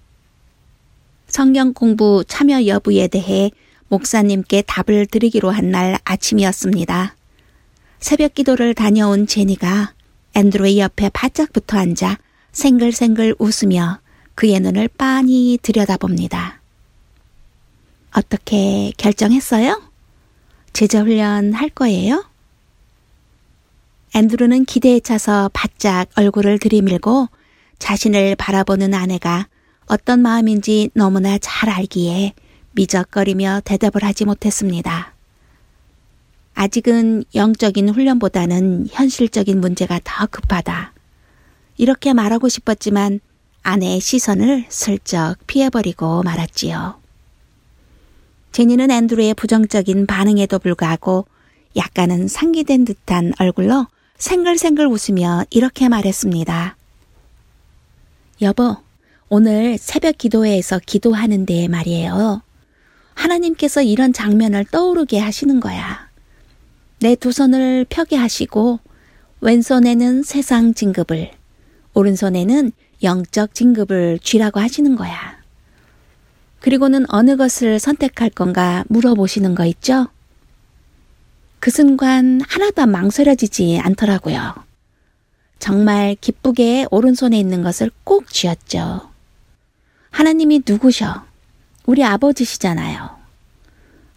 성경 1.26 1.72
공부 1.72 2.24
참여 2.26 2.66
여부에 2.66 3.08
대해 3.08 3.50
목사님께 3.88 4.62
답을 4.62 5.06
드리기로 5.06 5.50
한 5.50 5.70
날 5.70 5.98
아침이었습니다. 6.04 7.16
새벽 8.00 8.34
기도를 8.34 8.74
다녀온 8.74 9.26
제니가 9.26 9.94
앤드로의 10.34 10.78
옆에 10.80 11.08
바짝 11.10 11.52
붙어 11.52 11.78
앉아 11.78 12.18
생글생글 12.52 13.36
웃으며 13.38 14.00
그의 14.34 14.60
눈을 14.60 14.88
빤히 14.88 15.58
들여다봅니다. 15.62 16.60
어떻게 18.14 18.92
결정했어요? 18.96 19.80
제자훈련 20.72 21.52
할 21.54 21.68
거예요? 21.70 22.24
앤드루는 24.14 24.66
기대에 24.66 25.00
차서 25.00 25.50
바짝 25.54 26.06
얼굴을 26.16 26.58
들이밀고 26.58 27.28
자신을 27.78 28.36
바라보는 28.36 28.92
아내가 28.92 29.48
어떤 29.86 30.20
마음인지 30.20 30.90
너무나 30.92 31.38
잘 31.38 31.70
알기에 31.70 32.34
미적거리며 32.72 33.62
대답을 33.64 34.04
하지 34.04 34.26
못했습니다. 34.26 35.14
아직은 36.54 37.24
영적인 37.34 37.88
훈련보다는 37.88 38.88
현실적인 38.90 39.62
문제가 39.62 39.98
더 40.04 40.26
급하다. 40.26 40.92
이렇게 41.78 42.12
말하고 42.12 42.50
싶었지만 42.50 43.20
아내의 43.62 44.00
시선을 44.00 44.66
슬쩍 44.68 45.36
피해버리고 45.46 46.22
말았지요. 46.22 47.00
제니는 48.52 48.90
앤드루의 48.90 49.32
부정적인 49.34 50.04
반응에도 50.04 50.58
불구하고 50.58 51.24
약간은 51.76 52.28
상기된 52.28 52.84
듯한 52.84 53.32
얼굴로 53.38 53.86
생글생글 54.22 54.86
웃으며 54.86 55.42
이렇게 55.50 55.88
말했습니다. 55.88 56.76
여보, 58.42 58.76
오늘 59.28 59.76
새벽 59.78 60.16
기도회에서 60.16 60.78
기도하는데 60.86 61.66
말이에요. 61.66 62.40
하나님께서 63.14 63.82
이런 63.82 64.12
장면을 64.12 64.64
떠오르게 64.66 65.18
하시는 65.18 65.58
거야. 65.58 66.08
내 67.00 67.16
두 67.16 67.32
손을 67.32 67.84
펴게 67.88 68.14
하시고, 68.14 68.78
왼손에는 69.40 70.22
세상 70.22 70.72
진급을, 70.72 71.32
오른손에는 71.94 72.70
영적 73.02 73.54
진급을 73.54 74.20
쥐라고 74.22 74.60
하시는 74.60 74.94
거야. 74.94 75.42
그리고는 76.60 77.06
어느 77.08 77.36
것을 77.36 77.80
선택할 77.80 78.30
건가 78.30 78.84
물어보시는 78.86 79.56
거 79.56 79.64
있죠? 79.64 80.06
그 81.62 81.70
순간 81.70 82.40
하나도 82.40 82.86
망설여지지 82.86 83.78
않더라고요. 83.84 84.52
정말 85.60 86.16
기쁘게 86.20 86.86
오른손에 86.90 87.38
있는 87.38 87.62
것을 87.62 87.88
꼭 88.02 88.28
쥐었죠. 88.32 89.08
하나님이 90.10 90.62
누구셔? 90.66 91.22
우리 91.86 92.02
아버지시잖아요. 92.02 93.10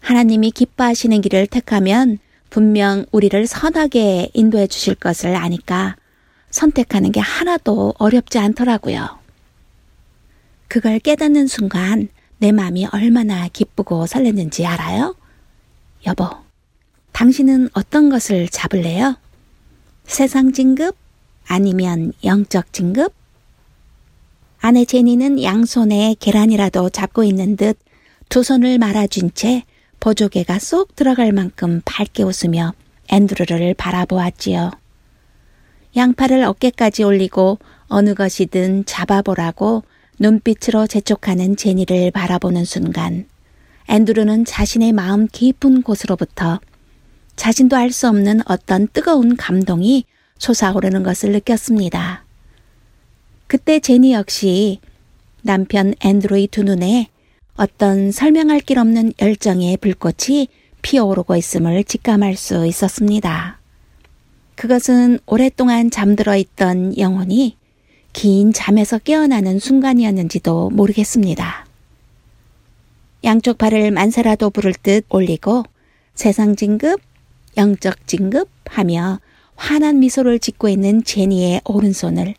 하나님이 0.00 0.50
기뻐하시는 0.50 1.20
길을 1.20 1.46
택하면 1.46 2.18
분명 2.50 3.06
우리를 3.12 3.46
선하게 3.46 4.30
인도해 4.34 4.66
주실 4.66 4.96
것을 4.96 5.36
아니까 5.36 5.94
선택하는 6.50 7.12
게 7.12 7.20
하나도 7.20 7.94
어렵지 7.98 8.40
않더라고요. 8.40 9.20
그걸 10.66 10.98
깨닫는 10.98 11.46
순간 11.46 12.08
내 12.38 12.50
마음이 12.50 12.86
얼마나 12.86 13.46
기쁘고 13.46 14.06
설렜는지 14.06 14.66
알아요? 14.66 15.14
여보, 16.08 16.45
당신은 17.16 17.70
어떤 17.72 18.10
것을 18.10 18.46
잡을래요? 18.46 19.16
세상 20.04 20.52
진급? 20.52 20.94
아니면 21.46 22.12
영적 22.22 22.74
진급? 22.74 23.10
아내 24.60 24.84
제니는 24.84 25.42
양손에 25.42 26.16
계란이라도 26.20 26.90
잡고 26.90 27.24
있는 27.24 27.56
듯 27.56 27.78
두 28.28 28.42
손을 28.42 28.76
말아준 28.76 29.30
채 29.32 29.62
보조개가 29.98 30.58
쏙 30.58 30.94
들어갈 30.94 31.32
만큼 31.32 31.80
밝게 31.86 32.22
웃으며 32.22 32.74
앤드루를 33.08 33.72
바라보았지요. 33.72 34.72
양팔을 35.96 36.44
어깨까지 36.44 37.02
올리고 37.02 37.58
어느 37.86 38.12
것이든 38.12 38.84
잡아보라고 38.84 39.84
눈빛으로 40.18 40.86
재촉하는 40.86 41.56
제니를 41.56 42.10
바라보는 42.10 42.66
순간 42.66 43.26
앤드루는 43.88 44.44
자신의 44.44 44.92
마음 44.92 45.26
깊은 45.28 45.80
곳으로부터 45.80 46.60
자신도 47.36 47.76
알 47.76 47.92
수 47.92 48.08
없는 48.08 48.40
어떤 48.46 48.88
뜨거운 48.88 49.36
감동이 49.36 50.04
솟아오르는 50.38 51.02
것을 51.02 51.32
느꼈습니다. 51.32 52.24
그때 53.46 53.78
제니 53.78 54.12
역시 54.12 54.80
남편 55.42 55.94
앤드루의 56.00 56.48
두 56.48 56.64
눈에 56.64 57.08
어떤 57.56 58.10
설명할 58.10 58.60
길 58.60 58.78
없는 58.78 59.12
열정의 59.20 59.76
불꽃이 59.76 60.48
피어오르고 60.82 61.36
있음을 61.36 61.84
직감할 61.84 62.36
수 62.36 62.66
있었습니다. 62.66 63.58
그것은 64.56 65.18
오랫동안 65.26 65.90
잠들어 65.90 66.36
있던 66.36 66.98
영혼이 66.98 67.56
긴 68.12 68.52
잠에서 68.52 68.98
깨어나는 68.98 69.58
순간이었는지도 69.58 70.70
모르겠습니다. 70.70 71.66
양쪽 73.24 73.58
발을 73.58 73.90
만세라도 73.90 74.50
부를 74.50 74.72
듯 74.72 75.04
올리고 75.08 75.64
세상 76.14 76.56
진급, 76.56 77.00
영적 77.56 78.06
진급 78.06 78.48
하며 78.66 79.20
환한 79.54 79.98
미소를 80.00 80.38
짓고 80.38 80.68
있는 80.68 81.02
제니의 81.02 81.62
오른손을 81.64 82.34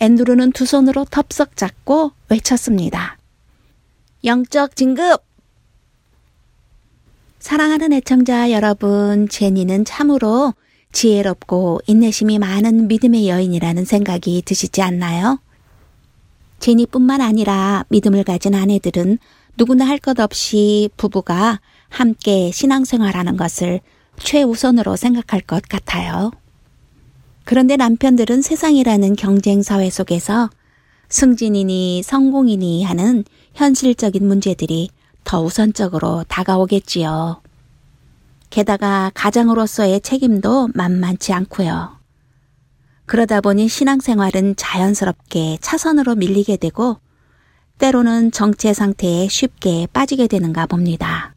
앤드루는 0.00 0.52
두 0.52 0.66
손으로 0.66 1.04
덥석 1.10 1.56
잡고 1.56 2.12
외쳤습니다. 2.28 3.18
영적 4.24 4.76
진급! 4.76 5.22
사랑하는 7.38 7.92
애청자 7.92 8.50
여러분, 8.50 9.28
제니는 9.28 9.84
참으로 9.84 10.54
지혜롭고 10.92 11.80
인내심이 11.86 12.38
많은 12.38 12.88
믿음의 12.88 13.28
여인이라는 13.28 13.84
생각이 13.84 14.42
드시지 14.44 14.82
않나요? 14.82 15.38
제니뿐만 16.58 17.20
아니라 17.20 17.84
믿음을 17.88 18.24
가진 18.24 18.54
아내들은 18.54 19.18
누구나 19.58 19.86
할 19.86 19.98
것 19.98 20.18
없이 20.18 20.88
부부가 20.96 21.60
함께 21.88 22.50
신앙생활하는 22.50 23.36
것을 23.36 23.80
최우선으로 24.18 24.96
생각할 24.96 25.40
것 25.40 25.62
같아요. 25.68 26.30
그런데 27.44 27.76
남편들은 27.76 28.42
세상이라는 28.42 29.14
경쟁 29.14 29.62
사회 29.62 29.88
속에서 29.88 30.50
승진이니 31.08 32.02
성공이니 32.02 32.82
하는 32.82 33.24
현실적인 33.54 34.26
문제들이 34.26 34.90
더 35.22 35.42
우선적으로 35.42 36.24
다가오겠지요. 36.28 37.40
게다가 38.50 39.12
가장으로서의 39.14 40.00
책임도 40.00 40.70
만만치 40.74 41.32
않고요. 41.32 41.96
그러다 43.06 43.40
보니 43.40 43.68
신앙생활은 43.68 44.56
자연스럽게 44.56 45.58
차선으로 45.60 46.16
밀리게 46.16 46.56
되고 46.56 46.98
때로는 47.78 48.32
정체 48.32 48.72
상태에 48.72 49.28
쉽게 49.28 49.86
빠지게 49.92 50.26
되는가 50.26 50.66
봅니다. 50.66 51.35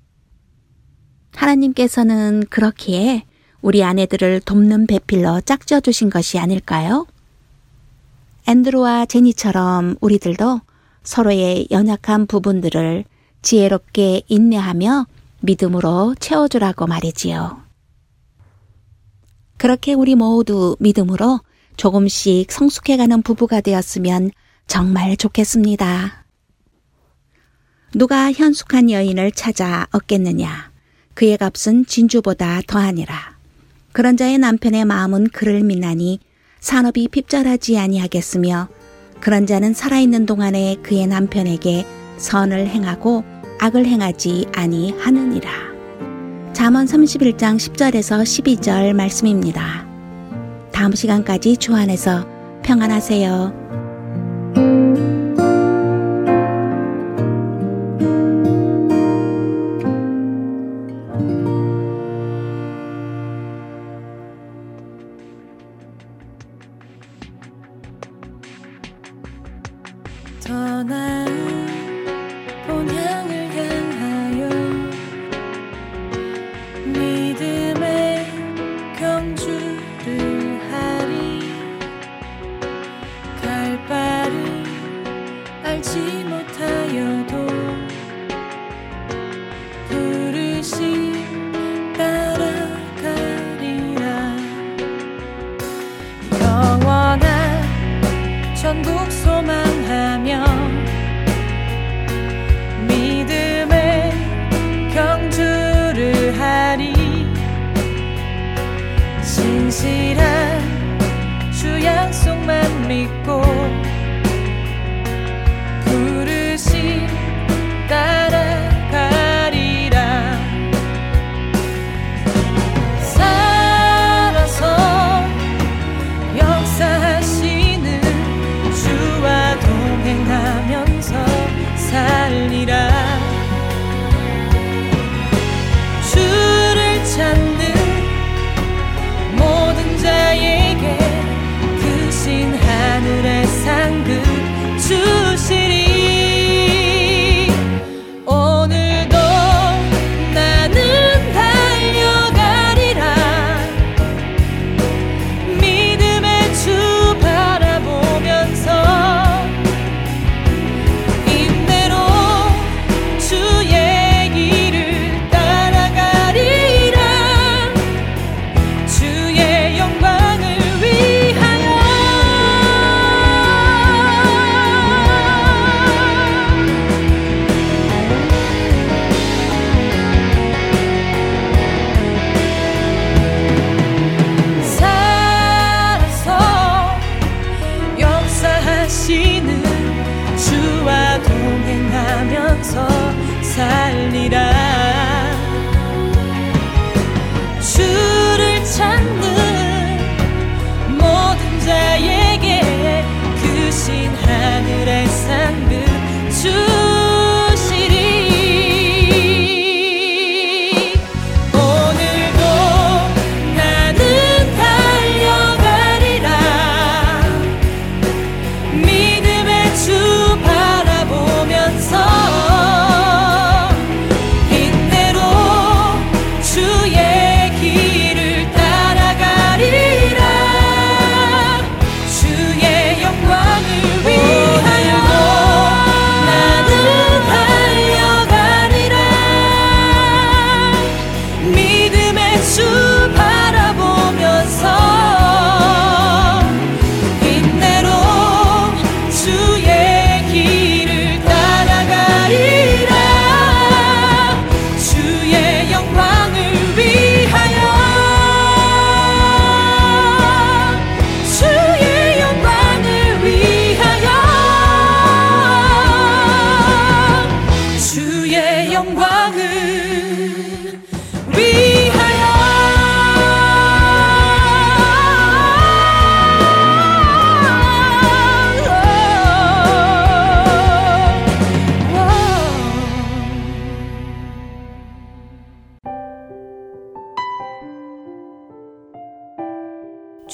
하나님께서는 1.35 2.43
그렇기에 2.49 3.25
우리 3.61 3.83
아내들을 3.83 4.41
돕는 4.41 4.87
배필로 4.87 5.41
짝져 5.41 5.79
주신 5.79 6.09
것이 6.09 6.39
아닐까요? 6.39 7.05
앤드루와 8.47 9.05
제니처럼 9.05 9.95
우리들도 10.01 10.61
서로의 11.03 11.67
연약한 11.71 12.25
부분들을 12.25 13.05
지혜롭게 13.41 14.23
인내하며 14.27 15.05
믿음으로 15.41 16.15
채워주라고 16.19 16.87
말이지요. 16.87 17.61
그렇게 19.57 19.93
우리 19.93 20.15
모두 20.15 20.75
믿음으로 20.79 21.41
조금씩 21.77 22.51
성숙해가는 22.51 23.21
부부가 23.21 23.61
되었으면 23.61 24.31
정말 24.67 25.15
좋겠습니다. 25.17 26.25
누가 27.93 28.31
현숙한 28.31 28.91
여인을 28.91 29.31
찾아 29.31 29.87
얻겠느냐? 29.91 30.68
그의 31.19 31.37
값은 31.37 31.85
진주보다 31.85 32.61
더하니라. 32.65 33.13
그런 33.91 34.15
자의 34.15 34.37
남편의 34.37 34.85
마음은 34.85 35.27
그를 35.33 35.63
믿나니 35.63 36.21
산업이 36.61 37.09
핍절하지 37.09 37.77
아니하겠으며 37.77 38.69
그런 39.19 39.45
자는 39.45 39.73
살아있는 39.73 40.25
동안에 40.25 40.77
그의 40.81 41.07
남편에게 41.07 41.85
선을 42.19 42.67
행하고 42.67 43.25
악을 43.59 43.85
행하지 43.85 44.45
아니하느니라. 44.55 45.51
잠언 46.53 46.85
31장 46.85 47.57
10절에서 47.57 48.23
12절 48.23 48.93
말씀입니다. 48.93 49.85
다음 50.71 50.95
시간까지 50.95 51.57
주 51.57 51.75
안에서 51.75 52.25
평안하세요. 52.63 53.78